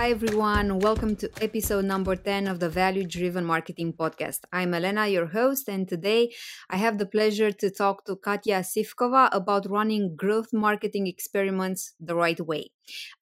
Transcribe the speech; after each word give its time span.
Hi, 0.00 0.12
everyone. 0.12 0.78
Welcome 0.78 1.14
to 1.16 1.30
episode 1.42 1.84
number 1.84 2.16
10 2.16 2.46
of 2.48 2.58
the 2.58 2.70
Value 2.70 3.04
Driven 3.04 3.44
Marketing 3.44 3.92
Podcast. 3.92 4.38
I'm 4.50 4.72
Elena, 4.72 5.06
your 5.08 5.26
host, 5.26 5.68
and 5.68 5.86
today 5.86 6.32
I 6.70 6.78
have 6.78 6.96
the 6.96 7.04
pleasure 7.04 7.52
to 7.52 7.70
talk 7.70 8.06
to 8.06 8.16
Katya 8.16 8.60
Sivkova 8.60 9.28
about 9.30 9.68
running 9.68 10.16
growth 10.16 10.54
marketing 10.54 11.06
experiments 11.06 11.92
the 12.00 12.14
right 12.14 12.40
way. 12.40 12.70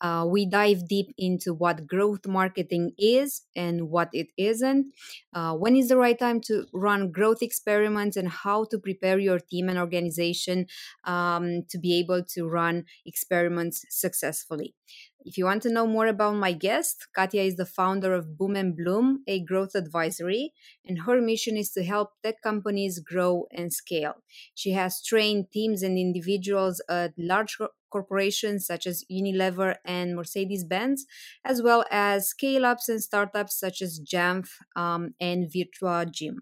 Uh, 0.01 0.25
we 0.31 0.47
dive 0.47 0.87
deep 0.87 1.13
into 1.19 1.53
what 1.53 1.85
growth 1.87 2.29
marketing 2.29 2.93
is 2.97 3.43
and 3.57 3.91
what 3.91 4.09
it 4.13 4.29
isn't, 4.37 4.93
uh, 5.35 5.55
when 5.55 5.75
is 5.75 5.89
the 5.89 5.97
right 5.97 6.19
time 6.19 6.41
to 6.43 6.65
run 6.73 7.11
growth 7.11 7.43
experiments, 7.43 8.17
and 8.17 8.29
how 8.29 8.65
to 8.65 8.79
prepare 8.79 9.19
your 9.19 9.41
team 9.41 9.69
and 9.69 9.81
organization 9.81 10.67
um, 11.03 11.65
to 11.69 11.77
be 11.77 11.99
able 11.99 12.23
to 12.23 12.47
run 12.47 12.85
experiments 13.05 13.85
successfully. 13.91 14.77
If 15.25 15.37
you 15.37 15.45
want 15.45 15.63
to 15.65 15.71
know 15.73 15.87
more 15.87 16.07
about 16.07 16.37
my 16.37 16.53
guest, 16.53 17.09
Katya 17.15 17.43
is 17.43 17.57
the 17.57 17.67
founder 17.67 18.15
of 18.15 18.39
Boom 18.39 18.57
and 18.57 18.75
Bloom, 18.77 19.23
a 19.27 19.41
growth 19.45 19.75
advisory, 19.75 20.55
and 20.85 21.01
her 21.03 21.21
mission 21.21 21.57
is 21.57 21.71
to 21.73 21.85
help 21.85 22.13
tech 22.23 22.41
companies 22.43 22.99
grow 23.01 23.47
and 23.53 23.73
scale. 23.73 24.23
She 24.55 24.71
has 24.73 25.03
trained 25.05 25.51
teams 25.53 25.83
and 25.83 25.99
individuals 25.99 26.81
at 26.89 27.13
large 27.19 27.59
corporations 27.91 28.67
such 28.67 28.87
as 28.87 29.05
Unilever 29.11 29.77
and 29.85 30.15
Mercedes 30.17 30.65
Benz, 30.65 31.05
as 31.45 31.63
well 31.63 31.85
as 31.91 32.29
scale 32.29 32.65
ups 32.65 32.89
and 32.89 33.03
startups 33.03 33.59
such 33.59 33.83
as 33.83 34.01
Jamf 34.01 34.49
um, 34.77 35.15
and 35.21 35.51
Virtuagym. 35.51 36.37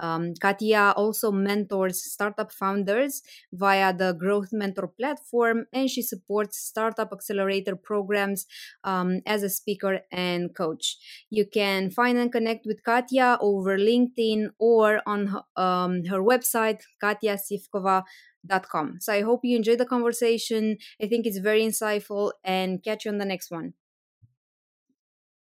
Um, 0.00 0.34
Katya 0.40 0.94
also 0.96 1.30
mentors 1.30 2.02
startup 2.04 2.52
founders 2.52 3.22
via 3.52 3.92
the 3.96 4.12
Growth 4.12 4.52
Mentor 4.52 4.88
platform, 4.88 5.66
and 5.72 5.90
she 5.90 6.02
supports 6.02 6.58
startup 6.58 7.12
accelerator 7.12 7.76
programs 7.76 8.46
um, 8.84 9.20
as 9.26 9.42
a 9.42 9.50
speaker 9.50 10.00
and 10.10 10.54
coach. 10.54 10.96
You 11.30 11.46
can 11.46 11.90
find 11.90 12.18
and 12.18 12.32
connect 12.32 12.66
with 12.66 12.84
Katya 12.84 13.38
over 13.40 13.78
LinkedIn 13.78 14.50
or 14.58 15.00
on 15.06 15.28
her, 15.28 15.42
um, 15.56 16.04
her 16.04 16.20
website, 16.20 16.82
katyasivkova.com. 17.02 18.98
So 19.00 19.12
I 19.12 19.22
hope 19.22 19.40
you 19.44 19.56
enjoyed 19.56 19.78
the 19.78 19.86
conversation. 19.86 20.78
I 21.00 21.06
think 21.06 21.26
it's 21.26 21.38
very 21.38 21.62
insightful, 21.62 22.32
and 22.44 22.82
catch 22.82 23.04
you 23.04 23.10
on 23.10 23.18
the 23.18 23.24
next 23.24 23.50
one. 23.50 23.74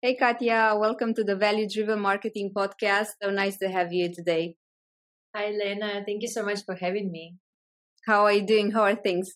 Hey, 0.01 0.15
Katya, 0.15 0.75
welcome 0.77 1.13
to 1.13 1.25
the 1.25 1.35
Value 1.35 1.67
Driven 1.67 1.99
Marketing 1.99 2.51
Podcast. 2.55 3.07
So 3.21 3.31
nice 3.31 3.57
to 3.57 3.67
have 3.69 3.91
you 3.91 4.13
today. 4.13 4.55
Hi, 5.35 5.51
Lena. 5.51 6.03
Thank 6.05 6.21
you 6.21 6.29
so 6.29 6.43
much 6.43 6.59
for 6.65 6.75
having 6.75 7.11
me. 7.11 7.35
How 8.07 8.23
are 8.23 8.31
you 8.31 8.45
doing? 8.45 8.71
How 8.71 8.83
are 8.83 8.95
things? 8.95 9.33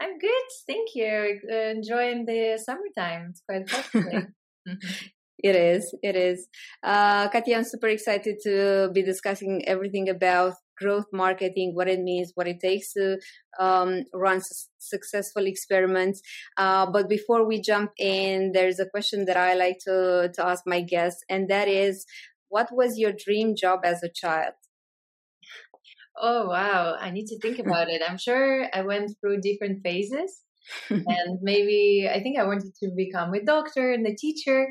I'm 0.00 0.16
good. 0.18 0.46
Thank 0.68 0.90
you. 0.94 1.40
Uh, 1.50 1.70
enjoying 1.76 2.24
the 2.24 2.56
summertime. 2.64 3.32
It's 3.32 3.42
quite 3.48 3.68
hot. 3.68 4.26
It 5.38 5.54
is. 5.54 5.94
It 6.02 6.16
is. 6.16 6.48
Uh, 6.82 7.28
Katya, 7.28 7.58
I'm 7.58 7.64
super 7.64 7.88
excited 7.88 8.36
to 8.44 8.90
be 8.94 9.02
discussing 9.02 9.68
everything 9.68 10.08
about 10.08 10.54
growth 10.76 11.06
marketing, 11.12 11.72
what 11.74 11.88
it 11.88 12.00
means, 12.00 12.32
what 12.34 12.46
it 12.46 12.60
takes 12.60 12.92
to 12.94 13.18
um, 13.58 14.04
run 14.14 14.38
s- 14.38 14.68
successful 14.78 15.46
experiments. 15.46 16.20
Uh, 16.56 16.90
but 16.90 17.08
before 17.08 17.46
we 17.46 17.60
jump 17.60 17.92
in, 17.98 18.52
there's 18.52 18.78
a 18.78 18.88
question 18.88 19.24
that 19.26 19.36
I 19.36 19.54
like 19.54 19.78
to, 19.86 20.30
to 20.34 20.46
ask 20.46 20.62
my 20.66 20.80
guests, 20.82 21.22
and 21.28 21.48
that 21.48 21.68
is 21.68 22.06
what 22.48 22.68
was 22.72 22.98
your 22.98 23.12
dream 23.12 23.54
job 23.56 23.80
as 23.84 24.02
a 24.02 24.08
child? 24.08 24.54
Oh, 26.20 26.48
wow. 26.48 26.96
I 26.98 27.10
need 27.10 27.26
to 27.26 27.38
think 27.40 27.58
about 27.66 27.88
it. 27.88 28.02
I'm 28.06 28.18
sure 28.18 28.66
I 28.72 28.82
went 28.82 29.12
through 29.20 29.40
different 29.40 29.82
phases. 29.82 30.42
and 30.90 31.38
maybe 31.42 32.08
I 32.12 32.20
think 32.22 32.38
I 32.38 32.44
wanted 32.44 32.74
to 32.82 32.90
become 32.96 33.34
a 33.34 33.44
doctor 33.44 33.92
and 33.92 34.06
a 34.06 34.14
teacher. 34.14 34.68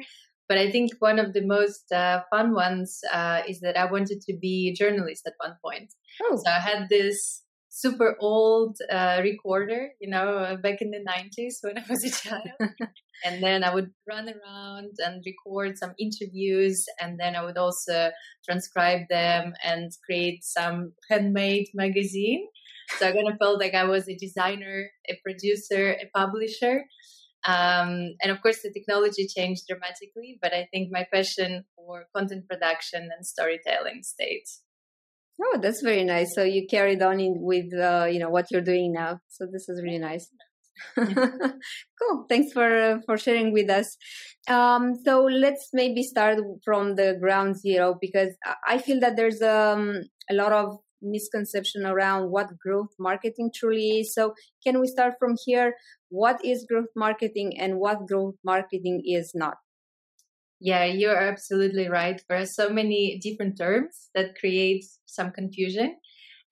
But 0.47 0.57
I 0.57 0.71
think 0.71 0.91
one 0.99 1.19
of 1.19 1.33
the 1.33 1.45
most 1.45 1.91
uh, 1.91 2.22
fun 2.29 2.53
ones 2.53 3.01
uh, 3.11 3.41
is 3.47 3.61
that 3.61 3.78
I 3.78 3.85
wanted 3.91 4.22
to 4.22 4.38
be 4.39 4.69
a 4.69 4.75
journalist 4.75 5.23
at 5.25 5.33
one 5.39 5.56
point. 5.63 5.94
Oh. 6.22 6.35
So 6.38 6.51
I 6.51 6.59
had 6.59 6.88
this 6.89 7.41
super 7.75 8.16
old 8.22 8.78
uh, 8.89 9.19
recorder, 9.22 9.89
you 10.00 10.09
know, 10.09 10.38
uh, 10.38 10.55
back 10.55 10.81
in 10.81 10.91
the 10.91 11.03
90s 11.03 11.55
when 11.61 11.78
I 11.78 11.84
was 11.89 12.05
a 12.05 12.09
child. 12.09 12.47
and 13.25 13.44
then 13.44 13.66
I 13.66 13.73
would 13.73 13.91
run 14.07 14.29
around 14.29 14.91
and 15.00 15.22
record 15.25 15.78
some 15.78 15.94
interviews. 16.00 16.85
And 17.01 17.19
then 17.19 17.35
I 17.35 17.44
would 17.44 17.57
also 17.57 18.11
transcribe 18.45 19.09
them 19.09 19.55
and 19.61 19.91
create 20.05 20.45
some 20.45 20.94
handmade 21.09 21.67
magazine. 21.73 22.47
So 22.97 23.09
I 23.09 23.11
kind 23.11 23.28
of 23.28 23.38
felt 23.39 23.59
like 23.59 23.73
I 23.73 23.84
was 23.84 24.07
a 24.07 24.16
designer, 24.16 24.89
a 25.09 25.19
producer, 25.22 25.97
a 26.01 26.09
publisher. 26.17 26.85
Um, 27.47 28.16
and 28.22 28.31
of 28.31 28.41
course, 28.41 28.61
the 28.63 28.72
technology 28.72 29.28
changed 29.28 29.63
dramatically, 29.67 30.39
but 30.41 30.53
I 30.53 30.67
think 30.72 30.89
my 30.91 31.06
passion 31.11 31.66
for 31.75 32.06
content 32.16 32.47
production 32.47 33.09
and 33.16 33.25
storytelling 33.25 34.01
stayed. 34.03 34.44
Oh, 35.41 35.59
that's 35.61 35.81
very 35.81 36.03
nice. 36.03 36.34
So 36.34 36.44
you 36.44 36.66
carried 36.67 37.01
on 37.01 37.19
in 37.19 37.35
with 37.39 37.73
uh, 37.73 38.07
you 38.09 38.19
know 38.19 38.29
what 38.29 38.50
you're 38.51 38.61
doing 38.61 38.94
now. 38.94 39.19
So 39.28 39.45
this 39.51 39.67
is 39.69 39.81
really 39.84 40.00
nice. 40.00 40.29
cool. 40.95 42.25
Thanks 42.29 42.51
for 42.51 42.75
uh, 42.75 42.97
for 43.05 43.17
sharing 43.17 43.51
with 43.53 43.69
us. 43.69 43.97
Um, 44.47 44.94
so 45.03 45.23
let's 45.23 45.69
maybe 45.73 46.03
start 46.03 46.39
from 46.63 46.95
the 46.95 47.17
ground 47.19 47.57
zero 47.59 47.97
because 48.00 48.29
I 48.67 48.78
feel 48.78 49.00
that 49.01 49.16
there's 49.16 49.41
um, 49.41 50.03
a 50.29 50.34
lot 50.34 50.51
of 50.51 50.78
misconception 51.05 51.85
around 51.85 52.31
what 52.31 52.57
growth 52.57 52.93
marketing 52.99 53.51
truly 53.53 53.99
is. 53.99 54.13
So, 54.13 54.33
can 54.66 54.79
we 54.79 54.88
start 54.88 55.13
from 55.19 55.35
here? 55.45 55.75
What 56.09 56.43
is 56.43 56.66
growth 56.69 56.89
marketing 56.95 57.57
and 57.59 57.79
what 57.79 58.07
growth 58.07 58.35
marketing 58.43 59.03
is 59.05 59.31
not? 59.33 59.55
Yeah, 60.59 60.85
you're 60.85 61.17
absolutely 61.17 61.89
right. 61.89 62.21
There 62.27 62.39
are 62.39 62.45
so 62.45 62.69
many 62.69 63.19
different 63.21 63.57
terms 63.57 64.09
that 64.16 64.35
create 64.39 64.85
some 65.05 65.31
confusion. 65.31 65.97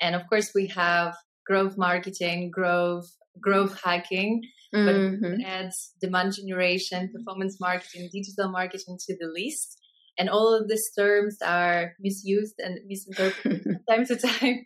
And 0.01 0.15
of 0.15 0.23
course, 0.29 0.51
we 0.53 0.67
have 0.67 1.15
growth 1.45 1.77
marketing, 1.77 2.51
growth, 2.51 3.09
growth 3.41 3.79
hacking, 3.83 4.41
mm-hmm. 4.73 5.21
but 5.21 5.31
it 5.31 5.45
adds 5.45 5.93
demand 6.01 6.33
generation, 6.35 7.11
performance 7.15 7.57
marketing, 7.59 8.09
digital 8.13 8.51
marketing 8.51 8.97
to 9.07 9.15
the 9.19 9.27
list 9.27 9.77
and 10.17 10.29
all 10.29 10.53
of 10.53 10.67
these 10.67 10.91
terms 10.97 11.37
are 11.45 11.93
misused 11.99 12.55
and 12.59 12.79
misinterpreted 12.87 13.63
from 13.63 13.79
time 13.89 14.05
to 14.05 14.15
time. 14.15 14.65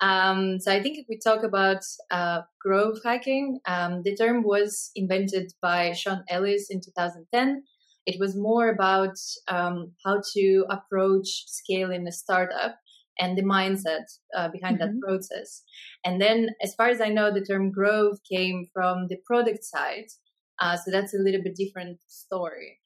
Um, 0.00 0.58
so 0.60 0.72
I 0.72 0.82
think 0.82 0.98
if 0.98 1.06
we 1.08 1.18
talk 1.18 1.44
about 1.44 1.82
uh, 2.10 2.42
growth 2.60 3.00
hacking, 3.04 3.60
um, 3.66 4.02
the 4.04 4.16
term 4.16 4.42
was 4.42 4.90
invented 4.94 5.52
by 5.62 5.92
Sean 5.92 6.24
Ellis 6.28 6.66
in 6.68 6.80
2010. 6.80 7.62
It 8.06 8.20
was 8.20 8.36
more 8.36 8.68
about 8.68 9.16
um, 9.48 9.92
how 10.04 10.20
to 10.34 10.66
approach 10.68 11.44
scaling 11.46 12.06
a 12.06 12.12
startup 12.12 12.76
and 13.18 13.38
the 13.38 13.42
mindset 13.42 14.04
uh, 14.36 14.48
behind 14.48 14.78
mm-hmm. 14.78 14.98
that 14.98 15.00
process. 15.00 15.62
And 16.04 16.20
then, 16.20 16.50
as 16.60 16.74
far 16.74 16.88
as 16.88 17.00
I 17.00 17.08
know, 17.08 17.32
the 17.32 17.44
term 17.44 17.70
growth 17.70 18.18
came 18.30 18.66
from 18.72 19.06
the 19.08 19.16
product 19.24 19.64
side. 19.64 20.06
Uh, 20.60 20.76
so 20.76 20.90
that's 20.90 21.14
a 21.14 21.18
little 21.18 21.42
bit 21.42 21.56
different 21.56 21.98
story. 22.08 22.78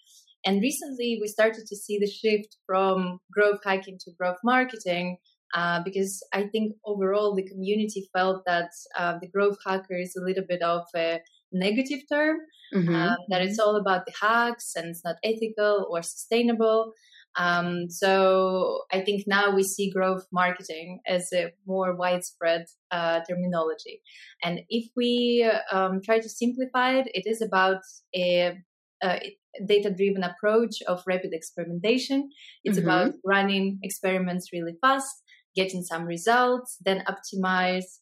And 0.45 0.63
recently, 0.63 1.19
we 1.21 1.29
started 1.29 1.67
to 1.67 1.77
see 1.77 1.99
the 1.99 2.07
shift 2.07 2.57
from 2.67 3.21
growth 3.33 3.61
hacking 3.65 3.99
to 4.05 4.13
growth 4.19 4.39
marketing 4.45 5.19
uh, 5.55 5.83
because 5.83 6.23
I 6.33 6.45
think 6.45 6.75
overall 6.85 7.35
the 7.35 7.49
community 7.49 8.09
felt 8.13 8.43
that 8.47 8.71
uh, 8.97 9.19
the 9.21 9.29
growth 9.29 9.57
hacker 9.67 9.97
is 9.97 10.15
a 10.17 10.25
little 10.25 10.45
bit 10.47 10.63
of 10.63 10.83
a 10.95 11.21
negative 11.53 12.01
term, 12.11 12.39
mm-hmm. 12.75 12.95
uh, 12.95 13.17
that 13.29 13.43
it's 13.43 13.59
all 13.59 13.77
about 13.77 14.05
the 14.07 14.13
hacks 14.21 14.75
and 14.77 14.89
it's 14.89 15.05
not 15.05 15.17
ethical 15.25 15.87
or 15.91 16.03
sustainable. 16.03 16.93
Um, 17.37 17.89
so 17.89 18.83
I 18.93 19.01
think 19.01 19.25
now 19.27 19.55
we 19.55 19.63
see 19.63 19.91
growth 19.91 20.27
marketing 20.33 21.01
as 21.07 21.33
a 21.33 21.53
more 21.67 21.95
widespread 21.95 22.67
uh, 22.91 23.21
terminology. 23.29 24.03
And 24.43 24.61
if 24.69 24.91
we 24.97 25.49
um, 25.71 26.01
try 26.03 26.19
to 26.19 26.29
simplify 26.29 26.99
it, 26.99 27.09
it 27.15 27.27
is 27.27 27.41
about 27.41 27.83
a, 28.15 28.59
uh, 29.03 29.19
data 29.67 29.91
driven 29.91 30.23
approach 30.23 30.83
of 30.87 31.03
rapid 31.07 31.33
experimentation. 31.33 32.31
It's 32.65 32.79
mm-hmm. 32.79 32.89
about 32.89 33.15
running 33.25 33.79
experiments 33.83 34.53
really 34.53 34.77
fast, 34.81 35.23
getting 35.55 35.83
some 35.83 36.05
results, 36.05 36.77
then 36.85 37.05
optimize 37.07 37.99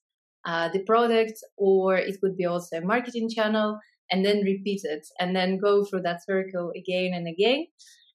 uh, 0.47 0.69
the 0.69 0.83
product, 0.85 1.35
or 1.57 1.97
it 1.97 2.21
could 2.21 2.37
be 2.37 2.47
also 2.47 2.79
a 2.79 2.81
marketing 2.85 3.29
channel, 3.29 3.79
and 4.11 4.25
then 4.25 4.45
repeat 4.45 4.83
it, 4.85 5.07
and 5.19 5.35
then 5.35 5.59
go 5.59 5.85
through 5.85 6.03
that 6.03 6.25
circle 6.25 6.73
again 6.77 7.13
and 7.13 7.27
again. 7.27 7.67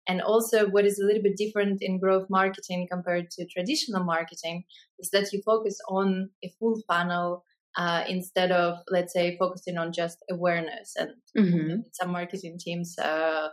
And 0.07 0.21
also, 0.21 0.67
what 0.67 0.85
is 0.85 0.99
a 0.99 1.05
little 1.05 1.21
bit 1.21 1.37
different 1.37 1.81
in 1.81 1.99
growth 1.99 2.27
marketing 2.29 2.87
compared 2.91 3.29
to 3.31 3.47
traditional 3.47 4.03
marketing 4.03 4.63
is 4.99 5.09
that 5.11 5.31
you 5.31 5.41
focus 5.45 5.77
on 5.89 6.29
a 6.43 6.51
full 6.59 6.81
funnel 6.87 7.43
uh, 7.77 8.03
instead 8.07 8.51
of 8.51 8.77
let's 8.89 9.13
say 9.13 9.37
focusing 9.37 9.77
on 9.77 9.91
just 9.91 10.17
awareness 10.29 10.93
and 10.95 11.11
mm-hmm. 11.37 11.75
some 11.93 12.11
marketing 12.11 12.57
teams 12.59 12.97
uh, 12.99 13.49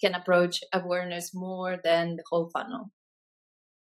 can 0.00 0.14
approach 0.14 0.60
awareness 0.72 1.32
more 1.34 1.78
than 1.82 2.16
the 2.16 2.22
whole 2.30 2.50
funnel 2.52 2.90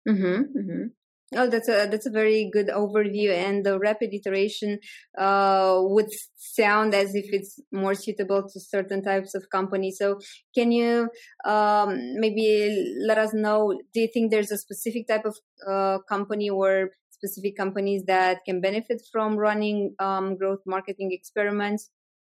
mm-hmm, 0.08 0.58
mm-hmm. 0.58 0.86
Oh, 1.34 1.48
that's 1.48 1.68
a 1.68 1.88
that's 1.90 2.04
a 2.06 2.10
very 2.10 2.50
good 2.52 2.68
overview, 2.68 3.32
and 3.32 3.64
the 3.64 3.78
rapid 3.78 4.12
iteration 4.12 4.78
uh, 5.18 5.78
would 5.80 6.10
sound 6.36 6.94
as 6.94 7.14
if 7.14 7.24
it's 7.32 7.58
more 7.72 7.94
suitable 7.94 8.42
to 8.46 8.60
certain 8.60 9.02
types 9.02 9.34
of 9.34 9.48
companies. 9.50 9.96
So, 9.98 10.18
can 10.54 10.72
you 10.72 11.08
um, 11.46 12.20
maybe 12.20 12.94
let 13.06 13.16
us 13.16 13.32
know? 13.32 13.78
Do 13.94 14.00
you 14.00 14.08
think 14.12 14.30
there's 14.30 14.50
a 14.50 14.58
specific 14.58 15.08
type 15.08 15.24
of 15.24 15.36
uh, 15.66 15.98
company 16.06 16.50
or 16.50 16.90
specific 17.22 17.56
companies 17.56 18.02
that 18.06 18.38
can 18.44 18.60
benefit 18.60 19.02
from 19.12 19.36
running 19.36 19.94
um, 19.98 20.36
growth 20.36 20.62
marketing 20.66 21.10
experiments? 21.12 21.90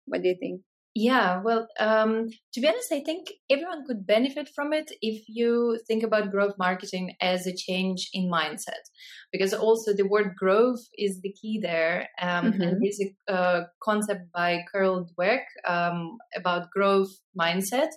What 0.07 0.23
do 0.23 0.29
you 0.29 0.37
think? 0.39 0.61
Yeah, 0.97 1.43
well, 1.43 1.67
um, 1.81 2.29
to 2.53 2.61
be 2.61 2.69
honest, 2.69 2.93
I 2.93 3.01
think 3.01 3.27
everyone 3.51 3.85
could 3.85 4.07
benefit 4.07 4.49
from 4.55 4.73
it 4.73 4.93
if 5.01 5.25
you 5.27 5.81
think 5.89 6.05
about 6.05 6.31
growth 6.31 6.55
marketing 6.57 7.17
as 7.21 7.49
a 7.49 7.57
change 7.57 8.11
in 8.13 8.31
mindset, 8.31 8.85
because 9.33 9.53
also 9.53 9.93
the 9.93 10.07
word 10.07 10.37
growth 10.39 10.87
is 10.97 11.21
the 11.21 11.33
key 11.33 11.59
there. 11.61 12.09
Um, 12.21 12.53
mm-hmm. 12.53 12.63
And 12.63 12.81
there's 12.81 13.01
a 13.01 13.33
uh, 13.33 13.65
concept 13.83 14.31
by 14.33 14.61
Carol 14.71 15.09
Dweck 15.19 15.43
um, 15.67 16.17
about 16.37 16.71
growth 16.71 17.11
mindset. 17.37 17.89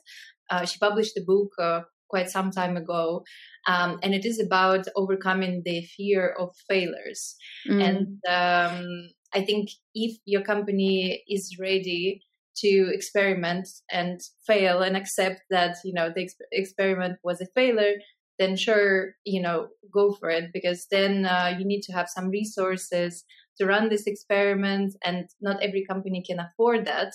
Uh, 0.50 0.66
she 0.66 0.80
published 0.80 1.18
a 1.18 1.22
book 1.22 1.52
uh, 1.62 1.82
quite 2.10 2.30
some 2.30 2.52
time 2.52 2.78
ago, 2.78 3.24
um, 3.68 4.00
and 4.04 4.14
it 4.14 4.26
is 4.26 4.40
about 4.40 4.88
overcoming 4.96 5.62
the 5.66 5.82
fear 5.96 6.36
of 6.40 6.56
failures. 6.70 7.36
Mm. 7.70 7.84
And 7.84 8.08
um, 8.28 9.10
I 9.34 9.44
think 9.44 9.70
if 9.94 10.18
your 10.26 10.42
company 10.42 11.24
is 11.28 11.58
ready 11.60 12.22
to 12.58 12.90
experiment 12.92 13.68
and 13.92 14.20
fail 14.46 14.82
and 14.82 14.98
accept 14.98 15.42
that 15.50 15.78
you 15.84 15.94
know 15.94 16.12
the 16.14 16.24
ex- 16.24 16.36
experiment 16.52 17.18
was 17.24 17.40
a 17.40 17.48
failure 17.54 17.94
then 18.40 18.56
sure 18.56 19.14
you 19.26 19.42
know 19.42 19.68
go 19.94 20.12
for 20.12 20.30
it 20.30 20.46
because 20.54 20.88
then 20.92 21.26
uh, 21.26 21.54
you 21.58 21.66
need 21.66 21.82
to 21.82 21.94
have 21.94 22.10
some 22.10 22.30
resources 22.30 23.24
to 23.58 23.66
run 23.66 23.90
this 23.90 24.08
experiment 24.08 24.96
and 25.04 25.30
not 25.42 25.62
every 25.62 25.86
company 25.86 26.24
can 26.26 26.40
afford 26.40 26.86
that 26.86 27.14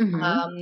mm-hmm. 0.00 0.22
um, 0.22 0.54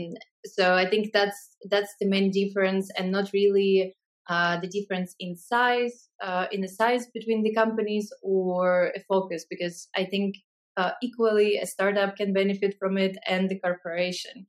so 0.44 0.74
i 0.74 0.88
think 0.88 1.10
that's 1.12 1.56
that's 1.70 1.94
the 2.00 2.06
main 2.06 2.30
difference 2.30 2.90
and 2.96 3.10
not 3.10 3.30
really 3.32 3.94
uh, 4.28 4.60
the 4.60 4.68
difference 4.68 5.14
in 5.18 5.36
size 5.36 6.08
uh, 6.22 6.46
in 6.52 6.60
the 6.60 6.68
size 6.68 7.06
between 7.12 7.42
the 7.42 7.54
companies 7.54 8.08
or 8.22 8.92
a 8.96 9.00
focus 9.08 9.44
because 9.48 9.88
i 9.96 10.04
think 10.04 10.36
uh, 10.76 10.92
equally 11.02 11.56
a 11.56 11.66
startup 11.66 12.16
can 12.16 12.32
benefit 12.32 12.76
from 12.78 12.96
it 12.96 13.16
and 13.26 13.48
the 13.48 13.58
corporation. 13.58 14.46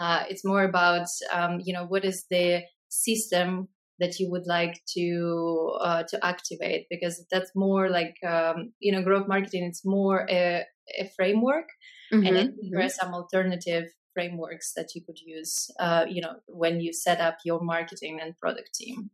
Uh, 0.00 0.24
it's 0.28 0.44
more 0.44 0.64
about 0.64 1.06
um, 1.32 1.60
you 1.64 1.72
know 1.72 1.84
what 1.84 2.04
is 2.04 2.24
the 2.30 2.62
system 2.88 3.68
that 4.00 4.18
you 4.18 4.30
would 4.30 4.46
like 4.46 4.80
to 4.96 5.72
uh, 5.80 6.02
to 6.08 6.24
activate 6.24 6.86
because 6.88 7.24
that's 7.30 7.50
more 7.54 7.90
like 7.90 8.14
um, 8.26 8.72
you 8.80 8.92
know 8.92 9.02
growth 9.02 9.28
marketing. 9.28 9.64
It's 9.64 9.84
more 9.84 10.26
a, 10.30 10.64
a 10.98 11.10
framework, 11.16 11.68
mm-hmm. 12.12 12.26
and 12.26 12.36
then 12.36 12.56
there 12.70 12.80
are 12.80 12.84
mm-hmm. 12.84 13.00
some 13.00 13.14
alternative 13.14 13.84
frameworks 14.18 14.72
that 14.76 14.88
you 14.94 15.02
could 15.06 15.20
use. 15.36 15.54
Uh, 15.78 16.04
you 16.14 16.20
know 16.24 16.34
when 16.46 16.80
you 16.80 16.92
set 16.92 17.20
up 17.20 17.36
your 17.44 17.60
marketing 17.60 18.18
and 18.22 18.36
product 18.38 18.74
team. 18.80 19.10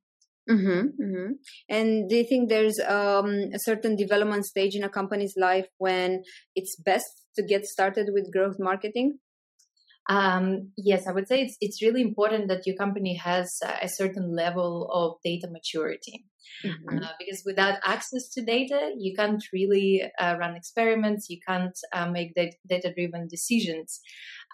Mm-hmm, 0.50 1.02
mm-hmm. 1.02 1.32
And 1.70 2.08
do 2.08 2.16
you 2.16 2.26
think 2.30 2.48
there's 2.48 2.78
um, 2.80 3.28
a 3.54 3.60
certain 3.68 3.96
development 3.96 4.44
stage 4.44 4.74
in 4.74 4.84
a 4.84 4.90
company's 4.90 5.34
life 5.36 5.68
when 5.78 6.22
it's 6.54 6.76
best 6.90 7.06
to 7.36 7.42
get 7.42 7.64
started 7.64 8.10
with 8.12 8.32
growth 8.32 8.56
marketing? 8.58 9.18
Um, 10.08 10.72
yes, 10.76 11.06
I 11.06 11.12
would 11.12 11.28
say 11.28 11.42
it's 11.42 11.56
it's 11.60 11.82
really 11.82 12.02
important 12.02 12.48
that 12.48 12.66
your 12.66 12.76
company 12.76 13.16
has 13.16 13.58
a 13.82 13.88
certain 13.88 14.34
level 14.34 14.88
of 14.92 15.16
data 15.24 15.48
maturity. 15.50 16.26
Mm-hmm. 16.64 16.98
Uh, 16.98 17.08
because 17.18 17.42
without 17.44 17.78
access 17.84 18.28
to 18.30 18.44
data, 18.44 18.92
you 18.98 19.14
can't 19.16 19.42
really 19.52 20.02
uh, 20.18 20.36
run 20.38 20.56
experiments, 20.56 21.28
you 21.28 21.38
can't 21.46 21.76
uh, 21.92 22.08
make 22.08 22.34
data 22.34 22.92
driven 22.94 23.28
decisions. 23.28 24.00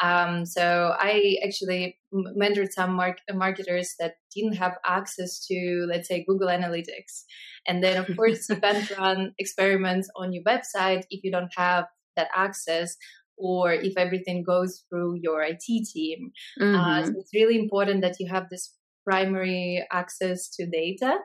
Um, 0.01 0.47
so 0.47 0.95
I 0.99 1.37
actually 1.45 1.99
mentored 2.15 2.71
some 2.71 2.95
mark- 2.95 3.21
marketers 3.33 3.95
that 3.99 4.15
didn't 4.35 4.55
have 4.55 4.73
access 4.85 5.45
to, 5.47 5.87
let's 5.89 6.09
say, 6.09 6.25
Google 6.27 6.49
Analytics. 6.49 7.25
And 7.67 7.83
then, 7.83 7.97
of 7.99 8.17
course, 8.17 8.49
you 8.49 8.57
can't 8.61 8.91
run 8.99 9.35
experiments 9.39 10.09
on 10.17 10.33
your 10.33 10.45
website 10.45 11.05
if 11.11 11.23
you 11.23 11.31
don't 11.31 11.53
have 11.57 11.85
that 12.17 12.29
access 12.35 12.97
or 13.41 13.73
if 13.73 13.97
everything 13.97 14.43
goes 14.43 14.85
through 14.89 15.19
your 15.23 15.43
IT 15.43 15.65
team. 15.93 16.31
Mm-hmm. 16.61 16.75
Uh, 16.75 17.03
so 17.03 17.11
mm-hmm. 17.11 17.21
it's 17.21 17.35
really 17.35 17.59
important 17.59 18.03
that 18.03 18.17
you 18.21 18.29
have 18.31 18.49
this 18.51 18.75
primary 19.05 19.85
access 19.91 20.49
to 20.51 20.67
data. 20.67 21.17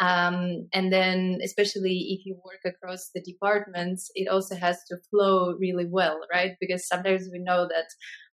Um, 0.00 0.68
and 0.72 0.92
then, 0.92 1.38
especially 1.44 1.96
if 2.10 2.24
you 2.24 2.40
work 2.44 2.60
across 2.64 3.10
the 3.12 3.20
departments, 3.20 4.10
it 4.14 4.28
also 4.28 4.54
has 4.54 4.78
to 4.88 4.96
flow 5.10 5.56
really 5.58 5.86
well, 5.90 6.20
right? 6.32 6.52
Because 6.60 6.86
sometimes 6.86 7.28
we 7.32 7.40
know 7.40 7.66
that, 7.66 7.86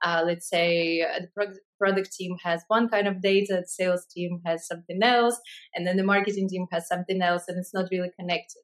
uh, 0.04 0.24
let's 0.26 0.48
say, 0.48 1.02
uh, 1.02 1.20
the 1.20 1.28
pro- 1.36 1.54
product 1.78 2.12
team 2.12 2.36
has 2.42 2.64
one 2.66 2.88
kind 2.88 3.06
of 3.06 3.22
data, 3.22 3.60
the 3.60 3.68
sales 3.68 4.06
team 4.12 4.40
has 4.44 4.66
something 4.66 5.00
else, 5.02 5.38
and 5.72 5.86
then 5.86 5.96
the 5.96 6.02
marketing 6.02 6.48
team 6.48 6.66
has 6.72 6.88
something 6.88 7.22
else, 7.22 7.44
and 7.46 7.58
it's 7.58 7.72
not 7.72 7.88
really 7.92 8.10
connected. 8.18 8.62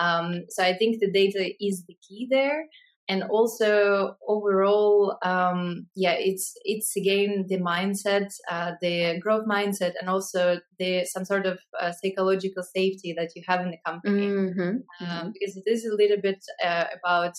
Um, 0.00 0.44
so 0.48 0.62
I 0.62 0.72
think 0.72 1.00
the 1.00 1.12
data 1.12 1.52
is 1.60 1.84
the 1.86 1.96
key 2.08 2.26
there 2.30 2.64
and 3.12 3.22
also 3.24 4.16
overall 4.26 5.18
um, 5.22 5.86
yeah 5.94 6.16
it's 6.18 6.54
it's 6.64 6.96
again 6.96 7.44
the 7.48 7.58
mindset 7.58 8.28
uh, 8.50 8.72
the 8.80 9.18
growth 9.20 9.46
mindset 9.46 9.92
and 10.00 10.08
also 10.08 10.58
the 10.78 11.04
some 11.04 11.24
sort 11.24 11.44
of 11.44 11.58
uh, 11.78 11.92
psychological 11.92 12.62
safety 12.62 13.14
that 13.16 13.30
you 13.36 13.42
have 13.46 13.60
in 13.60 13.70
the 13.70 13.82
company 13.84 14.26
mm-hmm. 14.26 14.60
Um, 14.60 14.82
mm-hmm. 15.02 15.28
because 15.32 15.56
it 15.56 15.64
is 15.66 15.84
a 15.84 15.94
little 15.94 16.20
bit 16.22 16.42
uh, 16.64 16.86
about 16.98 17.34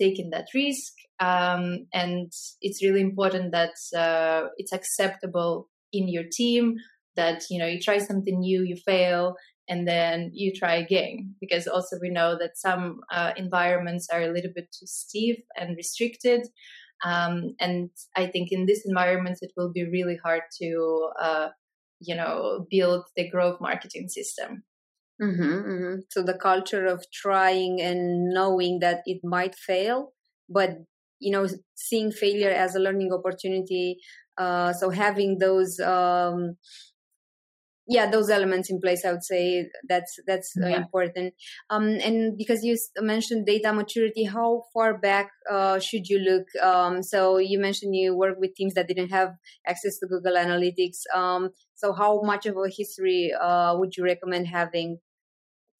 taking 0.00 0.30
that 0.30 0.48
risk 0.54 0.92
um, 1.20 1.86
and 1.92 2.32
it's 2.60 2.82
really 2.82 3.00
important 3.00 3.52
that 3.52 3.76
uh, 3.96 4.48
it's 4.56 4.72
acceptable 4.72 5.68
in 5.92 6.08
your 6.08 6.24
team 6.32 6.74
that 7.14 7.44
you 7.48 7.60
know 7.60 7.66
you 7.66 7.80
try 7.80 7.98
something 7.98 8.40
new 8.40 8.62
you 8.64 8.76
fail 8.84 9.36
and 9.68 9.88
then 9.88 10.30
you 10.32 10.52
try 10.52 10.74
again 10.74 11.34
because 11.40 11.66
also 11.66 11.96
we 12.00 12.10
know 12.10 12.36
that 12.38 12.56
some 12.56 13.00
uh, 13.12 13.32
environments 13.36 14.08
are 14.12 14.22
a 14.22 14.32
little 14.32 14.50
bit 14.54 14.68
too 14.72 14.86
stiff 14.86 15.38
and 15.56 15.76
restricted 15.76 16.46
um, 17.04 17.54
and 17.60 17.90
i 18.16 18.26
think 18.26 18.48
in 18.50 18.66
this 18.66 18.82
environment 18.86 19.38
it 19.40 19.52
will 19.56 19.72
be 19.72 19.84
really 19.84 20.18
hard 20.22 20.42
to 20.60 21.08
uh, 21.20 21.48
you 22.00 22.14
know 22.14 22.66
build 22.70 23.04
the 23.16 23.28
growth 23.30 23.60
marketing 23.60 24.08
system 24.08 24.64
mm-hmm, 25.20 25.42
mm-hmm. 25.42 25.94
so 26.10 26.22
the 26.22 26.38
culture 26.38 26.86
of 26.86 27.04
trying 27.12 27.80
and 27.80 28.30
knowing 28.30 28.78
that 28.80 29.00
it 29.06 29.20
might 29.24 29.54
fail 29.54 30.12
but 30.48 30.78
you 31.20 31.32
know 31.32 31.46
seeing 31.74 32.10
failure 32.10 32.50
as 32.50 32.74
a 32.74 32.80
learning 32.80 33.12
opportunity 33.12 33.98
uh, 34.36 34.72
so 34.72 34.90
having 34.90 35.38
those 35.38 35.78
um, 35.78 36.56
yeah 37.86 38.10
those 38.10 38.30
elements 38.30 38.70
in 38.70 38.80
place 38.80 39.04
i 39.04 39.12
would 39.12 39.22
say 39.24 39.68
that's 39.88 40.18
that's 40.26 40.54
uh, 40.62 40.68
yeah. 40.68 40.76
important 40.76 41.34
um, 41.70 41.88
and 42.02 42.36
because 42.36 42.64
you 42.64 42.76
mentioned 43.00 43.46
data 43.46 43.72
maturity 43.72 44.24
how 44.24 44.62
far 44.72 44.96
back 44.98 45.30
uh, 45.50 45.78
should 45.78 46.08
you 46.08 46.18
look 46.18 46.46
um, 46.62 47.02
so 47.02 47.38
you 47.38 47.58
mentioned 47.58 47.94
you 47.94 48.16
work 48.16 48.36
with 48.38 48.54
teams 48.54 48.74
that 48.74 48.88
didn't 48.88 49.10
have 49.10 49.30
access 49.66 49.98
to 49.98 50.06
google 50.06 50.34
analytics 50.34 51.02
um, 51.14 51.50
so 51.74 51.92
how 51.92 52.22
much 52.22 52.46
of 52.46 52.56
a 52.56 52.68
history 52.74 53.32
uh, 53.38 53.74
would 53.76 53.96
you 53.96 54.04
recommend 54.04 54.46
having 54.46 54.98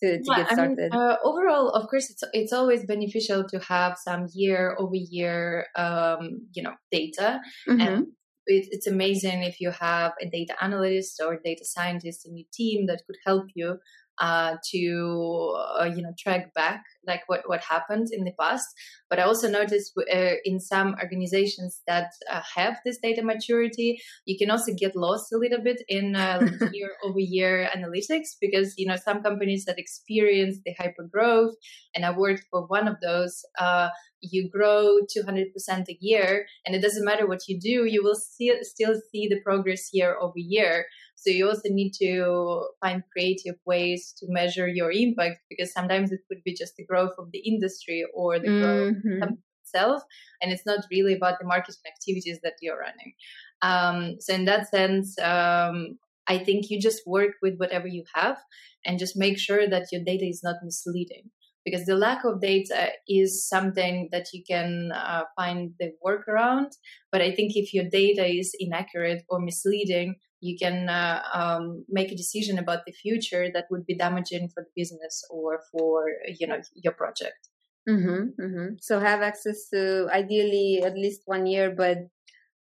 to, 0.03 0.19
to 0.19 0.25
yeah, 0.25 0.37
get 0.37 0.53
started? 0.53 0.91
I 0.93 0.97
mean, 0.97 1.11
uh, 1.11 1.17
overall, 1.23 1.69
of 1.71 1.89
course, 1.89 2.11
it's 2.11 2.25
it's 2.33 2.53
always 2.53 2.85
beneficial 2.85 3.45
to 3.49 3.59
have 3.61 3.97
some 3.97 4.27
year 4.35 4.77
over 4.79 4.97
year, 4.97 5.67
um, 5.77 6.49
you 6.53 6.63
know, 6.63 6.75
data, 6.91 7.41
mm-hmm. 7.69 7.81
and 7.81 8.07
it, 8.47 8.69
it's 8.71 8.87
amazing 8.87 9.43
if 9.43 9.61
you 9.61 9.71
have 9.71 10.13
a 10.21 10.27
data 10.27 10.55
analyst 10.63 11.21
or 11.25 11.41
data 11.45 11.65
scientist 11.65 12.27
in 12.27 12.37
your 12.37 12.47
team 12.53 12.87
that 12.87 13.03
could 13.07 13.17
help 13.25 13.47
you 13.55 13.79
uh, 14.19 14.57
to 14.71 15.55
uh, 15.79 15.85
you 15.85 16.03
know 16.03 16.13
track 16.19 16.53
back 16.55 16.85
like 17.07 17.23
what 17.27 17.43
what 17.47 17.61
happened 17.61 18.09
in 18.13 18.25
the 18.25 18.33
past. 18.39 18.67
But 19.11 19.19
i 19.19 19.23
also 19.23 19.49
noticed 19.49 19.93
uh, 19.97 20.35
in 20.45 20.61
some 20.61 20.95
organizations 21.01 21.83
that 21.87 22.11
uh, 22.31 22.41
have 22.57 22.79
this 22.85 22.99
data 22.99 23.23
maturity 23.23 24.01
you 24.25 24.37
can 24.39 24.51
also 24.51 24.73
get 24.77 24.97
lost 24.97 25.33
a 25.33 25.39
little 25.39 25.63
bit 25.63 25.83
in 25.89 26.17
uh, 26.17 26.41
year 26.73 26.91
over 27.05 27.19
year 27.19 27.69
analytics 27.77 28.37
because 28.41 28.75
you 28.77 28.87
know 28.87 28.97
some 28.97 29.23
companies 29.23 29.65
that 29.67 29.79
experience 29.79 30.59
the 30.65 30.75
hyper 30.79 31.05
growth 31.05 31.55
and 31.95 32.05
i 32.05 32.11
worked 32.11 32.45
for 32.51 32.67
one 32.67 32.89
of 32.89 32.97
those 33.01 33.45
uh, 33.59 33.89
you 34.21 34.49
grow 34.49 34.99
200% 35.15 35.53
a 35.89 35.99
year 36.01 36.47
and 36.65 36.75
it 36.75 36.81
doesn't 36.81 37.05
matter 37.05 37.27
what 37.27 37.47
you 37.47 37.59
do 37.61 37.85
you 37.85 38.03
will 38.03 38.15
see, 38.15 38.53
still 38.63 38.95
see 39.11 39.29
the 39.29 39.41
progress 39.41 39.91
year 39.93 40.17
over 40.21 40.39
year 40.39 40.87
so 41.25 41.31
you 41.31 41.49
also 41.49 41.71
need 41.71 41.93
to 42.03 42.67
find 42.83 43.03
creative 43.11 43.55
ways 43.65 44.13
to 44.19 44.27
measure 44.29 44.69
your 44.69 44.93
impact 44.93 45.39
because 45.49 45.73
sometimes 45.73 46.13
it 46.13 46.21
could 46.29 46.43
be 46.45 46.55
just 46.55 46.77
the 46.77 46.85
growth 46.85 47.15
of 47.19 47.29
the 47.33 47.39
industry 47.39 48.05
or 48.13 48.39
the 48.39 48.49
growth 48.49 48.97
mm-hmm. 49.07 49.35
itself, 49.63 50.03
and 50.43 50.53
it's 50.53 50.67
not 50.67 50.81
really 50.91 51.15
about 51.15 51.39
the 51.39 51.47
marketing 51.47 51.81
activities 51.87 52.41
that 52.43 52.53
you're 52.61 52.79
running. 52.79 53.15
Um, 53.63 54.17
so 54.21 54.35
in 54.35 54.45
that 54.45 54.69
sense, 54.69 55.19
um, 55.19 55.99
I 56.27 56.37
think 56.37 56.69
you 56.69 56.79
just 56.79 57.07
work 57.07 57.33
with 57.41 57.57
whatever 57.57 57.87
you 57.87 58.05
have 58.15 58.37
and 58.85 58.99
just 58.99 59.17
make 59.17 59.39
sure 59.39 59.67
that 59.67 59.87
your 59.93 60.03
data 60.05 60.27
is 60.27 60.43
not 60.45 60.57
misleading 60.63 61.31
because 61.65 61.87
the 61.87 61.97
lack 61.97 62.25
of 62.25 62.41
data 62.41 62.91
is 63.09 63.49
something 63.49 64.11
that 64.13 64.27
you 64.35 64.43
can 64.47 64.93
uh, 64.93 65.23
find 65.37 65.73
the 65.81 65.93
workaround. 66.05 66.73
But 67.11 67.23
I 67.23 67.35
think 67.35 67.53
if 67.57 67.73
your 67.73 67.89
data 67.89 68.27
is 68.27 68.55
inaccurate 68.59 69.23
or 69.31 69.41
misleading, 69.41 70.17
you 70.45 70.59
can 70.59 70.91
uh, 70.91 71.23
um, 71.33 71.85
make 71.89 72.13
a 72.13 72.17
decision 72.17 72.59
about 72.59 72.81
the 72.87 72.93
future 72.93 73.49
that 73.55 73.65
would 73.71 73.87
be 73.87 73.97
damaging 73.97 74.51
for 74.53 74.63
the 74.63 74.75
business 74.77 75.25
or 75.31 75.61
for 75.73 76.05
you 76.39 76.47
know 76.47 76.61
your 76.75 76.93
project. 76.93 77.49
Mm-hmm, 77.89 78.43
mm-hmm. 78.43 78.69
So 78.81 79.01
have 79.01 79.23
access 79.23 79.69
to 79.73 80.09
ideally 80.13 80.83
at 80.85 80.95
least 80.95 81.23
one 81.25 81.47
year, 81.47 81.75
but 81.75 81.99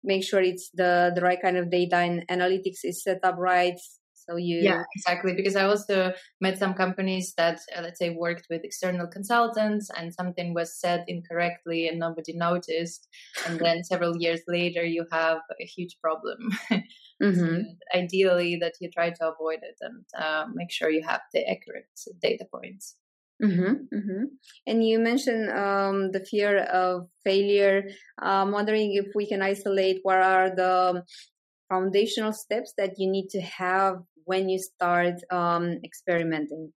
make 0.04 0.24
sure 0.24 0.42
it's 0.42 0.70
the 0.74 1.12
the 1.16 1.22
right 1.22 1.42
kind 1.42 1.58
of 1.58 1.72
data 1.72 1.98
and 1.98 2.28
analytics 2.28 2.84
is 2.84 3.04
set 3.04 3.20
up 3.24 3.36
right 3.38 3.80
so 4.30 4.36
you 4.38 4.60
yeah 4.62 4.84
exactly 4.96 5.34
because 5.34 5.56
i 5.56 5.64
also 5.64 6.12
met 6.42 6.58
some 6.58 6.74
companies 6.74 7.34
that 7.38 7.60
uh, 7.76 7.82
let's 7.82 8.00
say 8.00 8.10
worked 8.12 8.48
with 8.50 8.64
external 8.64 9.08
consultants 9.08 9.90
and 9.98 10.14
something 10.14 10.54
was 10.54 10.80
said 10.80 11.04
incorrectly 11.08 11.88
and 11.88 12.00
nobody 12.00 12.34
noticed 12.34 13.08
and 13.48 13.60
then 13.60 13.84
several 13.92 14.16
years 14.18 14.42
later 14.48 14.84
you 14.84 15.06
have 15.12 15.40
a 15.60 15.66
huge 15.66 15.98
problem 16.02 16.38
mm-hmm. 16.72 17.34
so 17.34 17.64
ideally 17.96 18.58
that 18.58 18.74
you 18.80 18.90
try 18.92 19.10
to 19.10 19.32
avoid 19.32 19.60
it 19.62 19.78
and 19.82 20.04
uh, 20.18 20.46
make 20.54 20.72
sure 20.72 20.90
you 20.90 21.04
have 21.06 21.22
the 21.34 21.46
accurate 21.50 21.88
data 22.22 22.46
points 22.54 22.96
Mm-hmm, 23.42 23.96
mm-hmm. 23.96 24.24
And 24.68 24.86
you 24.86 25.00
mentioned 25.00 25.50
um, 25.50 26.12
the 26.12 26.20
fear 26.20 26.58
of 26.58 27.08
failure. 27.24 27.84
I'm 28.20 28.52
wondering 28.52 28.94
if 28.96 29.16
we 29.16 29.28
can 29.28 29.42
isolate 29.42 30.00
what 30.04 30.18
are 30.18 30.50
the 30.50 31.04
foundational 31.70 32.34
steps 32.34 32.74
that 32.78 32.96
you 32.98 33.10
need 33.10 33.30
to 33.30 33.42
have 33.42 34.02
when 34.26 34.50
you 34.50 34.60
start 34.60 35.16
um, 35.32 35.80
experimenting. 35.84 36.74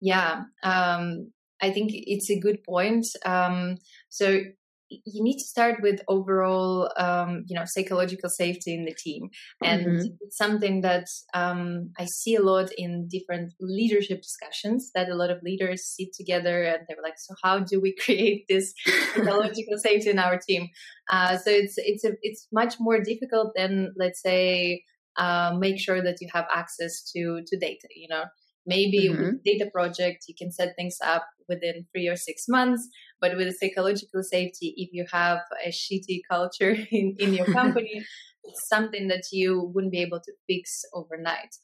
Yeah, 0.00 0.44
um, 0.62 1.32
I 1.60 1.70
think 1.70 1.90
it's 1.92 2.30
a 2.30 2.38
good 2.38 2.62
point. 2.64 3.06
Um, 3.24 3.76
so 4.08 4.40
you 4.90 5.22
need 5.22 5.38
to 5.38 5.44
start 5.44 5.82
with 5.82 6.00
overall 6.08 6.90
um, 6.96 7.44
you 7.46 7.54
know 7.54 7.64
psychological 7.66 8.28
safety 8.28 8.74
in 8.74 8.84
the 8.84 8.94
team 8.94 9.28
and 9.62 9.86
mm-hmm. 9.86 10.06
it's 10.20 10.36
something 10.36 10.80
that 10.80 11.06
um, 11.34 11.90
i 11.98 12.06
see 12.06 12.34
a 12.34 12.42
lot 12.42 12.70
in 12.76 13.08
different 13.08 13.52
leadership 13.60 14.22
discussions 14.22 14.90
that 14.94 15.08
a 15.08 15.14
lot 15.14 15.30
of 15.30 15.42
leaders 15.42 15.84
sit 15.84 16.08
together 16.12 16.62
and 16.62 16.78
they're 16.88 17.02
like 17.02 17.18
so 17.18 17.34
how 17.42 17.58
do 17.58 17.80
we 17.80 17.94
create 18.04 18.44
this 18.48 18.72
psychological 19.14 19.78
safety 19.82 20.10
in 20.10 20.18
our 20.18 20.38
team 20.38 20.68
uh, 21.10 21.36
so 21.36 21.50
it's 21.50 21.74
it's 21.78 22.04
a, 22.04 22.12
it's 22.22 22.46
much 22.52 22.74
more 22.78 23.00
difficult 23.00 23.52
than 23.56 23.92
let's 23.96 24.20
say 24.22 24.82
uh, 25.18 25.52
make 25.58 25.80
sure 25.80 26.02
that 26.02 26.16
you 26.20 26.28
have 26.32 26.46
access 26.54 27.02
to 27.12 27.42
to 27.46 27.58
data 27.58 27.88
you 27.94 28.08
know 28.08 28.24
maybe 28.66 29.08
mm-hmm. 29.08 29.22
with 29.22 29.44
data 29.44 29.68
project 29.72 30.24
you 30.28 30.34
can 30.38 30.52
set 30.52 30.74
things 30.76 30.96
up 31.02 31.26
within 31.48 31.86
three 31.92 32.06
or 32.06 32.16
six 32.16 32.44
months 32.48 32.86
but 33.20 33.36
with 33.36 33.56
psychological 33.56 34.22
safety, 34.22 34.74
if 34.76 34.90
you 34.92 35.04
have 35.12 35.40
a 35.64 35.70
shitty 35.70 36.20
culture 36.30 36.70
in, 36.90 37.16
in 37.18 37.34
your 37.34 37.46
company, 37.52 38.04
it's 38.44 38.68
something 38.68 39.08
that 39.08 39.24
you 39.32 39.70
wouldn't 39.74 39.92
be 39.92 40.00
able 40.00 40.20
to 40.20 40.32
fix 40.46 40.82
overnight. 40.94 41.54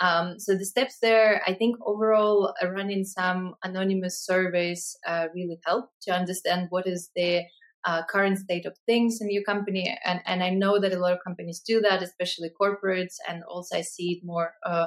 Um, 0.00 0.38
so 0.38 0.54
the 0.56 0.66
steps 0.66 0.98
there, 1.00 1.42
I 1.46 1.54
think 1.54 1.76
overall, 1.84 2.54
uh, 2.62 2.70
running 2.70 3.04
some 3.04 3.54
anonymous 3.62 4.24
surveys 4.24 4.96
uh, 5.06 5.28
really 5.34 5.58
help 5.64 5.90
to 6.02 6.12
understand 6.12 6.66
what 6.70 6.86
is 6.86 7.10
the 7.16 7.44
uh, 7.84 8.02
current 8.08 8.38
state 8.38 8.66
of 8.66 8.76
things 8.86 9.18
in 9.20 9.30
your 9.30 9.42
company. 9.44 9.96
And, 10.04 10.20
and 10.26 10.42
I 10.42 10.50
know 10.50 10.80
that 10.80 10.92
a 10.92 10.98
lot 10.98 11.12
of 11.12 11.18
companies 11.24 11.60
do 11.60 11.80
that, 11.80 12.02
especially 12.02 12.50
corporates, 12.60 13.16
and 13.28 13.42
also 13.44 13.76
I 13.76 13.82
see 13.82 14.12
it 14.12 14.24
more 14.24 14.54
uh, 14.64 14.86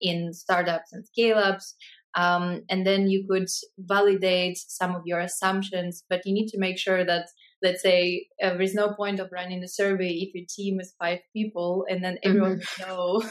in 0.00 0.32
startups 0.32 0.92
and 0.92 1.06
scale 1.06 1.38
ups. 1.38 1.74
Um, 2.16 2.62
and 2.70 2.86
then 2.86 3.08
you 3.08 3.26
could 3.28 3.48
validate 3.78 4.56
some 4.56 4.96
of 4.96 5.02
your 5.04 5.20
assumptions, 5.20 6.02
but 6.08 6.22
you 6.24 6.32
need 6.32 6.48
to 6.48 6.58
make 6.58 6.78
sure 6.78 7.04
that, 7.04 7.26
let's 7.62 7.82
say, 7.82 8.28
uh, 8.42 8.50
there 8.50 8.62
is 8.62 8.74
no 8.74 8.94
point 8.94 9.20
of 9.20 9.28
running 9.30 9.62
a 9.62 9.68
survey 9.68 10.08
if 10.08 10.34
your 10.34 10.46
team 10.48 10.80
is 10.80 10.94
five 10.98 11.18
people 11.34 11.84
and 11.90 12.02
then 12.02 12.18
everyone 12.22 12.60
mm-hmm. 12.60 12.88
know, 12.88 13.22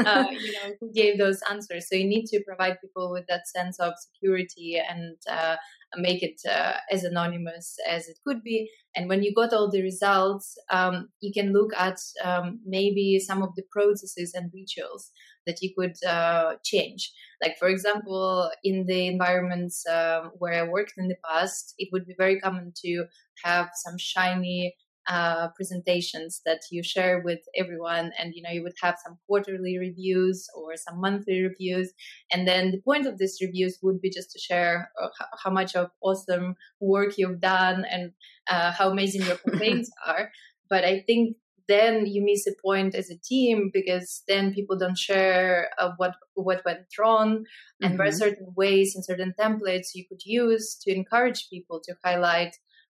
uh, 0.10 0.24
you 0.30 0.52
know, 0.52 0.72
who 0.80 0.90
gave 0.94 1.18
those 1.18 1.40
answers. 1.50 1.88
So 1.90 1.96
you 1.96 2.08
need 2.08 2.24
to 2.26 2.42
provide 2.46 2.80
people 2.80 3.12
with 3.12 3.26
that 3.28 3.46
sense 3.46 3.78
of 3.78 3.92
security 3.98 4.80
and 4.80 5.16
uh, 5.30 5.56
make 5.96 6.22
it 6.22 6.40
uh, 6.50 6.78
as 6.90 7.04
anonymous 7.04 7.76
as 7.86 8.08
it 8.08 8.16
could 8.26 8.42
be. 8.42 8.70
And 8.96 9.10
when 9.10 9.22
you 9.22 9.34
got 9.34 9.52
all 9.52 9.70
the 9.70 9.82
results, 9.82 10.56
um, 10.70 11.08
you 11.20 11.32
can 11.34 11.52
look 11.52 11.72
at 11.76 11.98
um, 12.24 12.60
maybe 12.64 13.18
some 13.18 13.42
of 13.42 13.54
the 13.56 13.64
processes 13.70 14.32
and 14.34 14.50
rituals 14.54 15.10
that 15.46 15.62
you 15.62 15.70
could 15.76 15.96
uh, 16.04 16.54
change. 16.64 17.12
Like, 17.40 17.58
for 17.58 17.68
example, 17.68 18.50
in 18.62 18.86
the 18.86 19.06
environments 19.06 19.84
um, 19.86 20.32
where 20.38 20.54
I 20.54 20.68
worked 20.68 20.94
in 20.96 21.08
the 21.08 21.16
past, 21.28 21.74
it 21.78 21.88
would 21.92 22.06
be 22.06 22.14
very 22.16 22.38
common 22.40 22.72
to 22.84 23.04
have 23.44 23.70
some 23.74 23.98
shiny 23.98 24.76
uh, 25.08 25.48
presentations 25.56 26.42
that 26.46 26.60
you 26.70 26.82
share 26.82 27.20
with 27.20 27.40
everyone 27.56 28.12
and 28.18 28.34
you 28.34 28.42
know 28.42 28.50
you 28.50 28.62
would 28.62 28.74
have 28.80 28.96
some 29.04 29.18
quarterly 29.26 29.76
reviews 29.78 30.46
or 30.56 30.76
some 30.76 31.00
monthly 31.00 31.42
reviews 31.42 31.92
and 32.32 32.46
then 32.46 32.70
the 32.70 32.80
point 32.82 33.06
of 33.06 33.18
these 33.18 33.38
reviews 33.40 33.78
would 33.82 34.00
be 34.00 34.08
just 34.08 34.30
to 34.30 34.38
share 34.38 34.90
uh, 35.02 35.08
how 35.42 35.50
much 35.50 35.74
of 35.74 35.90
awesome 36.02 36.54
work 36.80 37.18
you've 37.18 37.40
done 37.40 37.84
and 37.90 38.12
uh, 38.48 38.70
how 38.70 38.90
amazing 38.90 39.22
your 39.22 39.36
campaigns 39.48 39.90
are 40.06 40.30
but 40.70 40.84
i 40.84 41.00
think 41.00 41.36
then 41.72 42.06
you 42.06 42.22
miss 42.22 42.46
a 42.46 42.54
point 42.62 42.94
as 42.94 43.08
a 43.10 43.18
team 43.18 43.70
because 43.72 44.22
then 44.28 44.52
people 44.52 44.76
don't 44.78 44.98
share 44.98 45.70
uh, 45.78 45.92
what 45.96 46.14
what 46.34 46.64
went 46.64 46.86
wrong 46.98 47.30
mm-hmm. 47.38 47.84
and 47.84 47.98
there 47.98 48.06
are 48.06 48.10
mm-hmm. 48.10 48.26
certain 48.26 48.48
ways 48.56 48.94
and 48.94 49.04
certain 49.04 49.32
templates 49.38 49.94
you 49.94 50.04
could 50.08 50.22
use 50.24 50.76
to 50.82 50.94
encourage 50.94 51.48
people 51.50 51.80
to 51.84 51.94
highlight 52.04 52.54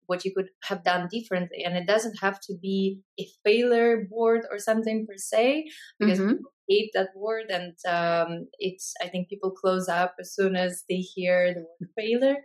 what 0.09 0.25
you 0.25 0.33
could 0.33 0.50
have 0.68 0.85
done 0.85 1.09
differently 1.11 1.64
and 1.64 1.76
it 1.76 1.87
doesn't 1.87 2.18
have 2.21 2.38
to 2.40 2.54
be 2.61 3.00
a 3.18 3.26
failure 3.45 4.06
board 4.11 4.42
or 4.50 4.59
something 4.59 5.06
per 5.06 5.16
se 5.16 5.64
because 5.99 6.18
mm-hmm. 6.18 6.37
people 6.37 6.52
hate 6.68 6.90
that 6.94 7.08
word 7.16 7.50
and 7.50 7.75
um, 7.87 8.49
it's 8.58 8.94
i 9.02 9.08
think 9.08 9.28
people 9.28 9.50
close 9.50 9.88
up 9.88 10.14
as 10.20 10.35
soon 10.35 10.56
as 10.56 10.85
they 10.88 10.96
hear 10.96 11.54
the 11.54 11.61
word 11.61 11.90
failure. 11.96 12.37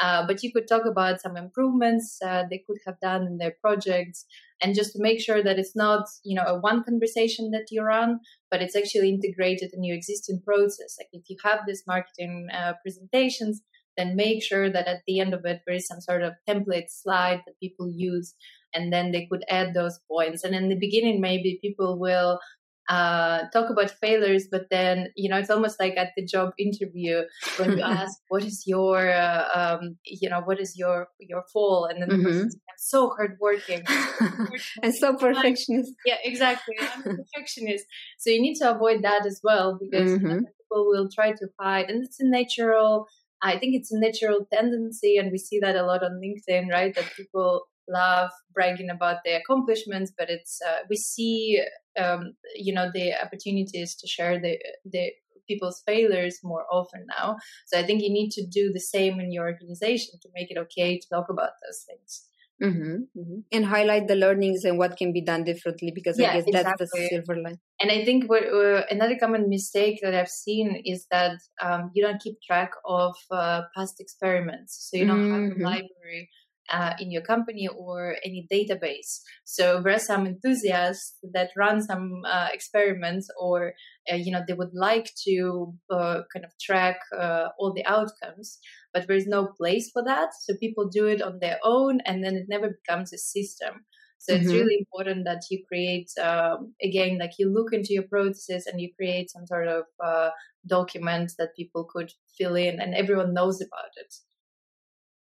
Uh, 0.00 0.26
but 0.26 0.42
you 0.42 0.52
could 0.52 0.66
talk 0.66 0.84
about 0.84 1.20
some 1.20 1.36
improvements 1.36 2.18
uh, 2.24 2.42
they 2.50 2.62
could 2.66 2.78
have 2.86 2.98
done 3.00 3.22
in 3.26 3.38
their 3.38 3.54
projects. 3.60 4.24
And 4.60 4.74
just 4.74 4.92
to 4.94 5.02
make 5.02 5.20
sure 5.20 5.42
that 5.42 5.58
it's 5.58 5.76
not 5.76 6.06
you 6.24 6.34
know 6.34 6.44
a 6.46 6.58
one 6.58 6.82
conversation 6.84 7.50
that 7.52 7.66
you 7.70 7.82
run 7.82 8.20
but 8.50 8.62
it's 8.62 8.76
actually 8.76 9.10
integrated 9.10 9.70
in 9.72 9.84
your 9.84 9.96
existing 9.96 10.42
process. 10.44 10.96
Like 10.98 11.08
if 11.12 11.28
you 11.28 11.36
have 11.44 11.60
these 11.66 11.84
marketing 11.86 12.48
uh, 12.52 12.74
presentations 12.82 13.62
then 13.96 14.16
make 14.16 14.42
sure 14.42 14.70
that 14.70 14.88
at 14.88 15.02
the 15.06 15.20
end 15.20 15.34
of 15.34 15.44
it 15.44 15.60
there 15.66 15.76
is 15.76 15.86
some 15.86 16.00
sort 16.00 16.22
of 16.22 16.32
template 16.48 16.88
slide 16.88 17.40
that 17.46 17.60
people 17.60 17.88
use 17.88 18.34
and 18.74 18.92
then 18.92 19.12
they 19.12 19.26
could 19.30 19.44
add 19.48 19.72
those 19.72 20.00
points. 20.10 20.42
And 20.42 20.54
in 20.54 20.68
the 20.68 20.78
beginning 20.78 21.20
maybe 21.20 21.60
people 21.62 21.98
will 21.98 22.40
uh, 22.88 23.48
talk 23.52 23.70
about 23.70 23.90
failures, 23.90 24.46
but 24.50 24.68
then 24.70 25.08
you 25.16 25.28
know 25.28 25.38
it's 25.38 25.50
almost 25.50 25.80
like 25.80 25.96
at 25.96 26.10
the 26.16 26.24
job 26.24 26.52
interview 26.58 27.22
when 27.56 27.78
you 27.78 27.82
ask 27.82 28.18
what 28.28 28.44
is 28.44 28.64
your 28.66 29.10
uh, 29.10 29.44
um, 29.54 29.96
you 30.04 30.28
know 30.28 30.40
what 30.40 30.60
is 30.60 30.76
your 30.76 31.08
your 31.18 31.44
fall, 31.52 31.86
and 31.86 32.02
then 32.02 32.08
the 32.08 32.16
mm-hmm. 32.16 32.24
person 32.24 32.50
says, 32.50 32.60
I'm 32.68 32.76
so 32.78 33.08
hardworking 33.16 33.84
and 34.82 34.94
so 34.94 35.16
perfectionist. 35.16 35.92
Yeah, 36.04 36.16
exactly. 36.24 36.74
I'm 36.80 37.00
a 37.00 37.16
perfectionist, 37.16 37.86
so 38.18 38.30
you 38.30 38.40
need 38.40 38.56
to 38.56 38.70
avoid 38.70 39.02
that 39.02 39.26
as 39.26 39.40
well 39.42 39.78
because 39.80 40.12
mm-hmm. 40.12 40.40
people 40.44 40.86
will 40.88 41.08
try 41.08 41.32
to 41.32 41.48
hide, 41.58 41.90
and 41.90 42.04
it's 42.04 42.20
a 42.20 42.26
natural. 42.26 43.06
I 43.42 43.58
think 43.58 43.74
it's 43.74 43.92
a 43.92 43.98
natural 43.98 44.46
tendency, 44.52 45.16
and 45.16 45.30
we 45.30 45.38
see 45.38 45.58
that 45.60 45.76
a 45.76 45.84
lot 45.84 46.02
on 46.02 46.20
LinkedIn, 46.22 46.70
right? 46.70 46.94
That 46.94 47.12
people 47.16 47.66
love 47.88 48.30
bragging 48.52 48.90
about 48.90 49.18
their 49.24 49.40
accomplishments, 49.40 50.12
but 50.16 50.30
it's 50.30 50.60
uh, 50.66 50.80
we 50.88 50.96
see 50.96 51.62
um, 51.98 52.34
you 52.54 52.72
know 52.72 52.90
the 52.92 53.14
opportunities 53.14 53.94
to 53.96 54.06
share 54.06 54.40
the 54.40 54.58
the 54.84 55.12
people's 55.48 55.82
failures 55.86 56.38
more 56.42 56.64
often 56.72 57.06
now. 57.18 57.36
So 57.66 57.78
I 57.78 57.82
think 57.82 58.02
you 58.02 58.10
need 58.10 58.30
to 58.30 58.46
do 58.46 58.72
the 58.72 58.80
same 58.80 59.20
in 59.20 59.30
your 59.32 59.44
organization 59.44 60.14
to 60.22 60.28
make 60.34 60.50
it 60.50 60.58
okay 60.58 60.98
to 60.98 61.08
talk 61.08 61.26
about 61.28 61.50
those 61.62 61.84
things. 61.86 62.26
Mm-hmm, 62.62 63.20
mm-hmm. 63.20 63.38
And 63.50 63.66
highlight 63.66 64.06
the 64.06 64.14
learnings 64.14 64.64
and 64.64 64.78
what 64.78 64.96
can 64.96 65.12
be 65.12 65.20
done 65.20 65.42
differently 65.42 65.92
because 65.94 66.18
yeah, 66.18 66.30
I 66.30 66.34
guess 66.34 66.44
exactly. 66.46 66.74
that's 66.78 66.92
the 66.92 67.08
silver 67.08 67.42
line. 67.42 67.58
And 67.80 67.90
I 67.90 68.04
think 68.04 68.30
what, 68.30 68.44
uh, 68.44 68.82
another 68.90 69.16
common 69.18 69.48
mistake 69.48 69.98
that 70.02 70.14
I've 70.14 70.28
seen 70.28 70.80
is 70.84 71.06
that 71.10 71.38
um, 71.60 71.90
you 71.94 72.02
don't 72.02 72.22
keep 72.22 72.40
track 72.46 72.70
of 72.86 73.14
uh, 73.30 73.62
past 73.76 74.00
experiments. 74.00 74.88
So 74.88 74.96
you 74.96 75.06
don't 75.06 75.18
mm-hmm. 75.18 75.32
have 75.34 75.42
a 75.42 75.54
mm-hmm. 75.54 75.62
library 75.62 76.30
uh, 76.72 76.94
in 76.98 77.10
your 77.10 77.22
company 77.22 77.68
or 77.68 78.16
any 78.24 78.46
database. 78.52 79.20
So 79.44 79.80
there 79.82 79.94
are 79.94 79.98
some 79.98 80.26
enthusiasts 80.26 81.16
that 81.32 81.50
run 81.56 81.82
some 81.82 82.22
uh, 82.26 82.48
experiments, 82.52 83.28
or 83.40 83.74
uh, 84.10 84.16
you 84.16 84.32
know 84.32 84.42
they 84.46 84.54
would 84.54 84.74
like 84.74 85.10
to 85.26 85.74
uh, 85.90 86.22
kind 86.32 86.44
of 86.44 86.52
track 86.60 86.96
uh, 87.16 87.48
all 87.58 87.72
the 87.72 87.86
outcomes, 87.86 88.58
but 88.92 89.06
there 89.06 89.16
is 89.16 89.26
no 89.26 89.46
place 89.46 89.90
for 89.92 90.02
that. 90.04 90.30
So 90.40 90.54
people 90.58 90.88
do 90.88 91.06
it 91.06 91.22
on 91.22 91.38
their 91.40 91.58
own, 91.62 92.00
and 92.06 92.24
then 92.24 92.34
it 92.34 92.46
never 92.48 92.68
becomes 92.68 93.12
a 93.12 93.18
system. 93.18 93.84
So 94.18 94.32
mm-hmm. 94.32 94.42
it's 94.42 94.52
really 94.54 94.76
important 94.78 95.26
that 95.26 95.42
you 95.50 95.62
create, 95.68 96.10
um, 96.22 96.72
again, 96.82 97.18
like 97.18 97.32
you 97.38 97.52
look 97.52 97.74
into 97.74 97.92
your 97.92 98.04
processes 98.04 98.66
and 98.66 98.80
you 98.80 98.88
create 98.96 99.30
some 99.30 99.46
sort 99.46 99.68
of 99.68 99.84
uh, 100.02 100.30
document 100.66 101.32
that 101.38 101.54
people 101.54 101.84
could 101.84 102.10
fill 102.38 102.54
in 102.54 102.80
and 102.80 102.94
everyone 102.94 103.34
knows 103.34 103.60
about 103.60 103.92
it. 103.96 104.14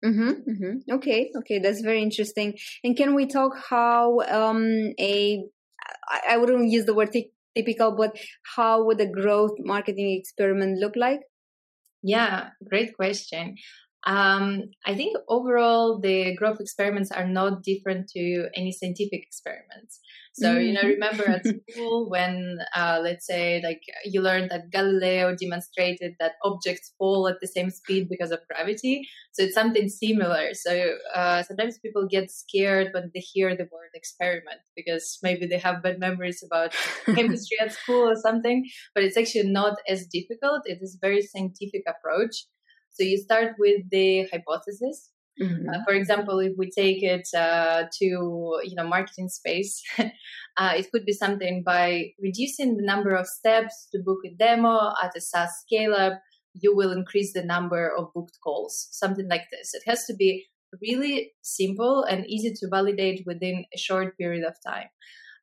Mm-hmm, 0.06 0.30
mm-hmm. 0.50 0.94
Okay, 0.94 1.30
okay, 1.38 1.58
that's 1.58 1.80
very 1.80 2.00
interesting. 2.02 2.54
And 2.84 2.96
can 2.96 3.14
we 3.14 3.26
talk 3.26 3.52
how 3.68 4.20
um, 4.20 4.92
a 5.00 5.42
I, 6.28 6.36
wouldn't 6.36 6.70
use 6.70 6.84
the 6.84 6.94
word 6.94 7.12
t- 7.12 7.32
typical, 7.56 7.96
but 7.96 8.16
how 8.54 8.84
would 8.84 9.00
a 9.00 9.06
growth 9.06 9.56
marketing 9.58 10.16
experiment 10.20 10.78
look 10.78 10.94
like? 10.96 11.20
Yeah, 12.02 12.50
great 12.68 12.94
question. 12.94 13.56
Um, 14.04 14.70
I 14.84 14.94
think 14.94 15.16
overall 15.28 16.00
the 16.00 16.36
growth 16.36 16.60
experiments 16.60 17.10
are 17.10 17.26
not 17.26 17.64
different 17.64 18.08
to 18.10 18.48
any 18.54 18.70
scientific 18.70 19.22
experiments. 19.22 20.00
So, 20.38 20.48
mm-hmm. 20.48 20.60
you 20.60 20.72
know, 20.74 20.80
mm-hmm. 20.80 20.88
remember 20.88 21.28
at 21.28 21.46
school 21.70 22.10
when, 22.10 22.58
uh, 22.74 23.00
let's 23.02 23.26
say, 23.26 23.62
like 23.64 23.80
you 24.04 24.20
learned 24.20 24.50
that 24.50 24.70
Galileo 24.70 25.34
demonstrated 25.34 26.14
that 26.20 26.32
objects 26.44 26.92
fall 26.98 27.26
at 27.26 27.40
the 27.40 27.46
same 27.46 27.70
speed 27.70 28.08
because 28.10 28.30
of 28.30 28.40
gravity. 28.48 29.08
So 29.32 29.44
it's 29.44 29.54
something 29.54 29.88
similar. 29.88 30.52
So 30.52 30.92
uh, 31.14 31.42
sometimes 31.42 31.78
people 31.78 32.06
get 32.06 32.30
scared 32.30 32.88
when 32.92 33.10
they 33.14 33.20
hear 33.20 33.56
the 33.56 33.64
word 33.64 33.90
experiment 33.94 34.60
because 34.76 35.18
maybe 35.22 35.46
they 35.46 35.58
have 35.58 35.82
bad 35.82 35.98
memories 35.98 36.44
about 36.44 36.74
chemistry 37.06 37.56
at 37.58 37.72
school 37.72 38.10
or 38.10 38.16
something, 38.16 38.66
but 38.94 39.04
it's 39.04 39.16
actually 39.16 39.50
not 39.50 39.78
as 39.88 40.06
difficult. 40.06 40.62
It 40.66 40.78
is 40.82 40.96
a 40.96 41.06
very 41.06 41.22
scientific 41.22 41.84
approach. 41.88 42.44
So 42.96 43.04
you 43.04 43.18
start 43.18 43.54
with 43.58 43.90
the 43.90 44.26
hypothesis. 44.32 45.10
Mm-hmm. 45.40 45.68
Uh, 45.68 45.84
for 45.84 45.92
example, 45.92 46.38
if 46.38 46.52
we 46.56 46.70
take 46.70 47.02
it 47.02 47.28
uh, 47.36 47.84
to 47.98 48.04
you 48.64 48.74
know 48.74 48.88
marketing 48.88 49.28
space, 49.28 49.82
uh, 49.98 50.72
it 50.76 50.90
could 50.90 51.04
be 51.04 51.12
something 51.12 51.62
by 51.62 52.12
reducing 52.18 52.78
the 52.78 52.84
number 52.84 53.14
of 53.14 53.26
steps 53.26 53.88
to 53.92 54.00
book 54.02 54.20
a 54.24 54.34
demo 54.34 54.92
at 55.02 55.16
a 55.16 55.20
SaaS 55.20 55.50
scale 55.60 55.92
up. 55.92 56.14
You 56.54 56.74
will 56.74 56.90
increase 56.90 57.34
the 57.34 57.44
number 57.44 57.92
of 57.94 58.14
booked 58.14 58.38
calls, 58.42 58.88
something 58.92 59.28
like 59.28 59.44
this. 59.50 59.74
It 59.74 59.82
has 59.86 60.06
to 60.06 60.14
be 60.14 60.46
really 60.80 61.32
simple 61.42 62.02
and 62.04 62.26
easy 62.26 62.54
to 62.54 62.68
validate 62.70 63.24
within 63.26 63.66
a 63.74 63.78
short 63.78 64.16
period 64.16 64.44
of 64.44 64.54
time. 64.66 64.88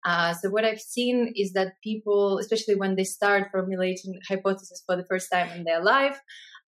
Uh, 0.05 0.33
so 0.33 0.49
what 0.49 0.65
I've 0.65 0.79
seen 0.81 1.33
is 1.35 1.53
that 1.53 1.73
people, 1.83 2.37
especially 2.37 2.75
when 2.75 2.95
they 2.95 3.03
start 3.03 3.49
formulating 3.51 4.19
hypotheses 4.27 4.83
for 4.85 4.95
the 4.95 5.05
first 5.05 5.27
time 5.31 5.49
in 5.55 5.63
their 5.63 5.83
life, 5.83 6.19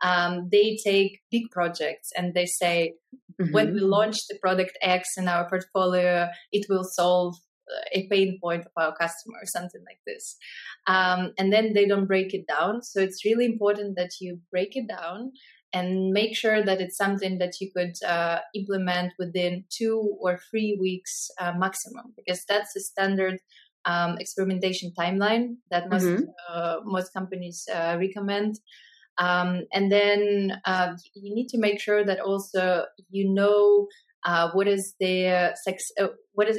um, 0.01 0.49
they 0.51 0.77
take 0.83 1.21
big 1.31 1.49
projects 1.51 2.11
and 2.17 2.33
they 2.33 2.45
say, 2.45 2.93
mm-hmm. 3.41 3.53
when 3.53 3.73
we 3.73 3.79
launch 3.79 4.17
the 4.29 4.37
product 4.41 4.77
X 4.81 5.09
in 5.17 5.27
our 5.27 5.49
portfolio, 5.49 6.27
it 6.51 6.65
will 6.69 6.83
solve 6.83 7.35
uh, 7.69 7.81
a 7.93 8.07
pain 8.09 8.37
point 8.41 8.65
of 8.65 8.71
our 8.77 8.95
customer, 8.95 9.37
or 9.41 9.45
something 9.45 9.81
like 9.85 9.99
this. 10.05 10.37
Um, 10.87 11.33
and 11.39 11.51
then 11.51 11.73
they 11.73 11.87
don't 11.87 12.05
break 12.05 12.33
it 12.33 12.45
down. 12.47 12.83
So 12.83 12.99
it's 12.99 13.25
really 13.25 13.45
important 13.45 13.95
that 13.95 14.11
you 14.21 14.39
break 14.51 14.75
it 14.75 14.87
down 14.87 15.31
and 15.75 16.11
make 16.19 16.33
sure 16.35 16.59
that 16.67 16.79
it's 16.83 16.97
something 17.03 17.37
that 17.41 17.53
you 17.59 17.67
could 17.75 17.95
uh, 18.15 18.39
implement 18.59 19.11
within 19.19 19.65
two 19.69 19.99
or 20.23 20.39
three 20.49 20.71
weeks 20.79 21.13
uh, 21.41 21.53
maximum, 21.65 22.05
because 22.15 22.41
that's 22.49 22.71
the 22.73 22.79
standard 22.79 23.37
um, 23.83 24.11
experimentation 24.23 24.93
timeline 24.97 25.45
that 25.71 25.89
most 25.89 26.05
mm-hmm. 26.05 26.23
uh, 26.49 26.77
most 26.95 27.13
companies 27.13 27.67
uh, 27.77 27.95
recommend. 27.99 28.53
Um, 29.17 29.49
and 29.71 29.91
then 29.91 30.61
uh, 30.65 30.93
you 31.13 31.35
need 31.37 31.49
to 31.49 31.59
make 31.65 31.79
sure 31.79 32.03
that 32.09 32.19
also 32.19 32.85
you 33.09 33.25
know 33.37 33.87
uh, 34.25 34.49
what 34.55 34.67
is 34.67 34.95
the 34.99 35.53
sex, 35.63 35.91
uh, 36.01 36.07
what 36.37 36.47
is 36.49 36.57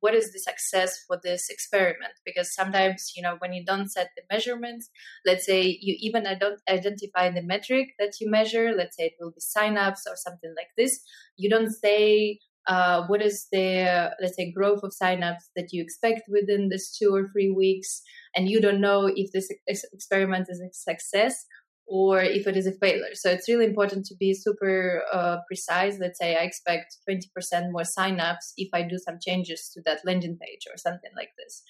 what 0.00 0.14
is 0.14 0.32
the 0.32 0.38
success 0.38 1.04
for 1.06 1.18
this 1.22 1.48
experiment? 1.50 2.12
Because 2.24 2.54
sometimes 2.54 3.12
you 3.16 3.22
know 3.22 3.36
when 3.38 3.52
you 3.52 3.64
don't 3.64 3.90
set 3.90 4.10
the 4.16 4.22
measurements 4.30 4.90
let's 5.26 5.46
say 5.46 5.78
you 5.80 5.96
even 6.00 6.24
don't 6.38 6.60
identify 6.68 7.30
the 7.30 7.42
metric 7.42 7.88
that 7.98 8.12
you 8.20 8.30
measure 8.30 8.72
let's 8.76 8.96
say 8.96 9.06
it 9.06 9.14
will 9.20 9.30
be 9.30 9.40
signups 9.40 10.02
or 10.06 10.16
something 10.16 10.54
like 10.56 10.70
this 10.76 11.00
you 11.36 11.48
don't 11.50 11.70
say 11.70 12.38
uh, 12.68 13.04
what 13.08 13.20
is 13.20 13.48
the 13.50 14.10
let's 14.20 14.36
say 14.36 14.52
growth 14.52 14.82
of 14.84 14.92
signups 14.92 15.50
that 15.56 15.68
you 15.72 15.82
expect 15.82 16.22
within 16.28 16.68
this 16.68 16.96
two 16.96 17.12
or 17.14 17.28
three 17.32 17.50
weeks 17.50 18.02
and 18.36 18.48
you 18.48 18.60
don't 18.60 18.80
know 18.80 19.10
if 19.14 19.32
this 19.32 19.48
ex- 19.68 19.84
experiment 19.92 20.46
is 20.48 20.60
a 20.60 20.72
success 20.72 21.44
or 21.92 22.22
if 22.22 22.46
it 22.46 22.56
is 22.56 22.66
a 22.66 22.72
failure. 22.72 23.12
So 23.12 23.30
it's 23.30 23.46
really 23.50 23.66
important 23.66 24.06
to 24.06 24.14
be 24.18 24.32
super 24.32 25.02
uh, 25.12 25.36
precise. 25.46 25.98
Let's 26.00 26.18
say 26.18 26.36
I 26.36 26.44
expect 26.44 26.96
20% 27.06 27.70
more 27.70 27.82
signups 27.82 28.54
if 28.56 28.70
I 28.72 28.80
do 28.80 28.96
some 28.96 29.18
changes 29.20 29.70
to 29.74 29.82
that 29.84 30.00
landing 30.06 30.38
page 30.40 30.62
or 30.72 30.78
something 30.78 31.10
like 31.14 31.32
this. 31.36 31.62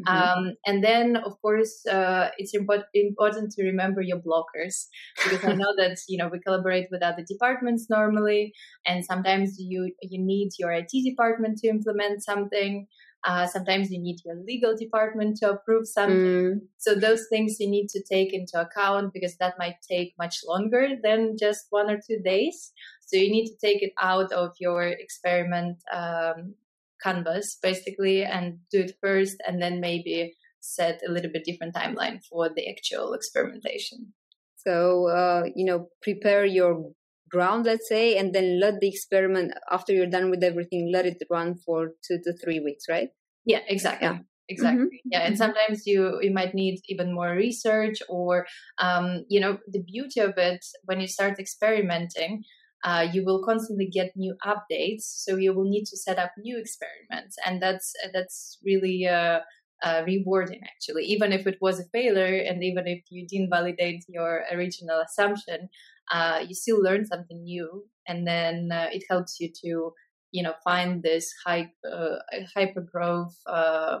Mm-hmm. 0.00 0.16
Um, 0.16 0.54
and 0.66 0.82
then, 0.82 1.16
of 1.16 1.40
course, 1.42 1.86
uh, 1.86 2.30
it's 2.38 2.54
important 2.54 2.86
important 2.92 3.52
to 3.52 3.64
remember 3.64 4.00
your 4.00 4.18
blockers 4.18 4.86
because 5.24 5.44
I 5.44 5.54
know 5.54 5.74
that 5.76 5.96
you 6.08 6.18
know 6.18 6.28
we 6.28 6.40
collaborate 6.40 6.86
with 6.90 7.02
other 7.02 7.24
departments 7.28 7.86
normally, 7.90 8.52
and 8.86 9.04
sometimes 9.04 9.56
you 9.58 9.92
you 10.02 10.24
need 10.24 10.50
your 10.58 10.72
IT 10.72 10.90
department 11.04 11.58
to 11.58 11.68
implement 11.68 12.24
something. 12.24 12.86
Uh, 13.24 13.46
sometimes 13.46 13.90
you 13.90 14.00
need 14.00 14.18
your 14.24 14.36
legal 14.36 14.76
department 14.76 15.36
to 15.38 15.50
approve 15.50 15.86
something. 15.88 16.16
Mm. 16.16 16.60
So 16.78 16.94
those 16.94 17.26
things 17.28 17.56
you 17.58 17.68
need 17.68 17.88
to 17.88 18.02
take 18.02 18.32
into 18.32 18.60
account 18.60 19.12
because 19.12 19.36
that 19.38 19.54
might 19.58 19.76
take 19.88 20.14
much 20.18 20.36
longer 20.46 20.90
than 21.02 21.36
just 21.36 21.66
one 21.70 21.90
or 21.90 21.96
two 21.96 22.20
days. 22.24 22.72
So 23.00 23.16
you 23.16 23.30
need 23.30 23.46
to 23.46 23.56
take 23.60 23.82
it 23.82 23.92
out 24.00 24.32
of 24.32 24.52
your 24.60 24.86
experiment 24.86 25.78
um, 25.92 26.54
canvas 27.02 27.58
basically 27.62 28.24
and 28.24 28.58
do 28.70 28.80
it 28.80 28.92
first, 29.00 29.36
and 29.46 29.60
then 29.60 29.80
maybe 29.80 30.34
set 30.60 31.00
a 31.06 31.10
little 31.10 31.30
bit 31.32 31.44
different 31.44 31.74
timeline 31.74 32.20
for 32.24 32.48
the 32.48 32.68
actual 32.68 33.14
experimentation. 33.14 34.12
So 34.56 35.08
uh, 35.08 35.44
you 35.54 35.64
know, 35.64 35.88
prepare 36.02 36.44
your 36.44 36.92
ground, 37.28 37.66
let's 37.66 37.88
say, 37.88 38.16
and 38.16 38.34
then 38.34 38.60
let 38.60 38.80
the 38.80 38.88
experiment 38.88 39.52
after 39.70 39.92
you're 39.92 40.06
done 40.06 40.30
with 40.30 40.42
everything, 40.42 40.90
let 40.92 41.06
it 41.06 41.22
run 41.30 41.56
for 41.56 41.92
two 42.06 42.18
to 42.24 42.32
three 42.42 42.60
weeks, 42.60 42.84
right? 42.88 43.10
Yeah, 43.44 43.60
exactly. 43.66 44.08
Yeah. 44.08 44.18
Exactly. 44.50 44.84
Mm-hmm. 44.84 45.08
Yeah, 45.12 45.20
and 45.20 45.34
mm-hmm. 45.34 45.44
sometimes 45.44 45.86
you 45.86 46.18
you 46.22 46.32
might 46.32 46.54
need 46.54 46.80
even 46.88 47.14
more 47.14 47.32
research, 47.32 47.98
or 48.08 48.46
um, 48.78 49.24
you 49.28 49.40
know, 49.40 49.58
the 49.68 49.82
beauty 49.82 50.20
of 50.20 50.38
it 50.38 50.64
when 50.84 51.00
you 51.00 51.06
start 51.06 51.38
experimenting, 51.38 52.44
uh, 52.82 53.06
you 53.12 53.24
will 53.26 53.44
constantly 53.44 53.90
get 53.92 54.16
new 54.16 54.34
updates. 54.42 55.02
So 55.02 55.36
you 55.36 55.52
will 55.52 55.68
need 55.68 55.84
to 55.86 55.98
set 55.98 56.18
up 56.18 56.32
new 56.38 56.58
experiments, 56.58 57.36
and 57.44 57.60
that's 57.60 57.92
that's 58.14 58.58
really 58.64 59.06
uh, 59.06 59.40
uh, 59.82 60.02
rewarding 60.06 60.60
actually. 60.64 61.04
Even 61.04 61.32
if 61.32 61.46
it 61.46 61.58
was 61.60 61.78
a 61.78 61.88
failure, 61.92 62.42
and 62.48 62.64
even 62.64 62.86
if 62.86 63.02
you 63.10 63.26
didn't 63.28 63.50
validate 63.50 64.04
your 64.08 64.44
original 64.50 65.00
assumption, 65.00 65.68
uh, 66.10 66.40
you 66.46 66.54
still 66.54 66.82
learn 66.82 67.06
something 67.06 67.42
new, 67.42 67.84
and 68.06 68.26
then 68.26 68.70
uh, 68.72 68.88
it 68.92 69.04
helps 69.08 69.38
you 69.40 69.50
to 69.64 69.92
you 70.32 70.42
know 70.42 70.54
find 70.64 71.02
this 71.02 71.32
high 71.44 71.70
uh, 71.90 72.16
hyper 72.54 72.80
growth 72.80 73.36
uh, 73.46 73.98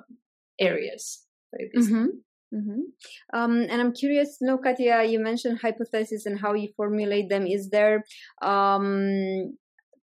areas. 0.60 1.24
Mm-hmm. 1.54 2.06
Mm-hmm. 2.54 2.80
Um, 3.38 3.66
and 3.68 3.80
I'm 3.80 3.92
curious, 3.92 4.38
no, 4.40 4.56
Katya, 4.58 5.04
you 5.04 5.18
mentioned 5.18 5.60
hypotheses 5.60 6.24
and 6.24 6.40
how 6.40 6.54
you 6.54 6.68
formulate 6.76 7.28
them. 7.28 7.46
Is 7.46 7.68
there, 7.68 8.04
um, 8.40 9.56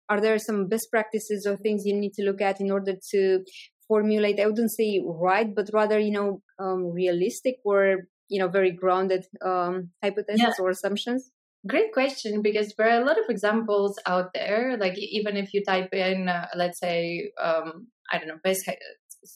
are 0.09 0.21
there 0.21 0.37
some 0.37 0.67
best 0.67 0.91
practices 0.91 1.47
or 1.47 1.57
things 1.57 1.85
you 1.85 1.99
need 1.99 2.13
to 2.13 2.23
look 2.23 2.41
at 2.41 2.61
in 2.61 2.69
order 2.69 2.93
to 3.11 3.43
formulate? 3.87 4.39
I 4.39 4.45
wouldn't 4.45 4.71
say 4.71 5.01
right, 5.03 5.53
but 5.55 5.71
rather, 5.73 5.99
you 5.99 6.11
know, 6.11 6.41
um, 6.59 6.91
realistic 6.91 7.55
or 7.63 8.07
you 8.29 8.39
know, 8.39 8.47
very 8.47 8.71
grounded 8.71 9.25
um, 9.43 9.91
hypotheses 10.03 10.41
yeah. 10.41 10.51
or 10.59 10.69
assumptions. 10.69 11.31
Great 11.67 11.93
question 11.93 12.41
because 12.41 12.73
there 12.77 12.89
are 12.89 13.01
a 13.01 13.05
lot 13.05 13.17
of 13.17 13.29
examples 13.29 13.97
out 14.05 14.33
there. 14.33 14.77
Like 14.79 14.97
even 14.97 15.35
if 15.35 15.53
you 15.53 15.63
type 15.63 15.93
in, 15.93 16.29
uh, 16.29 16.47
let's 16.55 16.79
say, 16.79 17.31
um, 17.41 17.87
I 18.11 18.19
don't 18.19 18.27
know, 18.27 18.37
best 18.43 18.69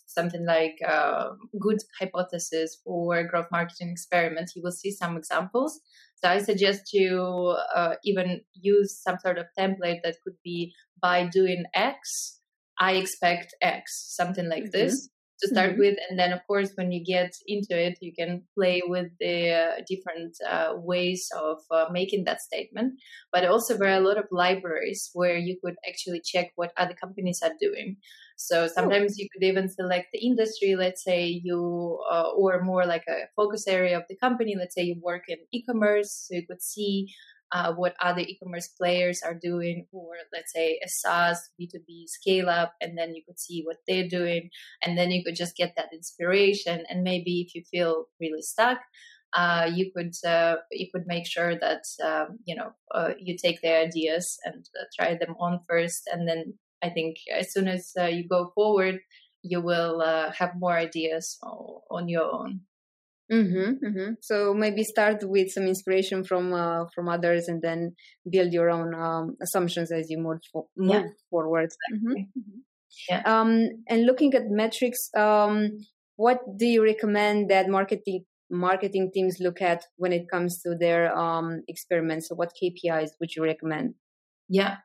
something 0.08 0.46
like 0.46 0.76
uh, 0.88 1.30
good 1.60 1.80
hypothesis 2.00 2.78
for 2.84 3.24
growth 3.24 3.48
marketing 3.52 3.89
experiments, 3.89 4.56
you 4.56 4.62
will 4.63 4.72
see 4.72 4.92
some 4.92 5.18
examples. 5.18 5.80
So 6.15 6.30
I 6.30 6.39
suggest 6.39 6.94
you 6.94 7.56
uh, 7.76 7.96
even 8.04 8.42
use 8.54 9.02
some 9.02 9.18
sort 9.20 9.38
of 9.38 9.48
template 9.58 10.02
that 10.04 10.18
could 10.24 10.36
be 10.44 10.74
by 11.02 11.26
doing 11.26 11.63
X, 11.74 12.39
I 12.80 12.94
expect 12.94 13.56
X, 13.62 14.13
something 14.15 14.48
like 14.48 14.63
mm-hmm. 14.63 14.78
this 14.78 15.10
to 15.41 15.47
start 15.47 15.71
mm-hmm. 15.71 15.80
with 15.80 15.97
and 16.10 16.19
then 16.19 16.34
of 16.34 16.45
course 16.47 16.71
when 16.75 16.91
you 16.91 17.04
get 17.04 17.32
into 17.47 17.80
it 17.80 17.97
you 18.02 18.13
can 18.13 18.43
play 18.56 18.82
with 18.86 19.08
the 19.19 19.52
uh, 19.52 19.82
different 19.88 20.36
uh, 20.47 20.73
ways 20.75 21.30
of 21.38 21.58
uh, 21.71 21.86
making 21.91 22.25
that 22.25 22.41
statement. 22.41 22.93
But 23.32 23.45
also 23.45 23.78
there 23.78 23.89
are 23.89 24.02
a 24.02 24.08
lot 24.08 24.17
of 24.17 24.25
libraries 24.32 25.10
where 25.13 25.38
you 25.38 25.58
could 25.63 25.75
actually 25.88 26.21
check 26.21 26.52
what 26.56 26.73
other 26.78 26.93
companies 26.93 27.41
are 27.43 27.54
doing. 27.60 27.97
So 28.36 28.67
sometimes 28.67 29.17
you 29.17 29.28
could 29.32 29.45
even 29.45 29.69
select 29.69 30.08
the 30.13 30.19
industry 30.19 30.75
let's 30.75 31.04
say 31.04 31.41
you 31.43 31.99
uh, 32.12 32.30
or 32.36 32.62
more 32.62 32.86
like 32.86 33.04
a 33.08 33.28
focus 33.36 33.67
area 33.67 33.97
of 33.97 34.04
the 34.10 34.17
company. 34.17 34.56
Let's 34.58 34.75
say 34.75 34.84
you 34.84 34.95
work 35.02 35.23
in 35.28 35.38
e-commerce 35.52 36.28
so 36.28 36.36
you 36.36 36.47
could 36.47 36.62
see 36.62 37.13
uh, 37.51 37.73
what 37.73 37.95
other 38.01 38.21
e-commerce 38.21 38.67
players 38.67 39.21
are 39.23 39.33
doing, 39.33 39.88
or 39.91 40.13
let's 40.31 40.53
say 40.53 40.79
a 40.83 40.88
SaaS 40.88 41.49
B2B 41.59 42.07
scale 42.07 42.49
up, 42.49 42.73
and 42.81 42.97
then 42.97 43.15
you 43.15 43.21
could 43.25 43.39
see 43.39 43.63
what 43.65 43.77
they're 43.88 44.07
doing, 44.07 44.49
and 44.83 44.97
then 44.97 45.12
you 45.12 45.23
could 45.23 45.35
just 45.35 45.57
get 45.57 45.73
that 45.75 45.93
inspiration. 45.93 46.83
And 46.89 47.03
maybe 47.03 47.41
if 47.41 47.55
you 47.55 47.63
feel 47.71 48.05
really 48.19 48.41
stuck, 48.41 48.79
uh, 49.33 49.69
you 49.73 49.91
could 49.95 50.13
uh, 50.25 50.57
you 50.71 50.88
could 50.93 51.05
make 51.07 51.27
sure 51.27 51.57
that 51.59 51.83
um, 52.03 52.39
you 52.45 52.55
know 52.55 52.71
uh, 52.93 53.12
you 53.19 53.38
take 53.38 53.62
their 53.62 53.81
ideas 53.81 54.38
and 54.45 54.65
uh, 54.79 54.85
try 54.95 55.15
them 55.15 55.35
on 55.39 55.59
first, 55.67 56.09
and 56.12 56.27
then 56.27 56.53
I 56.81 56.89
think 56.89 57.17
as 57.31 57.51
soon 57.51 57.67
as 57.67 57.91
uh, 57.99 58.05
you 58.05 58.27
go 58.27 58.51
forward, 58.55 58.99
you 59.41 59.62
will 59.62 60.01
uh, 60.01 60.31
have 60.31 60.51
more 60.55 60.73
ideas 60.77 61.38
on 61.43 62.07
your 62.07 62.23
own. 62.23 62.62
Mm-hmm, 63.32 63.86
mm-hmm. 63.86 64.13
So 64.22 64.54
maybe 64.54 64.84
start 64.84 65.18
with 65.24 65.52
some 65.52 65.68
inspiration 65.68 66.24
from 66.24 66.54
uh, 66.54 66.86
from 66.96 67.08
others, 67.08 67.48
and 67.48 67.62
then 67.62 67.96
build 68.30 68.52
your 68.52 68.70
own 68.70 68.94
um, 68.96 69.38
assumptions 69.42 69.92
as 69.92 70.10
you 70.10 70.18
move, 70.18 70.39
fo- 70.52 70.70
move 70.76 70.92
yeah. 70.92 71.04
forward. 71.30 71.70
Exactly. 71.92 72.22
Mm-hmm. 72.22 72.39
mm-hmm. 72.39 72.60
Yeah. 73.08 73.22
Um, 73.26 73.70
and 73.88 74.06
looking 74.06 74.34
at 74.34 74.50
metrics, 74.50 75.10
um, 75.15 75.78
what 76.15 76.39
do 76.58 76.65
you 76.65 76.84
recommend 76.84 77.50
that 77.50 77.70
marketing 77.70 78.26
marketing 78.50 79.12
teams 79.13 79.38
look 79.39 79.62
at 79.62 79.84
when 79.98 80.12
it 80.12 80.28
comes 80.30 80.62
to 80.63 80.76
their 80.76 81.15
um, 81.15 81.62
experiments? 81.68 82.30
So, 82.30 82.36
what 82.36 82.52
KPIs 82.62 83.12
would 83.20 83.36
you 83.36 83.44
recommend? 83.44 83.94
Yeah, 84.49 84.77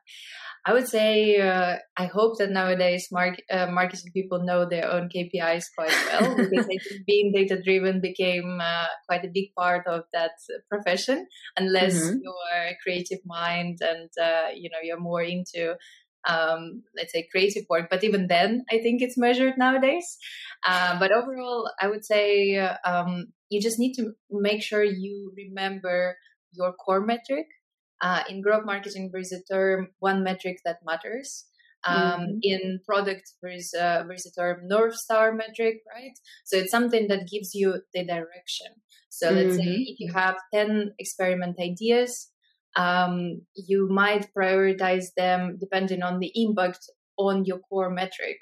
I 0.65 0.73
would 0.73 0.87
say 0.87 1.39
uh, 1.39 1.75
I 1.95 2.05
hope 2.07 2.39
that 2.39 2.49
nowadays 2.49 3.09
mark, 3.11 3.35
uh, 3.51 3.67
marketing 3.67 4.11
people 4.13 4.43
know 4.43 4.67
their 4.67 4.91
own 4.91 5.09
KPIs 5.09 5.65
quite 5.77 5.93
well 6.11 6.35
because 6.49 6.65
I 6.65 6.77
think 6.89 7.05
being 7.05 7.31
data 7.31 7.61
driven 7.61 8.01
became 8.01 8.59
uh, 8.59 8.87
quite 9.07 9.23
a 9.23 9.31
big 9.31 9.53
part 9.55 9.85
of 9.85 10.05
that 10.11 10.31
profession. 10.67 11.27
Unless 11.55 11.93
mm-hmm. 11.93 12.17
you're 12.23 12.61
a 12.69 12.77
creative 12.81 13.19
mind 13.25 13.77
and 13.81 14.09
uh, 14.19 14.49
you 14.55 14.71
know 14.71 14.79
you're 14.81 14.99
more 14.99 15.21
into 15.21 15.75
um, 16.27 16.81
let's 16.97 17.13
say 17.13 17.27
creative 17.31 17.65
work, 17.69 17.85
but 17.91 18.03
even 18.03 18.25
then 18.25 18.65
I 18.71 18.79
think 18.79 19.03
it's 19.03 19.19
measured 19.19 19.59
nowadays. 19.59 20.17
Uh, 20.67 20.97
but 20.97 21.11
overall, 21.11 21.69
I 21.79 21.87
would 21.87 22.03
say 22.03 22.57
um, 22.83 23.27
you 23.49 23.61
just 23.61 23.77
need 23.77 23.93
to 23.97 24.13
make 24.31 24.63
sure 24.63 24.83
you 24.83 25.31
remember 25.37 26.17
your 26.53 26.73
core 26.73 27.05
metric 27.05 27.45
uh, 28.05 28.21
in 28.29 28.41
growth 28.41 28.65
marketing, 28.65 29.09
there 29.11 29.21
is 29.21 29.31
a 29.31 29.41
term 29.51 29.87
one 29.97 30.23
metric 30.23 30.57
that 30.63 30.77
matters. 30.85 31.45
Um, 31.87 31.97
mm-hmm. 31.97 32.37
In 32.43 32.79
product, 32.85 33.31
there 33.41 33.51
is, 33.51 33.73
a, 33.73 34.03
there 34.05 34.13
is 34.13 34.27
a 34.27 34.39
term 34.39 34.67
North 34.67 34.95
Star 34.95 35.33
metric, 35.33 35.77
right? 35.91 36.13
So 36.43 36.57
it's 36.57 36.69
something 36.69 37.07
that 37.07 37.27
gives 37.31 37.55
you 37.55 37.81
the 37.93 38.05
direction. 38.05 38.67
So 39.09 39.27
mm-hmm. 39.27 39.35
let's 39.37 39.55
say 39.57 39.65
mm-hmm. 39.65 39.91
if 39.91 39.99
you 39.99 40.13
have 40.13 40.35
10 40.53 40.93
experiment 40.99 41.57
ideas, 41.59 42.29
um, 42.75 43.41
you 43.55 43.87
might 43.89 44.29
prioritize 44.37 45.05
them 45.17 45.57
depending 45.59 46.03
on 46.03 46.19
the 46.19 46.31
impact 46.35 46.85
on 47.17 47.45
your 47.45 47.59
core 47.59 47.89
metric. 47.89 48.37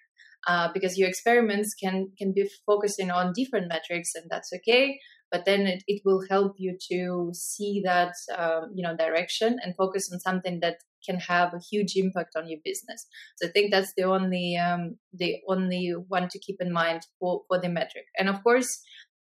Uh, 0.45 0.67
because 0.73 0.97
your 0.97 1.07
experiments 1.07 1.73
can 1.73 2.09
can 2.17 2.33
be 2.33 2.43
focusing 2.65 3.09
on 3.09 3.31
different 3.33 3.69
metrics 3.69 4.13
and 4.13 4.25
that's 4.29 4.51
okay 4.53 4.99
but 5.33 5.45
then 5.45 5.61
it, 5.65 5.83
it 5.87 6.01
will 6.05 6.23
help 6.29 6.53
you 6.57 6.77
to 6.91 7.31
see 7.33 7.81
that 7.83 8.13
um, 8.37 8.69
you 8.73 8.83
know 8.83 8.95
direction 8.95 9.57
and 9.61 9.75
focus 9.75 10.09
on 10.13 10.19
something 10.19 10.59
that 10.61 10.77
can 11.03 11.19
have 11.19 11.53
a 11.53 11.59
huge 11.59 11.93
impact 11.97 12.35
on 12.37 12.47
your 12.47 12.59
business 12.63 13.07
so 13.37 13.47
i 13.47 13.51
think 13.51 13.71
that's 13.71 13.93
the 13.97 14.03
only 14.03 14.55
um, 14.55 14.95
the 15.11 15.37
only 15.49 15.93
one 16.07 16.29
to 16.29 16.39
keep 16.39 16.57
in 16.61 16.71
mind 16.71 17.01
for, 17.19 17.41
for 17.47 17.59
the 17.59 17.67
metric 17.67 18.05
and 18.17 18.29
of 18.29 18.41
course 18.43 18.81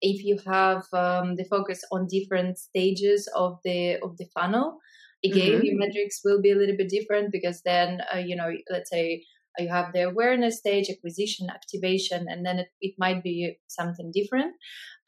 if 0.01 0.25
you 0.25 0.39
have 0.47 0.85
um, 0.93 1.35
the 1.35 1.45
focus 1.51 1.81
on 1.91 2.07
different 2.07 2.57
stages 2.57 3.29
of 3.35 3.59
the 3.65 3.97
of 3.97 4.17
the 4.19 4.27
funnel 4.33 4.79
again 5.25 5.55
mm-hmm. 5.55 5.65
your 5.65 5.79
metrics 5.79 6.21
will 6.25 6.41
be 6.41 6.53
a 6.53 6.57
little 6.57 6.77
bit 6.77 6.89
different 6.89 7.33
because 7.33 7.61
then 7.65 8.01
uh, 8.15 8.19
you 8.19 8.37
know 8.37 8.51
let's 8.71 8.89
say 8.89 9.25
you 9.59 9.69
have 9.69 9.93
the 9.93 10.03
awareness 10.03 10.59
stage, 10.59 10.89
acquisition, 10.91 11.49
activation, 11.51 12.27
and 12.29 12.45
then 12.45 12.59
it, 12.59 12.69
it 12.81 12.95
might 12.99 13.23
be 13.23 13.59
something 13.69 14.11
different. 14.13 14.55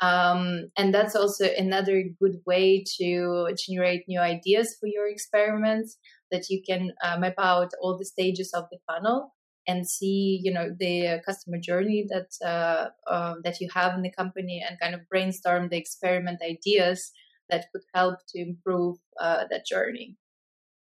Um, 0.00 0.70
and 0.76 0.94
that's 0.94 1.14
also 1.14 1.46
another 1.58 2.04
good 2.20 2.36
way 2.46 2.84
to 2.98 3.54
generate 3.58 4.08
new 4.08 4.20
ideas 4.20 4.76
for 4.80 4.86
your 4.86 5.08
experiments 5.08 5.98
that 6.30 6.48
you 6.48 6.62
can 6.66 6.92
uh, 7.04 7.18
map 7.18 7.34
out 7.38 7.70
all 7.82 7.98
the 7.98 8.06
stages 8.06 8.52
of 8.54 8.64
the 8.70 8.78
funnel 8.86 9.34
and 9.66 9.88
see 9.88 10.40
you 10.42 10.52
know 10.52 10.70
the 10.78 11.20
customer 11.26 11.58
journey 11.58 12.06
that 12.08 12.30
uh, 12.44 12.88
uh, 13.10 13.34
that 13.44 13.60
you 13.60 13.68
have 13.74 13.94
in 13.94 14.02
the 14.02 14.12
company 14.12 14.64
and 14.66 14.80
kind 14.80 14.94
of 14.94 15.08
brainstorm 15.08 15.68
the 15.68 15.76
experiment 15.76 16.40
ideas 16.42 17.12
that 17.50 17.66
could 17.72 17.82
help 17.94 18.16
to 18.28 18.40
improve 18.40 18.96
uh, 19.20 19.44
that 19.50 19.66
journey 19.66 20.16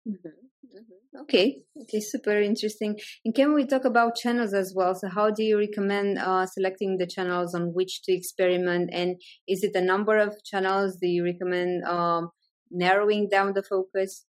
mm-hmm. 0.08 0.46
Mm-hmm. 0.74 1.22
Okay, 1.22 1.62
okay, 1.82 2.00
super 2.00 2.40
interesting. 2.40 2.98
And 3.24 3.34
can 3.34 3.54
we 3.54 3.64
talk 3.64 3.84
about 3.84 4.16
channels 4.16 4.52
as 4.52 4.74
well? 4.76 4.94
So, 4.94 5.08
how 5.08 5.30
do 5.30 5.42
you 5.42 5.58
recommend 5.58 6.18
uh, 6.18 6.46
selecting 6.46 6.98
the 6.98 7.06
channels 7.06 7.54
on 7.54 7.72
which 7.74 8.02
to 8.02 8.12
experiment? 8.12 8.90
And 8.92 9.16
is 9.48 9.64
it 9.64 9.74
a 9.74 9.80
number 9.80 10.18
of 10.18 10.36
channels? 10.44 10.98
Do 11.00 11.08
you 11.08 11.24
recommend 11.24 11.84
um, 11.84 12.30
narrowing 12.70 13.28
down 13.30 13.54
the 13.54 13.62
focus? 13.62 14.26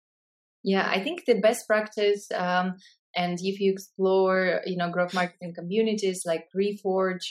Yeah, 0.64 0.88
I 0.90 1.00
think 1.00 1.24
the 1.26 1.40
best 1.40 1.66
practice, 1.66 2.28
um, 2.34 2.76
and 3.14 3.38
if 3.40 3.60
you 3.60 3.70
explore, 3.72 4.60
you 4.66 4.76
know, 4.76 4.90
growth 4.90 5.14
marketing 5.14 5.54
communities 5.54 6.22
like 6.26 6.46
Reforge 6.56 7.26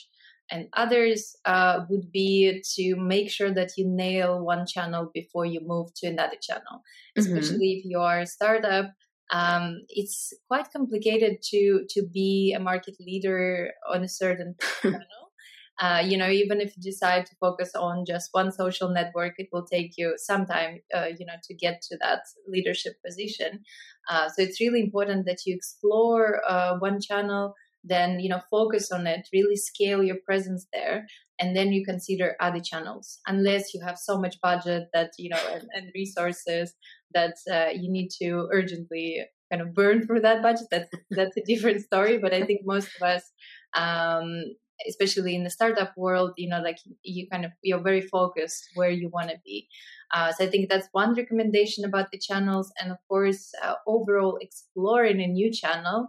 and 0.52 0.68
others, 0.74 1.36
uh, 1.46 1.82
would 1.90 2.12
be 2.12 2.62
to 2.76 2.96
make 2.96 3.32
sure 3.32 3.52
that 3.54 3.72
you 3.78 3.88
nail 3.88 4.44
one 4.44 4.66
channel 4.66 5.10
before 5.14 5.46
you 5.46 5.62
move 5.64 5.94
to 5.96 6.08
another 6.08 6.38
channel. 6.42 6.84
Mm-hmm. 7.18 7.20
Especially 7.20 7.72
if 7.74 7.86
you 7.86 8.00
are 8.00 8.22
a 8.22 8.28
startup, 8.28 8.92
um, 9.32 9.82
it's 9.90 10.34
quite 10.48 10.72
complicated 10.72 11.42
to 11.50 11.86
to 11.90 12.04
be 12.04 12.54
a 12.56 12.60
market 12.60 12.96
leader 13.00 13.72
on 13.92 14.04
a 14.04 14.10
certain 14.10 14.56
channel. 14.82 15.24
Uh, 15.80 16.04
you 16.06 16.18
know, 16.18 16.30
even 16.30 16.62
if 16.62 16.78
you 16.78 16.84
decide 16.84 17.26
to 17.26 17.36
focus 17.40 17.72
on 17.76 18.06
just 18.06 18.30
one 18.32 18.52
social 18.52 18.90
network, 18.90 19.34
it 19.40 19.50
will 19.52 19.66
take 19.66 19.98
you 19.98 20.14
some 20.18 20.46
time, 20.46 20.80
uh, 20.96 21.08
you 21.18 21.26
know, 21.26 21.34
to 21.44 21.54
get 21.56 21.82
to 21.82 21.98
that 21.98 22.22
leadership 22.48 22.94
position. 23.04 23.60
Uh, 24.08 24.30
so 24.30 24.44
it's 24.44 24.62
really 24.62 24.82
important 24.82 25.26
that 25.26 25.40
you 25.46 25.56
explore 25.56 26.42
uh, 26.48 26.78
one 26.78 27.02
channel, 27.02 27.56
then 27.84 28.20
you 28.20 28.30
know, 28.30 28.42
focus 28.50 28.92
on 28.92 29.08
it, 29.08 29.28
really 29.34 29.56
scale 29.56 30.04
your 30.04 30.18
presence 30.26 30.68
there, 30.74 31.06
and 31.40 31.56
then 31.56 31.72
you 31.72 31.86
consider 31.86 32.36
other 32.40 32.60
channels. 32.60 33.20
Unless 33.28 33.74
you 33.74 33.82
have 33.86 33.98
so 33.98 34.18
much 34.20 34.40
budget 34.42 34.88
that 34.94 35.12
you 35.18 35.30
know 35.30 35.42
and, 35.52 35.68
and 35.74 35.92
resources 35.96 36.74
that 37.14 37.36
uh, 37.52 37.70
you 37.74 37.92
need 37.92 38.10
to 38.22 38.48
urgently 38.52 39.26
kind 39.52 39.62
of 39.62 39.74
burn 39.74 40.06
through 40.06 40.22
that 40.22 40.42
budget. 40.42 40.68
That's 40.72 40.90
that's 41.12 41.38
a 41.38 41.44
different 41.46 41.82
story. 41.82 42.18
But 42.18 42.34
I 42.34 42.44
think 42.44 42.62
most 42.66 42.90
of 42.96 43.04
us, 43.04 43.24
um, 43.76 44.44
especially 44.88 45.36
in 45.36 45.44
the 45.44 45.50
startup 45.50 45.94
world, 45.96 46.32
you 46.38 46.50
know, 46.50 46.62
like 46.62 46.78
you 47.04 47.28
kind 47.30 47.46
of 47.46 47.52
you're 47.62 47.84
very 47.84 48.02
focused 48.02 48.64
where 48.76 48.92
you 48.92 49.10
want 49.10 49.30
to 49.30 49.38
be. 49.46 49.68
Uh, 50.14 50.32
so 50.32 50.46
I 50.46 50.48
think 50.48 50.70
that's 50.70 50.90
one 50.92 51.16
recommendation 51.16 51.86
about 51.86 52.12
the 52.12 52.20
channels, 52.20 52.72
and 52.80 52.92
of 52.92 52.98
course, 53.10 53.52
uh, 53.64 53.76
overall 53.88 54.38
exploring 54.42 55.22
a 55.22 55.28
new 55.28 55.52
channel. 55.52 56.08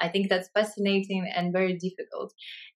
I 0.00 0.08
think 0.08 0.28
that's 0.28 0.50
fascinating 0.54 1.30
and 1.34 1.52
very 1.52 1.74
difficult. 1.74 2.32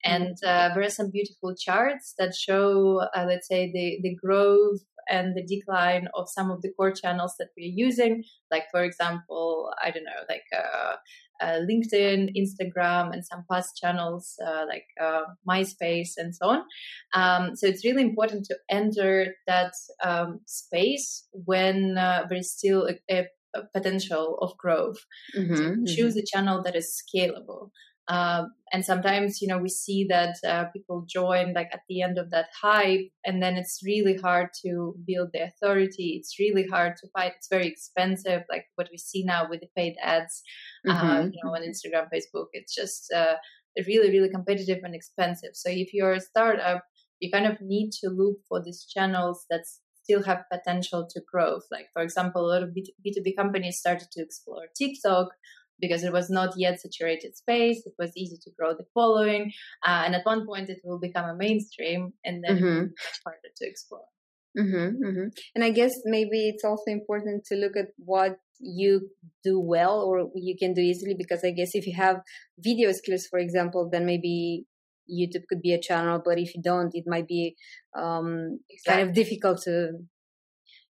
And 0.04 0.36
mm-hmm. 0.36 0.48
uh, 0.48 0.74
there 0.74 0.84
are 0.84 0.90
some 0.90 1.10
beautiful 1.10 1.54
charts 1.54 2.14
that 2.18 2.34
show, 2.34 3.02
uh, 3.16 3.24
let's 3.26 3.48
say, 3.48 3.70
the 3.72 3.98
the 4.02 4.14
growth 4.14 4.80
and 5.08 5.36
the 5.36 5.42
decline 5.42 6.08
of 6.14 6.28
some 6.28 6.50
of 6.50 6.62
the 6.62 6.72
core 6.76 6.90
channels 6.90 7.34
that 7.38 7.48
we're 7.56 7.72
using, 7.72 8.24
like 8.50 8.64
for 8.70 8.82
example, 8.82 9.70
I 9.82 9.90
don't 9.90 10.04
know, 10.04 10.24
like 10.28 10.42
uh, 10.52 10.96
uh, 11.40 11.60
LinkedIn, 11.70 12.32
Instagram, 12.36 13.12
and 13.12 13.24
some 13.24 13.44
past 13.50 13.76
channels 13.76 14.34
uh, 14.44 14.64
like 14.66 14.86
uh, 15.00 15.22
MySpace 15.48 16.12
and 16.16 16.34
so 16.34 16.48
on. 16.48 16.62
Um, 17.14 17.56
so 17.56 17.66
it's 17.66 17.84
really 17.84 18.02
important 18.02 18.46
to 18.46 18.56
enter 18.70 19.34
that 19.46 19.72
um, 20.02 20.40
space 20.46 21.26
when 21.32 21.98
uh, 21.98 22.24
there 22.28 22.38
is 22.38 22.52
still 22.52 22.88
a, 22.88 23.14
a, 23.14 23.26
potential 23.74 24.38
of 24.40 24.56
growth. 24.56 24.98
Mm-hmm, 25.36 25.86
so 25.86 25.94
choose 25.94 26.14
mm-hmm. 26.14 26.20
a 26.20 26.26
channel 26.32 26.62
that 26.62 26.76
is 26.76 27.02
scalable. 27.02 27.70
Uh, 28.08 28.44
and 28.72 28.84
sometimes, 28.84 29.42
you 29.42 29.48
know, 29.48 29.58
we 29.58 29.68
see 29.68 30.06
that 30.08 30.36
uh, 30.46 30.66
people 30.72 31.04
join 31.08 31.52
like 31.54 31.68
at 31.72 31.80
the 31.88 32.02
end 32.02 32.18
of 32.18 32.30
that 32.30 32.46
hype, 32.62 33.08
and 33.24 33.42
then 33.42 33.56
it's 33.56 33.80
really 33.84 34.16
hard 34.16 34.48
to 34.64 34.94
build 35.04 35.30
the 35.32 35.40
authority. 35.40 36.16
It's 36.16 36.38
really 36.38 36.66
hard 36.70 36.94
to 36.98 37.08
fight. 37.08 37.32
It's 37.36 37.48
very 37.50 37.66
expensive, 37.66 38.42
like 38.48 38.66
what 38.76 38.88
we 38.92 38.98
see 38.98 39.24
now 39.24 39.48
with 39.50 39.60
the 39.60 39.68
paid 39.76 39.96
ads, 40.00 40.42
uh, 40.88 40.94
mm-hmm. 40.94 41.06
uh, 41.06 41.22
you 41.22 41.40
know, 41.42 41.50
on 41.50 41.62
Instagram, 41.62 42.06
Facebook. 42.14 42.46
It's 42.52 42.74
just 42.74 43.12
uh, 43.12 43.34
really, 43.88 44.10
really 44.10 44.30
competitive 44.30 44.78
and 44.84 44.94
expensive. 44.94 45.50
So 45.54 45.68
if 45.68 45.92
you're 45.92 46.12
a 46.12 46.20
startup, 46.20 46.84
you 47.18 47.30
kind 47.32 47.46
of 47.46 47.60
need 47.60 47.90
to 48.02 48.08
look 48.10 48.36
for 48.48 48.62
these 48.62 48.84
channels 48.84 49.46
that 49.50 49.64
still 50.06 50.22
have 50.22 50.50
potential 50.52 51.06
to 51.10 51.20
growth. 51.30 51.64
Like, 51.70 51.88
for 51.92 52.02
example, 52.02 52.42
a 52.42 52.50
lot 52.52 52.62
of 52.62 52.70
B2B 53.04 53.36
companies 53.36 53.78
started 53.78 54.08
to 54.12 54.22
explore 54.22 54.66
TikTok 54.78 55.28
because 55.80 56.04
it 56.04 56.12
was 56.12 56.30
not 56.30 56.54
yet 56.56 56.80
saturated 56.80 57.36
space. 57.36 57.82
It 57.84 57.94
was 57.98 58.12
easy 58.16 58.38
to 58.44 58.50
grow 58.56 58.72
the 58.74 58.86
following, 58.94 59.52
uh, 59.86 60.02
and 60.04 60.14
at 60.14 60.24
one 60.24 60.46
point 60.46 60.70
it 60.70 60.80
will 60.84 61.00
become 61.00 61.28
a 61.28 61.36
mainstream, 61.36 62.12
and 62.24 62.42
then 62.44 62.56
mm-hmm. 62.56 62.82
much 62.82 63.18
harder 63.24 63.50
to 63.56 63.68
explore. 63.68 64.08
Mm-hmm, 64.58 65.04
mm-hmm. 65.04 65.28
And 65.54 65.64
I 65.64 65.70
guess 65.70 65.92
maybe 66.04 66.48
it's 66.48 66.64
also 66.64 66.90
important 66.90 67.44
to 67.46 67.56
look 67.56 67.76
at 67.76 67.88
what 67.98 68.38
you 68.58 69.10
do 69.44 69.60
well 69.60 70.00
or 70.00 70.30
you 70.34 70.56
can 70.58 70.72
do 70.72 70.80
easily 70.80 71.14
because 71.14 71.44
I 71.44 71.50
guess 71.50 71.74
if 71.74 71.86
you 71.86 71.94
have 71.94 72.22
video 72.58 72.90
skills, 72.92 73.26
for 73.26 73.38
example, 73.38 73.90
then 73.92 74.06
maybe 74.06 74.64
YouTube 75.10 75.46
could 75.48 75.62
be 75.62 75.72
a 75.72 75.80
channel, 75.80 76.20
but 76.24 76.38
if 76.38 76.54
you 76.54 76.62
don't, 76.62 76.94
it 76.94 77.04
might 77.06 77.26
be 77.26 77.56
um, 77.96 78.60
exactly. 78.70 78.94
kind 78.94 79.08
of 79.08 79.14
difficult 79.14 79.62
to. 79.62 79.92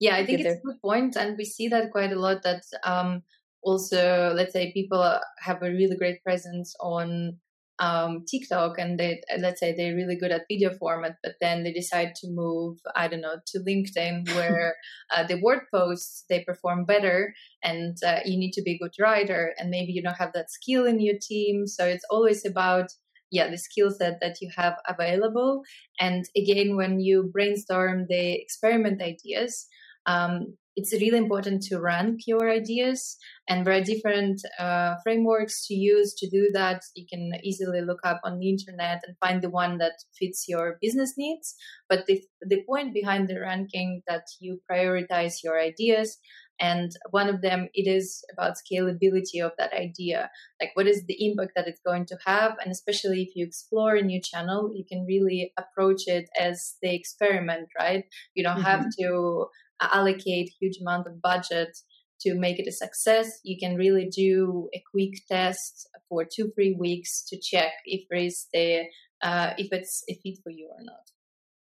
Yeah, 0.00 0.16
I 0.16 0.26
think 0.26 0.40
it's 0.40 0.48
there. 0.48 0.58
a 0.58 0.66
good 0.66 0.82
point, 0.82 1.16
and 1.16 1.36
we 1.36 1.44
see 1.44 1.68
that 1.68 1.90
quite 1.92 2.12
a 2.12 2.18
lot. 2.18 2.42
That 2.42 2.62
um, 2.84 3.22
also, 3.62 4.32
let's 4.34 4.52
say, 4.52 4.72
people 4.72 5.20
have 5.40 5.62
a 5.62 5.70
really 5.70 5.96
great 5.96 6.22
presence 6.22 6.74
on 6.80 7.38
um, 7.78 8.24
TikTok 8.30 8.78
and 8.78 8.98
they 8.98 9.20
let's 9.38 9.58
say 9.58 9.74
they're 9.74 9.96
really 9.96 10.16
good 10.16 10.30
at 10.30 10.46
video 10.48 10.70
format, 10.74 11.16
but 11.22 11.34
then 11.40 11.64
they 11.64 11.72
decide 11.72 12.14
to 12.16 12.30
move, 12.30 12.78
I 12.94 13.08
don't 13.08 13.20
know, 13.20 13.36
to 13.46 13.58
LinkedIn 13.58 14.34
where 14.34 14.76
uh, 15.14 15.24
the 15.26 15.40
word 15.42 15.62
posts 15.72 16.24
they 16.28 16.44
perform 16.44 16.84
better, 16.84 17.34
and 17.62 17.96
uh, 18.06 18.20
you 18.24 18.38
need 18.38 18.52
to 18.52 18.62
be 18.62 18.72
a 18.72 18.78
good 18.78 18.94
writer, 19.00 19.54
and 19.58 19.70
maybe 19.70 19.92
you 19.92 20.02
don't 20.02 20.18
have 20.18 20.32
that 20.34 20.50
skill 20.50 20.86
in 20.86 21.00
your 21.00 21.16
team. 21.20 21.66
So 21.66 21.84
it's 21.84 22.04
always 22.10 22.46
about 22.46 22.90
yeah 23.30 23.48
the 23.50 23.58
skill 23.58 23.90
set 23.90 24.18
that 24.20 24.36
you 24.40 24.50
have 24.56 24.74
available, 24.88 25.62
and 26.00 26.24
again 26.36 26.76
when 26.76 27.00
you 27.00 27.30
brainstorm 27.32 28.06
the 28.08 28.40
experiment 28.40 29.02
ideas. 29.02 29.66
Um, 30.06 30.56
it's 30.76 30.92
really 30.92 31.18
important 31.18 31.62
to 31.62 31.78
rank 31.78 32.22
your 32.26 32.50
ideas 32.50 33.16
and 33.48 33.64
there 33.64 33.74
are 33.74 33.80
different 33.80 34.40
uh, 34.58 34.94
frameworks 35.02 35.66
to 35.66 35.74
use 35.74 36.14
to 36.14 36.28
do 36.28 36.50
that 36.52 36.82
you 36.94 37.06
can 37.08 37.32
easily 37.42 37.80
look 37.80 38.00
up 38.04 38.20
on 38.24 38.38
the 38.38 38.48
internet 38.48 39.00
and 39.06 39.16
find 39.18 39.42
the 39.42 39.50
one 39.50 39.78
that 39.78 39.92
fits 40.18 40.46
your 40.48 40.78
business 40.80 41.14
needs 41.16 41.54
but 41.88 42.06
the, 42.06 42.20
the 42.42 42.62
point 42.68 42.92
behind 42.92 43.28
the 43.28 43.38
ranking 43.40 44.02
that 44.08 44.24
you 44.40 44.60
prioritize 44.70 45.34
your 45.44 45.60
ideas 45.60 46.18
and 46.60 46.92
one 47.10 47.28
of 47.28 47.42
them 47.42 47.68
it 47.74 47.88
is 47.88 48.24
about 48.32 48.56
scalability 48.56 49.44
of 49.44 49.52
that 49.58 49.72
idea. 49.72 50.30
Like 50.60 50.70
what 50.74 50.86
is 50.86 51.04
the 51.06 51.26
impact 51.26 51.52
that 51.56 51.68
it's 51.68 51.80
going 51.84 52.06
to 52.06 52.18
have? 52.26 52.56
And 52.62 52.70
especially 52.70 53.22
if 53.22 53.34
you 53.34 53.46
explore 53.46 53.96
a 53.96 54.02
new 54.02 54.20
channel 54.20 54.72
you 54.74 54.84
can 54.84 55.04
really 55.04 55.52
approach 55.58 56.02
it 56.06 56.28
as 56.38 56.76
the 56.82 56.94
experiment 56.94 57.68
right? 57.78 58.04
You 58.34 58.44
don't 58.44 58.56
mm-hmm. 58.56 58.64
have 58.64 58.86
to 59.00 59.46
allocate 59.80 60.54
huge 60.60 60.78
amount 60.80 61.06
of 61.06 61.20
budget 61.20 61.76
to 62.20 62.34
make 62.34 62.58
it 62.58 62.68
a 62.68 62.72
success. 62.72 63.40
You 63.42 63.58
can 63.58 63.76
really 63.76 64.08
do 64.08 64.68
a 64.74 64.82
quick 64.90 65.14
test 65.30 65.88
for 66.08 66.24
two 66.24 66.52
three 66.54 66.76
weeks 66.78 67.24
to 67.28 67.38
check 67.38 67.72
if 67.84 68.06
there 68.08 68.20
is 68.20 68.46
the 68.52 68.84
uh, 69.22 69.54
if 69.58 69.68
it's 69.72 70.04
a 70.08 70.14
fit 70.22 70.38
for 70.42 70.50
you 70.50 70.68
or 70.70 70.82
not 70.82 71.13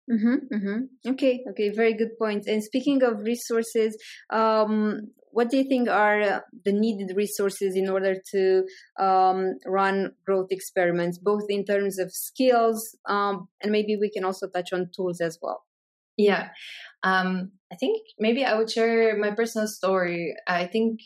Mm-hmm, 0.10 0.56
mm-hmm. 0.56 1.12
Okay, 1.12 1.44
okay, 1.50 1.70
very 1.70 1.94
good 1.94 2.18
point. 2.18 2.48
And 2.48 2.64
speaking 2.64 3.04
of 3.04 3.20
resources, 3.20 3.98
um, 4.30 5.12
what 5.32 5.50
do 5.50 5.58
you 5.58 5.66
think 5.66 5.90
are 5.90 6.44
the 6.64 6.72
needed 6.72 7.16
resources 7.16 7.76
in 7.76 7.90
order 7.90 8.16
to 8.32 8.64
um, 8.98 9.56
run 9.66 10.14
growth 10.26 10.48
experiments, 10.50 11.18
both 11.18 11.44
in 11.50 11.66
terms 11.66 12.00
of 12.00 12.12
skills 12.14 12.96
um, 13.06 13.50
and 13.62 13.72
maybe 13.72 13.98
we 14.00 14.10
can 14.10 14.24
also 14.24 14.48
touch 14.48 14.72
on 14.72 14.90
tools 14.96 15.20
as 15.20 15.38
well? 15.42 15.64
Yeah, 16.18 16.50
um, 17.04 17.52
I 17.72 17.76
think 17.76 18.02
maybe 18.20 18.46
I 18.46 18.58
would 18.58 18.72
share 18.72 19.18
my 19.18 19.32
personal 19.32 19.68
story. 19.68 20.36
I 20.48 20.66
think 20.68 21.02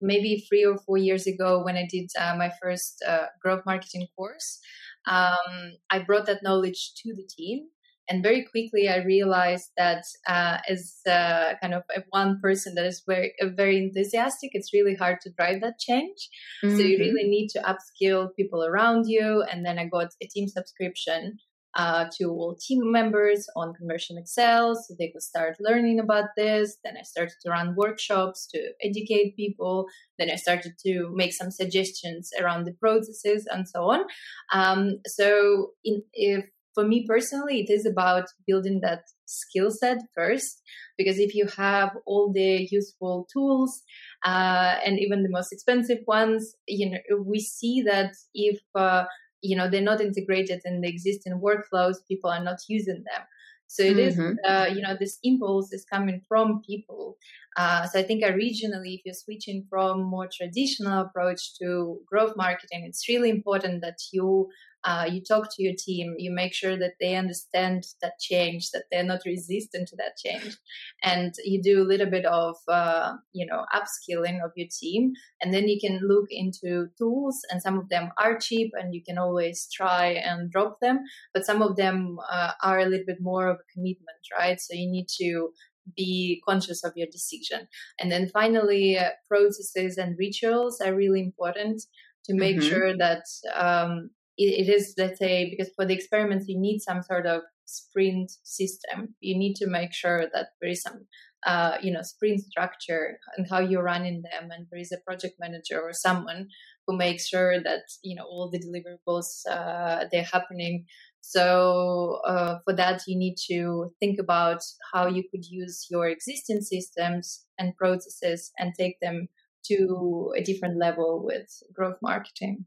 maybe 0.00 0.44
three 0.48 0.64
or 0.64 0.78
four 0.78 0.98
years 0.98 1.26
ago 1.26 1.62
when 1.64 1.76
I 1.76 1.86
did 1.90 2.10
uh, 2.18 2.34
my 2.36 2.50
first 2.60 3.02
uh, 3.06 3.26
growth 3.40 3.62
marketing 3.64 4.08
course, 4.16 4.58
um, 5.06 5.74
I 5.90 6.00
brought 6.00 6.26
that 6.26 6.42
knowledge 6.42 6.92
to 7.02 7.14
the 7.14 7.26
team. 7.28 7.68
And 8.12 8.22
very 8.22 8.44
quickly, 8.44 8.90
I 8.90 8.98
realized 8.98 9.70
that 9.78 10.04
uh, 10.28 10.58
as 10.68 10.98
uh, 11.08 11.54
kind 11.62 11.72
of 11.72 11.84
one 12.10 12.40
person 12.42 12.74
that 12.74 12.84
is 12.84 13.02
very 13.08 13.32
uh, 13.40 13.46
very 13.56 13.78
enthusiastic, 13.78 14.50
it's 14.52 14.74
really 14.74 14.94
hard 14.94 15.22
to 15.22 15.30
drive 15.30 15.62
that 15.62 15.78
change. 15.78 16.28
Mm-hmm. 16.62 16.76
So 16.76 16.82
you 16.82 16.98
mm-hmm. 16.98 17.14
really 17.14 17.30
need 17.30 17.48
to 17.54 17.62
upskill 17.62 18.28
people 18.36 18.66
around 18.66 19.06
you. 19.06 19.42
And 19.50 19.64
then 19.64 19.78
I 19.78 19.86
got 19.86 20.08
a 20.22 20.26
team 20.26 20.46
subscription 20.46 21.38
uh, 21.74 22.04
to 22.18 22.24
all 22.24 22.54
team 22.60 22.92
members 22.92 23.46
on 23.56 23.72
ConversionXL 23.72 24.74
so 24.74 24.94
they 24.98 25.08
could 25.08 25.22
start 25.22 25.56
learning 25.58 25.98
about 25.98 26.26
this. 26.36 26.76
Then 26.84 26.98
I 26.98 27.04
started 27.04 27.36
to 27.42 27.50
run 27.50 27.74
workshops 27.74 28.46
to 28.48 28.58
educate 28.82 29.36
people. 29.36 29.86
Then 30.18 30.28
I 30.30 30.36
started 30.36 30.74
to 30.84 31.10
make 31.14 31.32
some 31.32 31.50
suggestions 31.50 32.28
around 32.38 32.66
the 32.66 32.74
processes 32.74 33.48
and 33.50 33.66
so 33.66 33.84
on. 33.84 34.04
Um, 34.52 34.98
so, 35.06 35.70
in, 35.82 36.02
if 36.12 36.44
for 36.74 36.84
me 36.84 37.06
personally, 37.06 37.60
it 37.60 37.70
is 37.70 37.86
about 37.86 38.24
building 38.46 38.80
that 38.82 39.02
skill 39.26 39.70
set 39.70 39.98
first, 40.14 40.60
because 40.96 41.18
if 41.18 41.34
you 41.34 41.46
have 41.56 41.90
all 42.06 42.32
the 42.32 42.68
useful 42.70 43.26
tools 43.32 43.82
uh, 44.24 44.76
and 44.84 44.98
even 44.98 45.22
the 45.22 45.30
most 45.30 45.52
expensive 45.52 46.00
ones, 46.06 46.54
you 46.66 46.90
know, 46.90 46.98
we 47.24 47.40
see 47.40 47.82
that 47.82 48.12
if 48.34 48.58
uh, 48.74 49.04
you 49.42 49.56
know 49.56 49.68
they're 49.68 49.82
not 49.82 50.00
integrated 50.00 50.60
in 50.64 50.80
the 50.80 50.88
existing 50.88 51.40
workflows 51.40 51.96
people 52.08 52.30
are 52.30 52.42
not 52.42 52.58
using 52.68 53.04
them 53.12 53.22
so 53.66 53.82
it 53.82 53.96
mm-hmm. 53.96 54.32
is, 54.32 54.38
uh, 54.46 54.66
you 54.72 54.80
know 54.80 54.96
this 54.98 55.18
impulse 55.22 55.72
is 55.72 55.84
coming 55.84 56.22
from 56.28 56.62
people 56.66 57.16
uh, 57.56 57.86
so 57.86 57.98
i 57.98 58.02
think 58.02 58.22
originally 58.24 58.94
if 58.94 59.00
you're 59.04 59.14
switching 59.14 59.64
from 59.68 60.02
more 60.02 60.28
traditional 60.32 61.02
approach 61.02 61.54
to 61.58 61.98
growth 62.06 62.34
marketing 62.36 62.84
it's 62.86 63.08
really 63.08 63.30
important 63.30 63.80
that 63.80 63.98
you 64.12 64.48
uh, 64.84 65.08
you 65.08 65.22
talk 65.22 65.48
to 65.48 65.62
your 65.62 65.74
team, 65.78 66.14
you 66.18 66.32
make 66.32 66.52
sure 66.52 66.76
that 66.76 66.94
they 67.00 67.14
understand 67.14 67.84
that 68.00 68.18
change, 68.18 68.70
that 68.72 68.84
they're 68.90 69.04
not 69.04 69.20
resistant 69.24 69.88
to 69.88 69.96
that 69.96 70.16
change, 70.16 70.56
and 71.04 71.32
you 71.44 71.62
do 71.62 71.80
a 71.82 71.86
little 71.86 72.10
bit 72.10 72.24
of 72.24 72.56
uh, 72.68 73.12
you 73.32 73.46
know 73.46 73.64
upskilling 73.72 74.44
of 74.44 74.50
your 74.56 74.66
team, 74.80 75.12
and 75.40 75.54
then 75.54 75.68
you 75.68 75.78
can 75.80 76.00
look 76.02 76.26
into 76.30 76.88
tools, 76.98 77.38
and 77.50 77.62
some 77.62 77.78
of 77.78 77.88
them 77.90 78.10
are 78.18 78.38
cheap, 78.38 78.72
and 78.74 78.94
you 78.94 79.02
can 79.06 79.18
always 79.18 79.68
try 79.72 80.06
and 80.06 80.50
drop 80.50 80.78
them, 80.80 81.00
but 81.32 81.46
some 81.46 81.62
of 81.62 81.76
them 81.76 82.18
uh, 82.30 82.52
are 82.62 82.80
a 82.80 82.86
little 82.86 83.06
bit 83.06 83.20
more 83.20 83.46
of 83.48 83.56
a 83.56 83.72
commitment, 83.72 84.18
right? 84.36 84.60
So 84.60 84.74
you 84.74 84.90
need 84.90 85.06
to 85.20 85.50
be 85.96 86.42
conscious 86.46 86.84
of 86.84 86.92
your 86.96 87.08
decision. 87.10 87.68
And 87.98 88.10
then 88.10 88.28
finally, 88.28 88.98
uh, 88.98 89.10
processes 89.28 89.98
and 89.98 90.16
rituals 90.18 90.80
are 90.80 90.94
really 90.94 91.20
important 91.20 91.82
to 92.24 92.34
make 92.34 92.58
mm-hmm. 92.58 92.68
sure 92.68 92.96
that 92.96 93.24
um, 93.54 94.10
it, 94.36 94.66
it 94.66 94.72
is 94.72 94.94
let's 94.98 95.18
say 95.18 95.50
because 95.50 95.72
for 95.74 95.84
the 95.84 95.94
experiments 95.94 96.46
you 96.48 96.58
need 96.58 96.80
some 96.80 97.02
sort 97.02 97.26
of 97.26 97.42
sprint 97.64 98.30
system 98.42 99.14
you 99.20 99.36
need 99.36 99.54
to 99.54 99.66
make 99.66 99.92
sure 99.92 100.26
that 100.32 100.48
there 100.60 100.70
is 100.70 100.82
some 100.82 101.06
uh, 101.46 101.76
you 101.82 101.92
know 101.92 102.02
sprint 102.02 102.40
structure 102.40 103.18
and 103.36 103.46
how 103.48 103.58
you're 103.58 103.82
running 103.82 104.22
them 104.22 104.50
and 104.50 104.66
there 104.70 104.80
is 104.80 104.92
a 104.92 105.00
project 105.06 105.34
manager 105.40 105.80
or 105.80 105.92
someone 105.92 106.48
who 106.86 106.96
makes 106.96 107.28
sure 107.28 107.62
that 107.62 107.82
you 108.02 108.14
know 108.14 108.24
all 108.24 108.50
the 108.50 108.60
deliverables 108.60 109.46
uh, 109.50 110.04
they're 110.10 110.22
happening 110.32 110.84
so 111.24 112.20
uh, 112.26 112.58
for 112.64 112.74
that 112.74 113.00
you 113.06 113.16
need 113.16 113.36
to 113.50 113.92
think 114.00 114.18
about 114.18 114.60
how 114.92 115.06
you 115.06 115.22
could 115.30 115.44
use 115.44 115.86
your 115.90 116.06
existing 116.08 116.60
systems 116.60 117.46
and 117.58 117.76
processes 117.76 118.50
and 118.58 118.74
take 118.78 118.98
them 119.00 119.28
to 119.64 120.32
a 120.36 120.42
different 120.42 120.76
level 120.78 121.22
with 121.24 121.46
growth 121.72 121.96
marketing 122.02 122.66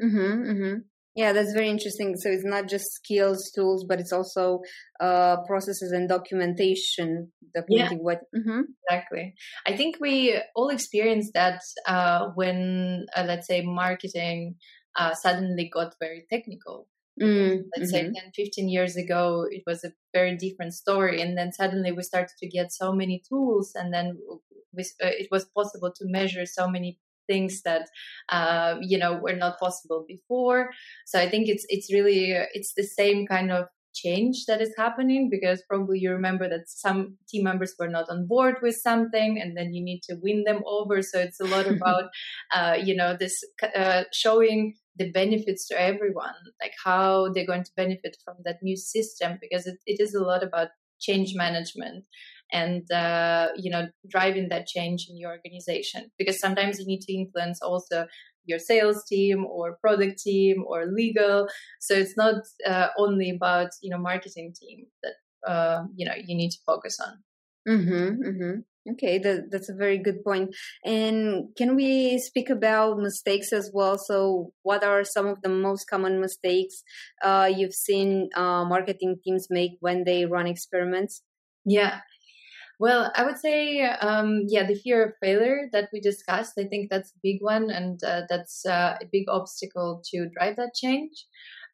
mm-hmm, 0.00 0.50
mm-hmm. 0.50 0.78
Yeah, 1.16 1.32
that's 1.32 1.52
very 1.52 1.68
interesting. 1.68 2.16
So 2.16 2.28
it's 2.28 2.44
not 2.44 2.68
just 2.68 2.86
skills, 2.94 3.52
tools, 3.54 3.84
but 3.88 4.00
it's 4.00 4.12
also 4.12 4.62
uh, 4.98 5.36
processes 5.46 5.92
and 5.92 6.08
documentation. 6.08 7.30
Documenting 7.56 7.68
yeah, 7.68 7.90
what 8.00 8.18
mm-hmm. 8.36 8.62
exactly. 8.90 9.34
I 9.64 9.76
think 9.76 9.98
we 10.00 10.36
all 10.56 10.70
experience 10.70 11.30
that 11.34 11.60
uh, 11.86 12.30
when, 12.34 13.06
uh, 13.16 13.22
let's 13.28 13.46
say, 13.46 13.62
marketing 13.62 14.56
uh, 14.96 15.14
suddenly 15.14 15.70
got 15.72 15.94
very 16.00 16.26
technical. 16.28 16.88
Mm, 17.20 17.62
let's 17.76 17.92
mm-hmm. 17.92 18.12
say 18.12 18.20
10, 18.20 18.32
15 18.34 18.68
years 18.68 18.96
ago, 18.96 19.46
it 19.48 19.62
was 19.66 19.84
a 19.84 19.92
very 20.12 20.36
different 20.36 20.74
story. 20.74 21.20
And 21.22 21.38
then 21.38 21.52
suddenly 21.52 21.92
we 21.92 22.02
started 22.02 22.34
to 22.40 22.48
get 22.48 22.72
so 22.72 22.92
many 22.92 23.22
tools, 23.28 23.72
and 23.74 23.94
then 23.94 24.18
we, 24.72 24.82
uh, 24.82 25.08
it 25.08 25.28
was 25.30 25.44
possible 25.56 25.92
to 25.96 26.04
measure 26.06 26.46
so 26.46 26.68
many 26.68 26.98
things 27.26 27.62
that 27.62 27.88
uh, 28.28 28.76
you 28.82 28.98
know 28.98 29.14
were 29.14 29.34
not 29.34 29.58
possible 29.58 30.04
before 30.06 30.70
so 31.06 31.18
i 31.18 31.26
think 31.26 31.48
it's 31.48 31.64
it's 31.70 31.90
really 31.90 32.32
it's 32.52 32.74
the 32.76 32.82
same 32.82 33.26
kind 33.26 33.50
of 33.50 33.64
change 33.94 34.44
that 34.46 34.60
is 34.60 34.74
happening 34.76 35.28
because 35.30 35.62
probably 35.68 35.98
you 36.00 36.10
remember 36.10 36.48
that 36.48 36.68
some 36.68 37.16
team 37.28 37.44
members 37.44 37.74
were 37.78 37.88
not 37.88 38.10
on 38.10 38.26
board 38.26 38.56
with 38.60 38.74
something 38.74 39.40
and 39.40 39.56
then 39.56 39.72
you 39.72 39.82
need 39.82 40.02
to 40.02 40.16
win 40.20 40.42
them 40.44 40.60
over 40.66 41.00
so 41.00 41.18
it's 41.18 41.40
a 41.40 41.44
lot 41.44 41.66
about 41.74 42.04
uh, 42.54 42.76
you 42.82 42.94
know 42.94 43.16
this 43.18 43.42
uh, 43.74 44.02
showing 44.12 44.74
the 44.96 45.10
benefits 45.10 45.66
to 45.68 45.80
everyone 45.80 46.34
like 46.60 46.72
how 46.84 47.28
they're 47.32 47.46
going 47.46 47.64
to 47.64 47.70
benefit 47.76 48.16
from 48.24 48.36
that 48.44 48.62
new 48.62 48.76
system 48.76 49.38
because 49.40 49.66
it, 49.66 49.78
it 49.86 50.00
is 50.00 50.14
a 50.14 50.22
lot 50.22 50.42
about 50.42 50.68
change 51.00 51.32
management 51.34 52.04
and 52.52 52.90
uh, 52.92 53.48
you 53.56 53.70
know 53.70 53.88
driving 54.08 54.48
that 54.48 54.66
change 54.66 55.06
in 55.08 55.16
your 55.18 55.30
organization 55.30 56.10
because 56.18 56.38
sometimes 56.38 56.78
you 56.78 56.86
need 56.86 57.00
to 57.00 57.12
influence 57.12 57.60
also 57.60 58.06
your 58.46 58.58
sales 58.58 59.04
team 59.04 59.44
or 59.46 59.78
product 59.80 60.18
team 60.18 60.64
or 60.66 60.86
legal 60.86 61.48
so 61.80 61.94
it's 61.94 62.16
not 62.16 62.36
uh, 62.66 62.88
only 62.98 63.30
about 63.30 63.70
you 63.82 63.90
know 63.90 63.98
marketing 63.98 64.54
team 64.58 64.86
that 65.02 65.14
uh, 65.46 65.84
you 65.94 66.06
know 66.06 66.14
you 66.16 66.34
need 66.34 66.50
to 66.50 66.58
focus 66.66 66.98
on. 67.00 67.18
Mm-hmm, 67.68 68.22
mm-hmm. 68.28 68.60
Okay, 68.92 69.18
that, 69.18 69.50
that's 69.50 69.70
a 69.70 69.74
very 69.74 69.96
good 69.96 70.22
point. 70.22 70.54
And 70.84 71.48
can 71.56 71.74
we 71.74 72.18
speak 72.18 72.50
about 72.50 72.98
mistakes 72.98 73.50
as 73.52 73.70
well? 73.72 73.96
So, 73.96 74.52
what 74.62 74.84
are 74.84 75.04
some 75.04 75.26
of 75.26 75.40
the 75.40 75.48
most 75.48 75.86
common 75.88 76.20
mistakes 76.20 76.82
uh, 77.22 77.50
you've 77.54 77.72
seen 77.72 78.28
uh, 78.36 78.66
marketing 78.66 79.16
teams 79.24 79.46
make 79.48 79.72
when 79.80 80.04
they 80.04 80.26
run 80.26 80.46
experiments? 80.46 81.22
Yeah. 81.64 82.00
Well, 82.80 83.12
I 83.14 83.24
would 83.24 83.38
say, 83.38 83.82
um, 83.82 84.42
yeah, 84.48 84.66
the 84.66 84.74
fear 84.74 85.04
of 85.06 85.12
failure 85.22 85.68
that 85.72 85.90
we 85.92 86.00
discussed, 86.00 86.54
I 86.58 86.64
think 86.64 86.90
that's 86.90 87.10
a 87.10 87.20
big 87.22 87.38
one, 87.40 87.70
and 87.70 88.02
uh, 88.04 88.22
that's 88.28 88.66
uh, 88.66 88.96
a 89.00 89.06
big 89.10 89.26
obstacle 89.28 90.02
to 90.12 90.28
drive 90.36 90.56
that 90.56 90.74
change. 90.74 91.26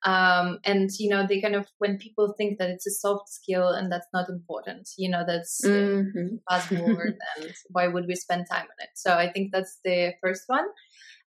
Um, 0.05 0.61
and 0.65 0.89
you 0.99 1.11
know, 1.11 1.27
they 1.29 1.41
kind 1.41 1.55
of 1.55 1.67
when 1.79 1.99
people 1.99 2.35
think 2.39 2.59
that 2.59 2.71
it's 2.71 2.87
a 2.87 2.91
soft 2.91 3.29
skill 3.29 3.69
and 3.69 3.93
that's 3.93 4.09
not 4.15 4.31
important, 4.31 4.89
you 4.97 5.11
know, 5.11 5.25
that's 5.27 5.61
mm-hmm. 5.65 6.37
buzzword, 6.51 7.17
and 7.37 7.53
why 7.69 7.87
would 7.87 8.07
we 8.07 8.15
spend 8.15 8.47
time 8.51 8.63
on 8.65 8.79
it? 8.81 8.91
So 8.95 9.15
I 9.15 9.31
think 9.31 9.51
that's 9.53 9.79
the 9.85 10.13
first 10.23 10.45
one. 10.47 10.65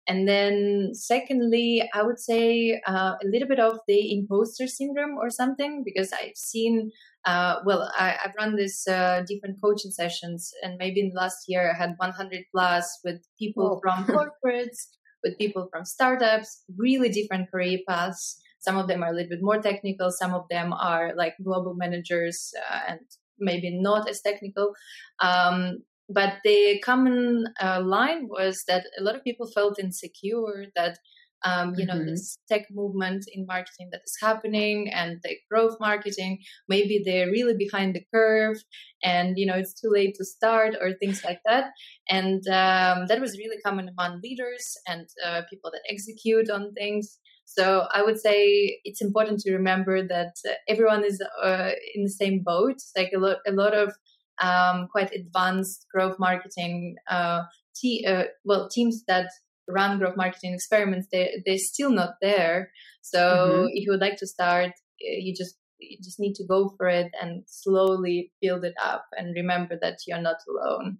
And 0.05 0.27
then, 0.27 0.89
secondly, 0.93 1.89
I 1.93 2.03
would 2.03 2.19
say 2.19 2.81
uh, 2.85 3.13
a 3.23 3.25
little 3.25 3.47
bit 3.47 3.59
of 3.59 3.79
the 3.87 4.13
imposter 4.17 4.67
syndrome 4.67 5.17
or 5.17 5.29
something, 5.29 5.83
because 5.85 6.11
I've 6.11 6.35
seen, 6.35 6.91
uh, 7.25 7.57
well, 7.65 7.89
I, 7.97 8.17
have 8.21 8.33
run 8.37 8.57
this 8.57 8.85
uh, 8.85 9.23
different 9.25 9.61
coaching 9.63 9.91
sessions, 9.91 10.51
and 10.61 10.75
maybe 10.77 10.99
in 10.99 11.11
the 11.13 11.19
last 11.21 11.45
year 11.47 11.71
I 11.71 11.77
had 11.77 11.93
100 11.97 12.43
plus 12.53 12.99
with 13.05 13.21
people 13.39 13.77
oh. 13.77 13.79
from 13.81 14.05
corporates, 14.45 14.87
with 15.23 15.37
people 15.37 15.69
from 15.71 15.85
startups, 15.85 16.63
really 16.77 17.09
different 17.09 17.49
career 17.49 17.79
paths. 17.87 18.41
Some 18.63 18.77
of 18.77 18.87
them 18.87 19.03
are 19.03 19.09
a 19.09 19.13
little 19.13 19.29
bit 19.29 19.43
more 19.43 19.61
technical, 19.61 20.11
some 20.11 20.33
of 20.33 20.45
them 20.49 20.73
are 20.73 21.13
like 21.15 21.35
global 21.43 21.73
managers 21.75 22.53
uh, 22.69 22.79
and 22.87 22.99
maybe 23.39 23.69
not 23.77 24.09
as 24.09 24.21
technical. 24.21 24.73
Um, 25.19 25.83
but 26.09 26.35
the 26.43 26.79
common 26.83 27.45
uh, 27.61 27.81
line 27.81 28.27
was 28.27 28.63
that 28.67 28.85
a 28.99 29.03
lot 29.03 29.15
of 29.15 29.23
people 29.23 29.47
felt 29.47 29.79
insecure 29.79 30.65
that 30.75 30.97
um, 31.45 31.73
you 31.77 31.85
mm-hmm. 31.85 31.97
know 31.97 32.05
this 32.05 32.37
tech 32.49 32.67
movement 32.71 33.25
in 33.33 33.45
marketing 33.45 33.89
that 33.91 34.01
is 34.05 34.17
happening 34.21 34.89
and 34.93 35.19
the 35.23 35.35
growth 35.51 35.75
marketing 35.79 36.39
maybe 36.69 37.01
they're 37.03 37.29
really 37.29 37.55
behind 37.57 37.93
the 37.93 38.03
curve 38.13 38.57
and 39.03 39.37
you 39.37 39.45
know 39.45 39.55
it's 39.55 39.73
too 39.73 39.89
late 39.91 40.15
to 40.15 40.25
start 40.25 40.75
or 40.79 40.93
things 40.93 41.23
like 41.25 41.39
that 41.45 41.71
and 42.09 42.47
um, 42.47 43.07
that 43.07 43.19
was 43.19 43.37
really 43.37 43.57
common 43.65 43.89
among 43.89 44.21
leaders 44.23 44.77
and 44.87 45.07
uh, 45.25 45.41
people 45.49 45.69
that 45.71 45.81
execute 45.89 46.49
on 46.49 46.73
things 46.73 47.19
so 47.45 47.87
I 47.93 48.01
would 48.03 48.19
say 48.19 48.79
it's 48.83 49.01
important 49.01 49.39
to 49.41 49.53
remember 49.53 50.05
that 50.07 50.33
uh, 50.47 50.53
everyone 50.67 51.03
is 51.03 51.21
uh, 51.41 51.71
in 51.93 52.03
the 52.03 52.09
same 52.09 52.41
boat. 52.43 52.77
Like 52.95 53.11
a 53.15 53.19
lot, 53.19 53.37
a 53.45 53.51
lot 53.51 53.73
of 53.73 53.93
um, 54.41 54.87
quite 54.91 55.13
advanced 55.13 55.85
growth 55.93 56.17
marketing 56.19 56.95
uh, 57.09 57.43
te- 57.75 58.05
uh, 58.05 58.25
well 58.43 58.69
teams 58.69 59.03
that 59.07 59.29
run 59.67 59.99
growth 59.99 60.17
marketing 60.17 60.53
experiments 60.53 61.07
they 61.11 61.41
they're 61.45 61.57
still 61.57 61.89
not 61.89 62.15
there 62.21 62.69
so 63.01 63.19
mm-hmm. 63.19 63.67
if 63.69 63.85
you 63.85 63.91
would 63.91 64.01
like 64.01 64.17
to 64.17 64.27
start 64.27 64.71
you 64.99 65.33
just 65.33 65.55
you 65.79 65.97
just 66.03 66.19
need 66.19 66.33
to 66.33 66.45
go 66.45 66.73
for 66.77 66.87
it 66.87 67.11
and 67.21 67.43
slowly 67.47 68.31
build 68.41 68.65
it 68.65 68.73
up 68.83 69.05
and 69.17 69.35
remember 69.35 69.77
that 69.81 69.99
you're 70.05 70.21
not 70.21 70.37
alone 70.49 70.97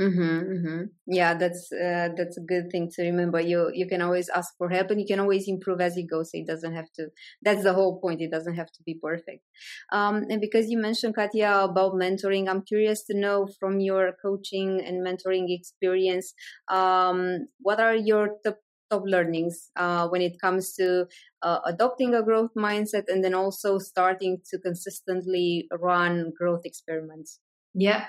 Mm-hmm, 0.00 0.52
mm-hmm. 0.52 0.82
Yeah, 1.06 1.34
that's 1.34 1.70
uh, 1.72 2.08
that's 2.16 2.36
a 2.36 2.40
good 2.40 2.68
thing 2.72 2.90
to 2.96 3.02
remember. 3.04 3.38
You 3.40 3.70
you 3.72 3.86
can 3.86 4.02
always 4.02 4.28
ask 4.28 4.52
for 4.58 4.68
help, 4.68 4.90
and 4.90 5.00
you 5.00 5.06
can 5.06 5.20
always 5.20 5.46
improve 5.46 5.80
as 5.80 5.96
you 5.96 6.04
go. 6.04 6.24
So 6.24 6.30
it 6.34 6.48
doesn't 6.48 6.74
have 6.74 6.90
to. 6.96 7.10
That's 7.42 7.62
the 7.62 7.74
whole 7.74 8.00
point. 8.00 8.20
It 8.20 8.32
doesn't 8.32 8.56
have 8.56 8.72
to 8.72 8.82
be 8.84 8.98
perfect. 9.00 9.44
Um, 9.92 10.24
and 10.28 10.40
because 10.40 10.68
you 10.68 10.78
mentioned 10.78 11.14
Katya 11.14 11.60
about 11.70 11.92
mentoring, 11.94 12.48
I'm 12.48 12.62
curious 12.62 13.04
to 13.06 13.16
know 13.16 13.46
from 13.60 13.78
your 13.78 14.16
coaching 14.20 14.82
and 14.84 15.06
mentoring 15.06 15.46
experience, 15.54 16.34
um, 16.68 17.46
what 17.60 17.78
are 17.78 17.94
your 17.94 18.30
top 18.44 18.58
top 18.90 19.02
learnings 19.06 19.70
uh, 19.76 20.08
when 20.08 20.22
it 20.22 20.40
comes 20.40 20.74
to 20.74 21.06
uh, 21.42 21.60
adopting 21.66 22.16
a 22.16 22.22
growth 22.24 22.50
mindset, 22.58 23.04
and 23.06 23.22
then 23.22 23.32
also 23.34 23.78
starting 23.78 24.38
to 24.50 24.58
consistently 24.58 25.68
run 25.78 26.32
growth 26.36 26.62
experiments. 26.64 27.38
Yeah, 27.76 28.06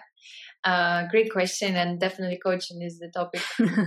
uh, 0.63 1.07
great 1.09 1.31
question, 1.31 1.75
and 1.75 1.99
definitely 1.99 2.39
coaching 2.43 2.81
is 2.81 2.99
the 2.99 3.11
topic. 3.13 3.41
uh, 3.59 3.85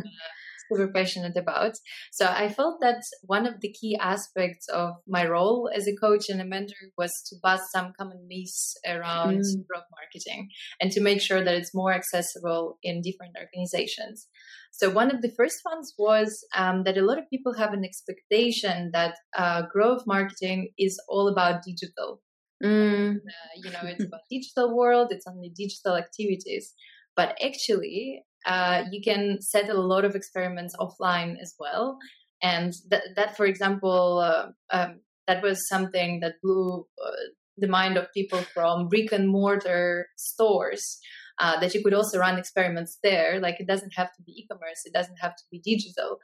super 0.68 0.88
passionate 0.88 1.36
about. 1.36 1.72
So 2.12 2.26
I 2.26 2.48
felt 2.48 2.80
that 2.80 3.02
one 3.22 3.46
of 3.46 3.60
the 3.60 3.72
key 3.72 3.96
aspects 4.00 4.68
of 4.68 4.94
my 5.06 5.26
role 5.26 5.70
as 5.74 5.86
a 5.86 5.96
coach 5.96 6.28
and 6.28 6.40
a 6.40 6.44
mentor 6.44 6.90
was 6.96 7.12
to 7.28 7.36
bust 7.42 7.64
some 7.72 7.92
common 7.98 8.26
myths 8.28 8.76
around 8.86 9.40
mm. 9.40 9.66
growth 9.68 9.86
marketing 9.90 10.48
and 10.80 10.90
to 10.92 11.00
make 11.00 11.20
sure 11.20 11.42
that 11.42 11.54
it's 11.54 11.74
more 11.74 11.92
accessible 11.92 12.78
in 12.82 13.02
different 13.02 13.36
organizations. 13.38 14.28
So 14.72 14.90
one 14.90 15.10
of 15.10 15.22
the 15.22 15.32
first 15.36 15.60
ones 15.64 15.94
was 15.98 16.44
um, 16.54 16.84
that 16.84 16.98
a 16.98 17.02
lot 17.02 17.18
of 17.18 17.30
people 17.30 17.54
have 17.54 17.72
an 17.72 17.84
expectation 17.84 18.90
that 18.92 19.16
uh, 19.36 19.62
growth 19.72 20.02
marketing 20.06 20.70
is 20.78 21.00
all 21.08 21.28
about 21.28 21.62
digital. 21.64 22.20
Mm. 22.62 23.16
Uh, 23.16 23.54
you 23.56 23.70
know, 23.70 23.80
it's 23.82 24.04
about 24.06 24.20
digital 24.30 24.76
world. 24.76 25.08
It's 25.10 25.26
only 25.26 25.50
digital 25.50 25.96
activities, 25.96 26.74
but 27.16 27.36
actually, 27.44 28.24
uh, 28.46 28.84
you 28.90 29.00
can 29.02 29.40
set 29.40 29.68
a 29.68 29.74
lot 29.74 30.04
of 30.04 30.14
experiments 30.14 30.74
offline 30.78 31.36
as 31.40 31.54
well. 31.58 31.98
And 32.42 32.72
that, 32.90 33.02
that 33.16 33.36
for 33.36 33.46
example, 33.46 34.18
uh, 34.18 34.76
um, 34.76 35.00
that 35.26 35.42
was 35.42 35.68
something 35.68 36.20
that 36.20 36.34
blew 36.42 36.86
uh, 37.04 37.10
the 37.56 37.68
mind 37.68 37.96
of 37.96 38.12
people 38.12 38.40
from 38.54 38.88
brick 38.88 39.12
and 39.12 39.28
mortar 39.28 40.08
stores. 40.16 40.98
Uh, 41.40 41.60
that 41.60 41.72
you 41.72 41.80
could 41.84 41.94
also 41.94 42.18
run 42.18 42.36
experiments 42.36 42.98
there. 43.04 43.38
Like 43.38 43.60
it 43.60 43.68
doesn't 43.68 43.92
have 43.94 44.08
to 44.16 44.22
be 44.22 44.32
e-commerce, 44.32 44.80
it 44.84 44.92
doesn't 44.92 45.18
have 45.20 45.36
to 45.36 45.44
be 45.52 45.60
digital. 45.60 46.18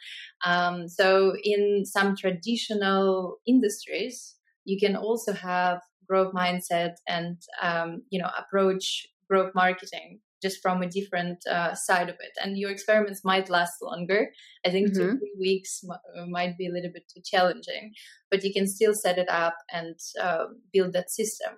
Um, 0.44 0.88
so 0.88 1.36
in 1.44 1.84
some 1.84 2.16
traditional 2.16 3.36
industries, 3.46 4.34
you 4.64 4.76
can 4.76 4.96
also 4.96 5.32
have 5.32 5.78
growth 6.08 6.32
mindset 6.34 6.94
and 7.08 7.36
um, 7.62 8.02
you 8.10 8.20
know 8.20 8.30
approach 8.38 9.06
growth 9.28 9.52
marketing 9.54 10.20
just 10.42 10.60
from 10.60 10.82
a 10.82 10.88
different 10.88 11.38
uh, 11.50 11.74
side 11.74 12.10
of 12.10 12.16
it. 12.20 12.32
And 12.42 12.58
your 12.58 12.70
experiments 12.70 13.22
might 13.24 13.48
last 13.48 13.80
longer. 13.80 14.28
I 14.66 14.68
think 14.68 14.88
mm-hmm. 14.88 15.00
two 15.00 15.18
three 15.18 15.36
weeks 15.40 15.80
m- 15.82 15.96
uh, 16.16 16.26
might 16.26 16.58
be 16.58 16.66
a 16.66 16.70
little 16.72 16.90
bit 16.92 17.04
too 17.12 17.22
challenging 17.24 17.92
but 18.34 18.42
you 18.42 18.52
can 18.52 18.66
still 18.66 18.94
set 18.94 19.16
it 19.16 19.28
up 19.28 19.54
and 19.72 19.94
uh, 20.20 20.46
build 20.72 20.92
that 20.92 21.08
system 21.08 21.52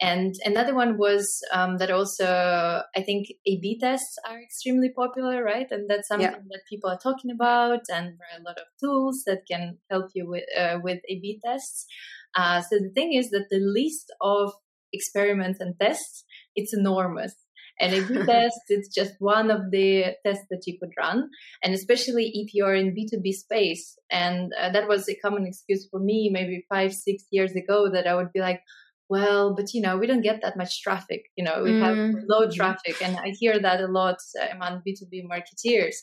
and 0.00 0.34
another 0.44 0.74
one 0.74 0.96
was 0.96 1.42
um, 1.52 1.78
that 1.78 1.90
also 1.90 2.82
i 2.96 3.02
think 3.02 3.28
a 3.46 3.58
b 3.60 3.78
tests 3.80 4.16
are 4.28 4.40
extremely 4.40 4.90
popular 4.90 5.42
right 5.42 5.66
and 5.70 5.88
that's 5.88 6.08
something 6.08 6.30
yeah. 6.30 6.50
that 6.50 6.60
people 6.68 6.90
are 6.90 6.98
talking 6.98 7.30
about 7.30 7.80
and 7.88 8.16
there 8.18 8.28
are 8.32 8.40
a 8.40 8.44
lot 8.44 8.58
of 8.58 8.66
tools 8.80 9.22
that 9.26 9.42
can 9.50 9.78
help 9.90 10.06
you 10.14 10.28
with 10.28 10.44
uh, 10.56 10.78
with 10.82 11.00
a 11.08 11.18
b 11.20 11.40
tests 11.44 11.86
uh, 12.36 12.60
so 12.60 12.78
the 12.78 12.92
thing 12.94 13.12
is 13.14 13.30
that 13.30 13.46
the 13.50 13.58
list 13.58 14.12
of 14.20 14.52
experiments 14.92 15.60
and 15.60 15.74
tests 15.80 16.24
it's 16.54 16.74
enormous 16.74 17.34
and 17.80 17.94
A/B 17.98 18.26
test 18.26 18.60
it's 18.68 18.92
just 18.92 19.14
one 19.18 19.50
of 19.50 19.70
the 19.70 20.16
tests 20.24 20.44
that 20.50 20.62
you 20.66 20.78
could 20.80 20.90
run, 20.98 21.30
and 21.62 21.74
especially 21.74 22.30
if 22.34 22.54
you're 22.54 22.74
in 22.74 22.94
B2B 22.94 23.32
space. 23.32 23.96
And 24.10 24.52
uh, 24.60 24.70
that 24.72 24.88
was 24.88 25.08
a 25.08 25.14
common 25.16 25.46
excuse 25.46 25.86
for 25.90 26.00
me 26.00 26.30
maybe 26.32 26.66
five, 26.68 26.92
six 26.92 27.24
years 27.30 27.52
ago 27.52 27.88
that 27.92 28.06
I 28.06 28.14
would 28.14 28.32
be 28.32 28.40
like, 28.40 28.62
well, 29.08 29.54
but 29.54 29.72
you 29.74 29.80
know, 29.80 29.96
we 29.96 30.06
don't 30.06 30.22
get 30.22 30.40
that 30.42 30.56
much 30.56 30.82
traffic. 30.82 31.24
You 31.36 31.44
know, 31.44 31.62
we 31.62 31.70
mm. 31.70 31.82
have 31.82 32.24
low 32.28 32.42
mm-hmm. 32.42 32.54
traffic, 32.54 33.00
and 33.02 33.16
I 33.16 33.30
hear 33.30 33.58
that 33.58 33.80
a 33.80 33.88
lot 33.88 34.16
uh, 34.40 34.46
among 34.54 34.82
B2B 34.86 35.24
marketeers. 35.30 35.96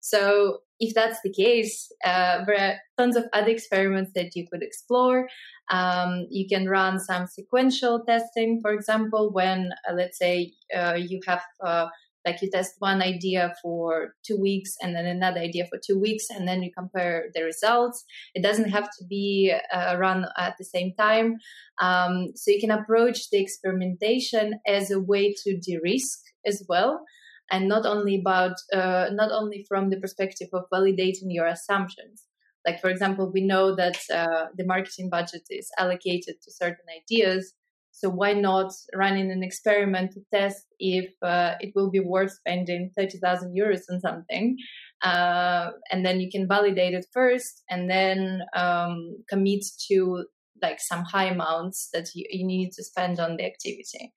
So 0.00 0.58
if 0.80 0.94
that's 0.94 1.20
the 1.22 1.32
case, 1.32 1.90
uh, 2.04 2.44
there 2.44 2.58
are 2.58 2.74
tons 2.98 3.16
of 3.16 3.24
other 3.32 3.50
experiments 3.50 4.10
that 4.16 4.34
you 4.34 4.46
could 4.50 4.62
explore. 4.62 5.28
Um, 5.70 6.26
you 6.28 6.48
can 6.48 6.68
run 6.68 6.98
some 6.98 7.28
sequential 7.28 8.02
testing, 8.04 8.58
for 8.60 8.72
example, 8.72 9.30
when 9.32 9.70
uh, 9.88 9.94
let's 9.94 10.18
say 10.18 10.54
uh, 10.76 10.94
you 10.94 11.20
have 11.26 11.42
uh, 11.64 11.86
like 12.24 12.40
you 12.40 12.50
test 12.50 12.74
one 12.78 13.02
idea 13.02 13.52
for 13.62 14.14
two 14.24 14.38
weeks 14.40 14.70
and 14.80 14.94
then 14.94 15.06
another 15.06 15.40
idea 15.40 15.66
for 15.66 15.78
two 15.84 15.98
weeks 15.98 16.24
and 16.30 16.46
then 16.46 16.62
you 16.62 16.70
compare 16.76 17.26
the 17.34 17.42
results. 17.42 18.04
It 18.34 18.42
doesn't 18.42 18.70
have 18.70 18.84
to 18.98 19.04
be 19.08 19.54
uh, 19.72 19.96
run 19.98 20.26
at 20.38 20.54
the 20.58 20.64
same 20.64 20.92
time. 20.98 21.38
Um, 21.80 22.32
so 22.34 22.50
you 22.50 22.60
can 22.60 22.70
approach 22.70 23.30
the 23.30 23.40
experimentation 23.40 24.60
as 24.66 24.90
a 24.90 25.00
way 25.00 25.34
to 25.44 25.58
de-risk 25.58 26.18
as 26.46 26.64
well 26.68 27.04
and 27.50 27.68
not 27.68 27.86
only 27.86 28.20
about 28.20 28.56
uh, 28.72 29.08
not 29.12 29.32
only 29.32 29.64
from 29.68 29.90
the 29.90 29.98
perspective 29.98 30.48
of 30.52 30.64
validating 30.72 31.28
your 31.28 31.46
assumptions. 31.46 32.24
Like 32.64 32.80
for 32.80 32.90
example 32.90 33.30
we 33.32 33.44
know 33.44 33.74
that 33.74 33.98
uh, 34.12 34.46
the 34.56 34.64
marketing 34.64 35.10
budget 35.10 35.42
is 35.50 35.68
allocated 35.78 36.36
to 36.42 36.52
certain 36.52 36.86
ideas 36.96 37.54
so 37.92 38.08
why 38.08 38.32
not 38.32 38.72
running 38.94 39.30
an 39.30 39.42
experiment 39.42 40.12
to 40.12 40.20
test 40.32 40.64
if 40.80 41.12
uh, 41.22 41.54
it 41.60 41.72
will 41.76 41.90
be 41.90 42.00
worth 42.00 42.32
spending 42.32 42.90
30,000 42.96 43.54
euros 43.54 43.82
on 43.90 44.00
something? 44.00 44.56
Uh, 45.02 45.70
and 45.90 46.04
then 46.04 46.18
you 46.18 46.30
can 46.30 46.48
validate 46.48 46.94
it 46.94 47.06
first 47.12 47.62
and 47.68 47.90
then 47.90 48.40
um, 48.56 49.16
commit 49.28 49.64
to 49.88 50.24
like 50.62 50.80
some 50.80 51.04
high 51.04 51.26
amounts 51.26 51.90
that 51.92 52.08
you, 52.14 52.24
you 52.30 52.46
need 52.46 52.70
to 52.72 52.82
spend 52.82 53.20
on 53.20 53.36
the 53.36 53.44
activity. 53.44 54.12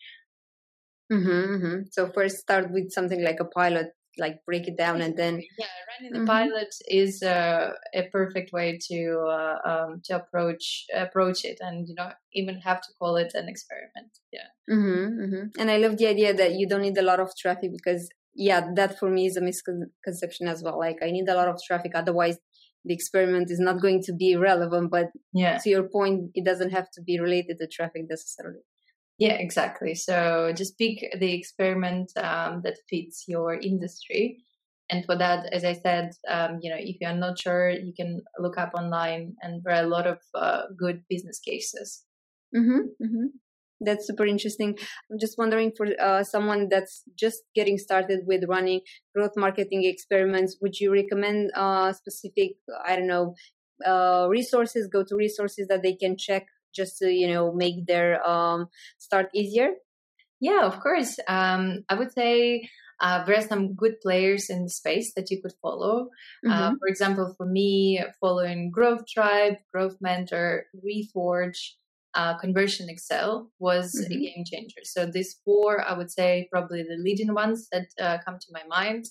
Mm-hmm, 1.11 1.55
mm-hmm. 1.55 1.81
So 1.91 2.11
first 2.13 2.37
start 2.37 2.71
with 2.71 2.91
something 2.91 3.23
like 3.23 3.39
a 3.39 3.45
pilot, 3.45 3.87
like 4.17 4.43
break 4.45 4.67
it 4.67 4.77
down, 4.77 5.01
and 5.01 5.17
then 5.17 5.41
yeah, 5.57 5.65
running 5.89 6.13
the 6.13 6.19
mm-hmm. 6.19 6.27
pilot 6.27 6.73
is 6.87 7.21
uh, 7.23 7.71
a 7.93 8.03
perfect 8.11 8.51
way 8.53 8.79
to 8.89 9.19
uh, 9.27 9.57
um, 9.69 10.01
to 10.05 10.15
approach 10.15 10.85
approach 10.93 11.45
it, 11.45 11.57
and 11.59 11.87
you 11.87 11.95
know 11.95 12.09
even 12.33 12.59
have 12.59 12.81
to 12.81 12.89
call 12.99 13.15
it 13.17 13.31
an 13.33 13.47
experiment. 13.47 14.11
Yeah. 14.31 14.49
Mm-hmm, 14.69 15.21
mm-hmm. 15.21 15.59
And 15.59 15.71
I 15.71 15.77
love 15.77 15.97
the 15.97 16.07
idea 16.07 16.33
that 16.33 16.53
you 16.53 16.67
don't 16.67 16.81
need 16.81 16.97
a 16.97 17.01
lot 17.01 17.19
of 17.19 17.29
traffic 17.37 17.71
because 17.71 18.09
yeah, 18.35 18.67
that 18.75 18.99
for 18.99 19.09
me 19.09 19.27
is 19.27 19.37
a 19.37 19.41
misconception 19.41 20.47
as 20.47 20.61
well. 20.63 20.77
Like 20.77 20.97
I 21.01 21.11
need 21.11 21.27
a 21.29 21.35
lot 21.35 21.47
of 21.47 21.59
traffic, 21.65 21.93
otherwise 21.95 22.37
the 22.85 22.93
experiment 22.93 23.49
is 23.49 23.59
not 23.59 23.81
going 23.81 24.01
to 24.03 24.13
be 24.13 24.35
relevant. 24.35 24.91
But 24.91 25.07
yeah. 25.33 25.57
to 25.57 25.69
your 25.69 25.89
point, 25.89 26.31
it 26.35 26.45
doesn't 26.45 26.71
have 26.71 26.89
to 26.91 27.01
be 27.01 27.19
related 27.19 27.57
to 27.59 27.67
traffic 27.67 28.03
necessarily. 28.09 28.59
Yeah, 29.17 29.33
exactly. 29.33 29.95
So 29.95 30.51
just 30.55 30.77
pick 30.77 30.99
the 31.17 31.33
experiment 31.33 32.11
um, 32.17 32.61
that 32.63 32.77
fits 32.89 33.25
your 33.27 33.53
industry. 33.53 34.43
And 34.89 35.05
for 35.05 35.17
that, 35.17 35.51
as 35.51 35.63
I 35.63 35.73
said, 35.73 36.11
um, 36.29 36.59
you 36.61 36.69
know, 36.69 36.77
if 36.77 36.97
you're 36.99 37.13
not 37.13 37.39
sure, 37.39 37.69
you 37.69 37.93
can 37.95 38.21
look 38.37 38.57
up 38.57 38.73
online, 38.75 39.35
and 39.41 39.63
there 39.63 39.73
are 39.75 39.83
a 39.83 39.87
lot 39.87 40.05
of 40.05 40.19
uh, 40.35 40.63
good 40.77 41.01
business 41.09 41.39
cases. 41.39 42.03
Mm-hmm, 42.55 43.03
mm-hmm. 43.03 43.25
That's 43.81 44.05
super 44.05 44.25
interesting. 44.25 44.77
I'm 45.11 45.19
just 45.19 45.37
wondering 45.37 45.71
for 45.75 45.87
uh, 45.99 46.23
someone 46.23 46.69
that's 46.69 47.03
just 47.17 47.41
getting 47.55 47.77
started 47.77 48.21
with 48.25 48.43
running 48.47 48.81
growth 49.15 49.33
marketing 49.35 49.85
experiments, 49.85 50.57
would 50.61 50.79
you 50.79 50.93
recommend 50.93 51.51
uh, 51.55 51.91
specific, 51.93 52.57
I 52.85 52.95
don't 52.95 53.07
know, 53.07 53.33
uh, 53.85 54.27
resources, 54.29 54.87
go 54.87 55.03
to 55.03 55.15
resources 55.15 55.67
that 55.67 55.81
they 55.83 55.95
can 55.95 56.15
check 56.17 56.45
just 56.75 56.97
to 56.99 57.09
you 57.09 57.27
know 57.27 57.51
make 57.53 57.85
their 57.85 58.25
um, 58.27 58.67
start 58.97 59.29
easier? 59.33 59.69
Yeah, 60.39 60.65
of 60.65 60.79
course. 60.79 61.17
Um, 61.27 61.83
I 61.89 61.95
would 61.95 62.11
say 62.13 62.69
uh, 63.01 63.23
there 63.25 63.37
are 63.37 63.41
some 63.41 63.73
good 63.73 63.99
players 64.01 64.49
in 64.49 64.63
the 64.63 64.69
space 64.69 65.13
that 65.15 65.29
you 65.31 65.41
could 65.41 65.53
follow. 65.61 66.09
Uh, 66.45 66.49
mm-hmm. 66.49 66.51
Uh, 66.51 66.71
for 66.79 66.87
example, 66.87 67.33
for 67.37 67.45
me, 67.45 68.03
following 68.21 68.71
Growth 68.71 69.07
Tribe, 69.07 69.55
Growth 69.73 69.97
Mentor, 70.01 70.65
Reforge, 70.75 71.57
uh, 72.15 72.37
ConversionXL 72.37 73.47
was 73.59 73.93
mm-hmm. 73.93 74.13
a 74.13 74.15
game 74.15 74.43
changer. 74.45 74.81
So 74.83 75.05
these 75.05 75.35
four, 75.43 75.85
I 75.85 75.97
would 75.97 76.09
say, 76.09 76.47
probably 76.51 76.83
the 76.83 76.95
leading 76.97 77.33
ones 77.33 77.67
that 77.71 77.87
uh, 78.01 78.17
come 78.25 78.37
to 78.39 78.47
my 78.51 78.63
mind. 78.67 79.05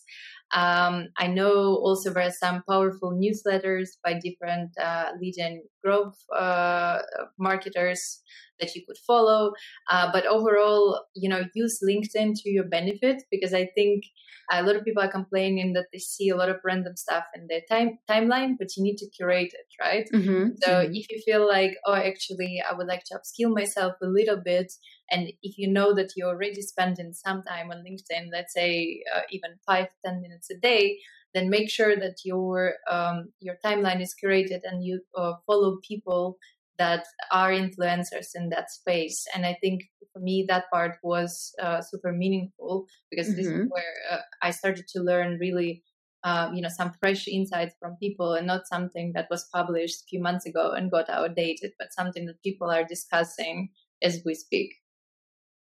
Um, 0.53 1.09
I 1.18 1.26
know 1.26 1.76
also 1.82 2.12
there 2.12 2.26
are 2.26 2.30
some 2.30 2.62
powerful 2.68 3.12
newsletters 3.12 3.88
by 4.05 4.20
different 4.22 4.70
uh, 4.80 5.11
leading 5.20 5.64
growth 5.82 6.16
uh, 6.36 6.99
marketers 7.38 8.22
that 8.61 8.74
you 8.74 8.82
could 8.86 8.99
follow. 9.07 9.53
Uh, 9.90 10.11
but 10.12 10.26
overall, 10.26 11.05
you 11.14 11.28
know, 11.28 11.42
use 11.55 11.80
LinkedIn 11.82 12.34
to 12.42 12.51
your 12.51 12.64
benefit 12.64 13.22
because 13.30 13.53
I 13.53 13.68
think 13.74 14.05
a 14.51 14.62
lot 14.62 14.76
of 14.76 14.84
people 14.84 15.03
are 15.03 15.11
complaining 15.11 15.72
that 15.72 15.86
they 15.92 15.99
see 15.99 16.28
a 16.28 16.36
lot 16.36 16.49
of 16.49 16.57
random 16.64 16.97
stuff 16.97 17.24
in 17.34 17.47
their 17.49 17.62
time 17.70 17.99
timeline, 18.09 18.55
but 18.59 18.68
you 18.76 18.82
need 18.82 18.97
to 18.99 19.09
curate 19.11 19.53
it, 19.55 19.66
right? 19.80 20.07
Mm-hmm. 20.12 20.51
So 20.62 20.70
mm-hmm. 20.70 20.95
if 20.95 21.11
you 21.11 21.22
feel 21.24 21.49
like, 21.49 21.76
oh, 21.86 21.95
actually, 21.95 22.62
I 22.68 22.74
would 22.74 22.86
like 22.86 23.05
to 23.07 23.18
upskill 23.18 23.55
myself 23.55 23.95
a 24.03 24.07
little 24.07 24.36
bit, 24.36 24.72
and 25.11 25.28
if 25.42 25.57
you 25.59 25.70
know 25.70 25.95
that 25.95 26.11
you're 26.16 26.28
already 26.28 26.61
spending 26.61 27.12
some 27.14 27.42
time 27.42 27.70
on 27.70 27.84
LinkedIn, 27.88 28.28
let's 28.32 28.53
say 28.53 29.03
uh, 29.14 29.22
even 29.30 29.53
five, 29.66 29.86
ten 30.05 30.20
minutes 30.20 30.34
a 30.51 30.59
day, 30.59 30.99
then 31.35 31.51
make 31.51 31.70
sure 31.70 31.97
that 31.97 32.16
your 32.24 32.74
um, 32.91 33.32
your 33.41 33.57
timeline 33.64 34.01
is 34.01 34.14
curated 34.14 34.61
and 34.64 34.85
you 34.85 35.01
uh, 35.16 35.35
follow 35.47 35.78
people 35.87 36.39
that 36.78 37.05
are 37.30 37.51
influencers 37.51 38.28
in 38.35 38.49
that 38.51 38.70
space. 38.70 39.26
And 39.35 39.47
I 39.47 39.57
think 39.61 39.82
for 40.12 40.18
me 40.20 40.45
that 40.49 40.64
part 40.72 40.99
was 41.03 41.55
uh, 41.62 41.80
super 41.80 42.12
meaningful 42.12 42.87
because 43.11 43.28
mm-hmm. 43.28 43.37
this 43.37 43.47
is 43.47 43.53
mm-hmm. 43.53 43.68
where 43.68 43.95
uh, 44.11 44.18
I 44.43 44.51
started 44.51 44.87
to 44.89 45.01
learn 45.01 45.39
really. 45.41 45.82
Um, 46.26 46.55
you 46.55 46.62
know 46.62 46.70
some 46.70 46.95
fresh 47.01 47.28
insights 47.28 47.74
from 47.78 47.99
people 48.01 48.32
and 48.32 48.47
not 48.47 48.66
something 48.66 49.12
that 49.14 49.26
was 49.30 49.47
published 49.53 50.01
a 50.01 50.07
few 50.09 50.22
months 50.22 50.47
ago 50.47 50.72
and 50.72 50.91
got 50.91 51.11
outdated 51.11 51.72
but 51.78 51.93
something 51.93 52.24
that 52.24 52.43
people 52.43 52.70
are 52.70 52.82
discussing 52.82 53.68
as 54.01 54.22
we 54.24 54.32
speak 54.32 54.70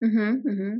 Mm-hmm, 0.03 0.49
mm-hmm. 0.49 0.77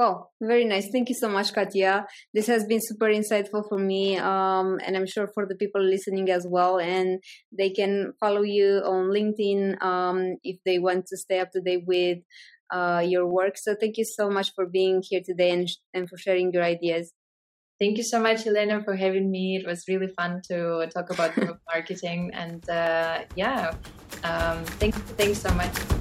Well, 0.00 0.32
very 0.40 0.64
nice. 0.64 0.88
Thank 0.90 1.10
you 1.10 1.14
so 1.14 1.28
much, 1.28 1.52
Katya. 1.52 2.06
This 2.32 2.46
has 2.46 2.64
been 2.64 2.80
super 2.80 3.08
insightful 3.08 3.68
for 3.68 3.76
me, 3.76 4.16
um, 4.16 4.78
and 4.82 4.96
I'm 4.96 5.04
sure 5.04 5.28
for 5.34 5.44
the 5.44 5.54
people 5.54 5.82
listening 5.82 6.30
as 6.30 6.46
well. 6.48 6.78
And 6.78 7.22
they 7.52 7.68
can 7.68 8.14
follow 8.18 8.40
you 8.40 8.80
on 8.82 9.10
LinkedIn 9.10 9.82
um, 9.82 10.36
if 10.42 10.56
they 10.64 10.78
want 10.78 11.04
to 11.08 11.18
stay 11.18 11.40
up 11.40 11.50
to 11.52 11.60
date 11.60 11.84
with 11.86 12.16
uh, 12.70 13.04
your 13.06 13.26
work. 13.26 13.58
So 13.58 13.76
thank 13.78 13.98
you 13.98 14.06
so 14.06 14.30
much 14.30 14.54
for 14.54 14.64
being 14.64 15.02
here 15.06 15.20
today 15.22 15.50
and, 15.50 15.68
and 15.92 16.08
for 16.08 16.16
sharing 16.16 16.50
your 16.50 16.64
ideas. 16.64 17.12
Thank 17.78 17.98
you 17.98 18.04
so 18.04 18.22
much, 18.22 18.46
Elena, 18.46 18.82
for 18.82 18.96
having 18.96 19.30
me. 19.30 19.60
It 19.62 19.66
was 19.66 19.84
really 19.86 20.08
fun 20.08 20.40
to 20.48 20.88
talk 20.94 21.10
about 21.10 21.36
marketing, 21.74 22.30
and 22.32 22.66
uh, 22.70 23.24
yeah, 23.36 23.74
um, 24.24 24.64
thank, 24.80 24.94
thanks 25.18 25.40
so 25.40 25.52
much. 25.52 25.99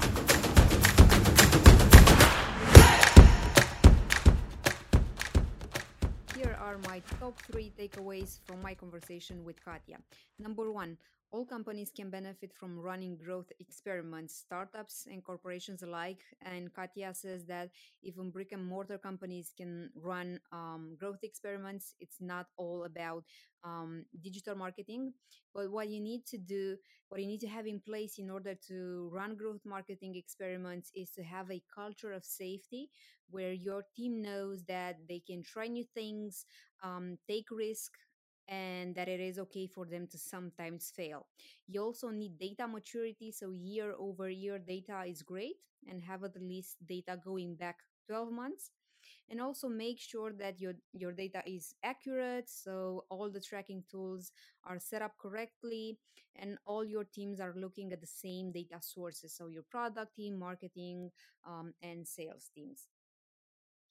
My 6.99 7.17
top 7.17 7.41
three 7.43 7.71
takeaways 7.79 8.39
from 8.45 8.61
my 8.61 8.73
conversation 8.73 9.43
with 9.45 9.63
Katya. 9.63 9.97
Number 10.37 10.71
one, 10.71 10.97
all 11.32 11.45
companies 11.45 11.91
can 11.95 12.09
benefit 12.09 12.51
from 12.53 12.80
running 12.80 13.15
growth 13.15 13.51
experiments, 13.59 14.36
startups 14.36 15.07
and 15.11 15.23
corporations 15.23 15.84
alike. 15.84 16.21
And 16.41 16.73
Katya 16.73 17.13
says 17.13 17.45
that 17.45 17.69
even 18.01 18.32
brick 18.32 18.51
and 18.51 18.65
mortar 18.65 18.97
companies 18.97 19.53
can 19.55 19.91
run 19.95 20.39
um, 20.51 20.95
growth 20.99 21.19
experiments. 21.23 21.93
It's 21.99 22.17
not 22.19 22.47
all 22.57 22.86
about 22.86 23.25
um, 23.63 24.05
digital 24.23 24.55
marketing, 24.55 25.13
but 25.53 25.71
what 25.71 25.89
you 25.89 26.01
need 26.01 26.25
to 26.27 26.38
do, 26.38 26.77
what 27.09 27.21
you 27.21 27.27
need 27.27 27.41
to 27.41 27.47
have 27.47 27.67
in 27.67 27.80
place 27.80 28.17
in 28.17 28.30
order 28.32 28.55
to 28.67 29.09
run 29.13 29.36
growth 29.36 29.61
marketing 29.65 30.15
experiments 30.15 30.91
is 30.95 31.11
to 31.11 31.23
have 31.23 31.51
a 31.51 31.61
culture 31.73 32.13
of 32.13 32.25
safety 32.25 32.89
where 33.30 33.53
your 33.53 33.84
team 33.95 34.21
knows 34.21 34.63
that 34.65 34.97
they 35.07 35.21
can 35.25 35.43
try 35.43 35.67
new 35.67 35.86
things, 35.93 36.45
um, 36.84 37.17
take 37.27 37.45
risk, 37.51 37.91
and 38.49 38.95
that 38.95 39.07
it 39.07 39.19
is 39.19 39.37
okay 39.37 39.67
for 39.67 39.85
them 39.85 40.07
to 40.07 40.17
sometimes 40.17 40.91
fail. 40.93 41.27
You 41.67 41.83
also 41.83 42.09
need 42.09 42.39
data 42.39 42.67
maturity, 42.67 43.31
so 43.31 43.51
year 43.51 43.93
over 43.97 44.29
year 44.29 44.57
data 44.57 45.03
is 45.05 45.21
great, 45.21 45.57
and 45.87 46.01
have 46.01 46.23
at 46.23 46.41
least 46.41 46.77
data 46.85 47.17
going 47.23 47.55
back 47.55 47.77
12 48.07 48.31
months. 48.31 48.71
And 49.29 49.39
also 49.39 49.69
make 49.69 49.99
sure 49.99 50.33
that 50.33 50.59
your, 50.59 50.73
your 50.91 51.11
data 51.11 51.41
is 51.45 51.73
accurate, 51.83 52.49
so 52.49 53.05
all 53.09 53.29
the 53.29 53.39
tracking 53.39 53.83
tools 53.89 54.31
are 54.65 54.79
set 54.79 55.01
up 55.01 55.13
correctly, 55.19 55.99
and 56.35 56.57
all 56.65 56.83
your 56.83 57.03
teams 57.03 57.39
are 57.39 57.53
looking 57.55 57.93
at 57.93 58.01
the 58.01 58.07
same 58.07 58.51
data 58.51 58.79
sources, 58.81 59.33
so 59.33 59.47
your 59.47 59.63
product 59.69 60.15
team, 60.15 60.37
marketing, 60.37 61.11
um, 61.47 61.73
and 61.81 62.07
sales 62.07 62.49
teams. 62.53 62.87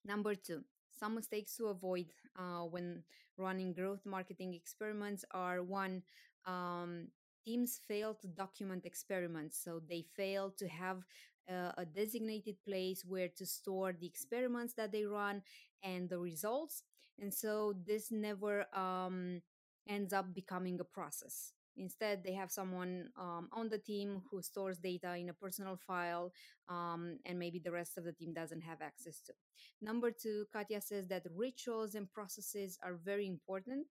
Number 0.04 0.34
two, 0.34 0.64
some 0.99 1.14
mistakes 1.14 1.57
to 1.57 1.66
avoid 1.66 2.07
uh, 2.38 2.62
when 2.64 3.03
running 3.36 3.72
growth 3.72 4.05
marketing 4.05 4.55
experiments 4.55 5.24
are 5.32 5.62
one, 5.62 6.03
um, 6.46 7.09
teams 7.44 7.80
fail 7.86 8.14
to 8.14 8.26
document 8.28 8.84
experiments. 8.84 9.59
So 9.62 9.80
they 9.88 10.05
fail 10.16 10.51
to 10.59 10.68
have 10.68 11.05
uh, 11.51 11.72
a 11.78 11.84
designated 11.84 12.57
place 12.64 13.05
where 13.07 13.28
to 13.36 13.46
store 13.46 13.92
the 13.99 14.07
experiments 14.07 14.74
that 14.74 14.92
they 14.92 15.05
run 15.05 15.42
and 15.82 16.09
the 16.09 16.18
results. 16.18 16.82
And 17.20 17.32
so 17.32 17.74
this 17.86 18.11
never 18.11 18.66
um, 18.76 19.40
ends 19.88 20.12
up 20.12 20.34
becoming 20.34 20.78
a 20.80 20.84
process. 20.84 21.53
Instead, 21.79 22.22
they 22.24 22.33
have 22.35 22.51
someone 22.51 23.09
um, 23.16 23.49
on 23.53 23.68
the 23.68 23.79
team 23.79 24.22
who 24.31 24.43
stores 24.43 24.79
data 24.79 25.16
in 25.16 25.29
a 25.29 25.35
personal 25.35 25.76
file, 25.76 26.33
um, 26.68 27.18
and 27.24 27.39
maybe 27.39 27.59
the 27.59 27.70
rest 27.70 27.97
of 27.97 28.05
the 28.05 28.12
team 28.12 28.33
doesn't 28.35 28.62
have 28.62 28.83
access 28.83 29.20
to. 29.20 29.33
Number 29.81 30.11
two, 30.11 30.47
Katya 30.53 30.81
says 30.81 31.09
that 31.09 31.22
rituals 31.35 31.95
and 31.95 32.11
processes 32.12 32.79
are 32.83 32.95
very 32.95 33.26
important. 33.26 33.87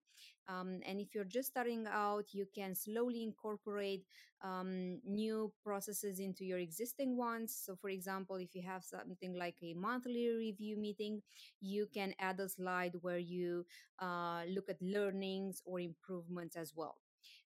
Um, 0.48 0.80
and 0.86 1.00
if 1.00 1.14
you're 1.14 1.26
just 1.26 1.50
starting 1.50 1.86
out, 1.88 2.34
you 2.34 2.46
can 2.56 2.74
slowly 2.76 3.24
incorporate 3.24 4.06
um, 4.42 5.00
new 5.06 5.52
processes 5.64 6.20
into 6.20 6.46
your 6.46 6.60
existing 6.60 7.18
ones. 7.18 7.60
So, 7.66 7.76
for 7.76 7.90
example, 7.90 8.38
if 8.38 8.56
you 8.56 8.62
have 8.64 8.84
something 8.84 9.34
like 9.38 9.56
a 9.62 9.74
monthly 9.74 10.30
review 10.30 10.78
meeting, 10.78 11.22
you 11.60 11.88
can 11.94 12.14
add 12.20 12.40
a 12.40 12.50
slide 12.50 12.94
where 13.02 13.18
you 13.18 13.66
uh, 14.00 14.44
look 14.48 14.70
at 14.70 14.82
learnings 14.82 15.62
or 15.66 15.80
improvements 15.80 16.56
as 16.56 16.74
well. 16.76 16.98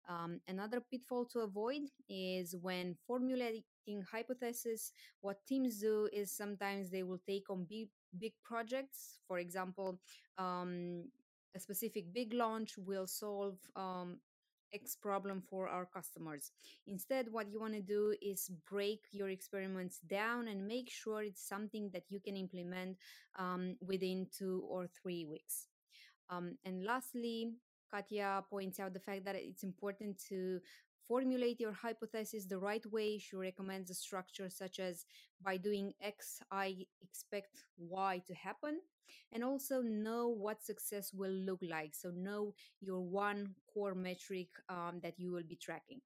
Um, 0.09 0.41
another 0.47 0.81
pitfall 0.81 1.25
to 1.27 1.41
avoid 1.41 1.83
is 2.09 2.55
when 2.61 2.97
formulating 3.07 3.65
hypotheses. 4.11 4.93
What 5.21 5.45
teams 5.47 5.81
do 5.81 6.09
is 6.13 6.31
sometimes 6.31 6.91
they 6.91 7.03
will 7.03 7.21
take 7.27 7.51
on 7.51 7.67
big, 7.69 7.89
big 8.19 8.33
projects. 8.45 9.19
For 9.27 9.39
example, 9.39 9.99
um, 10.39 11.05
a 11.55 11.61
specific 11.61 12.13
big 12.13 12.33
launch 12.35 12.79
will 12.79 13.07
solve 13.07 13.59
um, 13.75 14.19
X 14.73 14.97
problem 14.97 15.43
for 15.49 15.69
our 15.69 15.87
customers. 15.87 16.53
Instead, 16.87 17.33
what 17.33 17.51
you 17.51 17.61
want 17.61 17.75
to 17.75 17.81
do 17.81 18.15
is 18.21 18.51
break 18.69 19.01
your 19.11 19.29
experiments 19.31 20.01
down 20.01 20.49
and 20.49 20.67
make 20.67 20.91
sure 20.91 21.23
it's 21.23 21.47
something 21.49 21.91
that 21.93 22.05
you 22.09 22.21
can 22.21 22.37
implement 22.37 22.97
um, 23.39 23.77
within 23.81 24.27
two 24.37 24.65
or 24.69 24.87
three 24.87 25.25
weeks. 25.25 25.69
Um, 26.29 26.59
and 26.65 26.85
lastly, 26.85 27.53
Katya 27.91 28.45
points 28.51 28.81
out 28.81 28.93
the 28.93 29.01
fact 29.01 29.25
that 29.25 29.37
it's 29.37 29.63
important 29.63 30.19
to 30.29 30.61
formulate 31.07 31.61
your 31.61 31.73
hypothesis 31.73 32.47
the 32.47 32.59
right 32.59 32.85
way. 32.87 33.19
She 33.19 33.37
recommends 33.37 33.91
a 33.91 33.95
structure 33.95 34.51
such 34.51 34.81
as 34.81 35.05
by 35.43 35.57
doing 35.57 35.93
X, 36.03 36.41
I 36.51 36.87
expect 37.01 37.65
Y 37.79 38.23
to 38.27 38.35
happen, 38.35 38.81
and 39.33 39.45
also 39.45 39.83
know 39.83 40.29
what 40.29 40.63
success 40.65 41.13
will 41.13 41.31
look 41.31 41.61
like. 41.63 41.95
So, 41.95 42.11
know 42.11 42.55
your 42.81 43.01
one 43.01 43.55
core 43.73 43.95
metric 43.95 44.49
um, 44.69 45.01
that 45.03 45.15
you 45.19 45.31
will 45.33 45.45
be 45.49 45.57
tracking. 45.57 46.01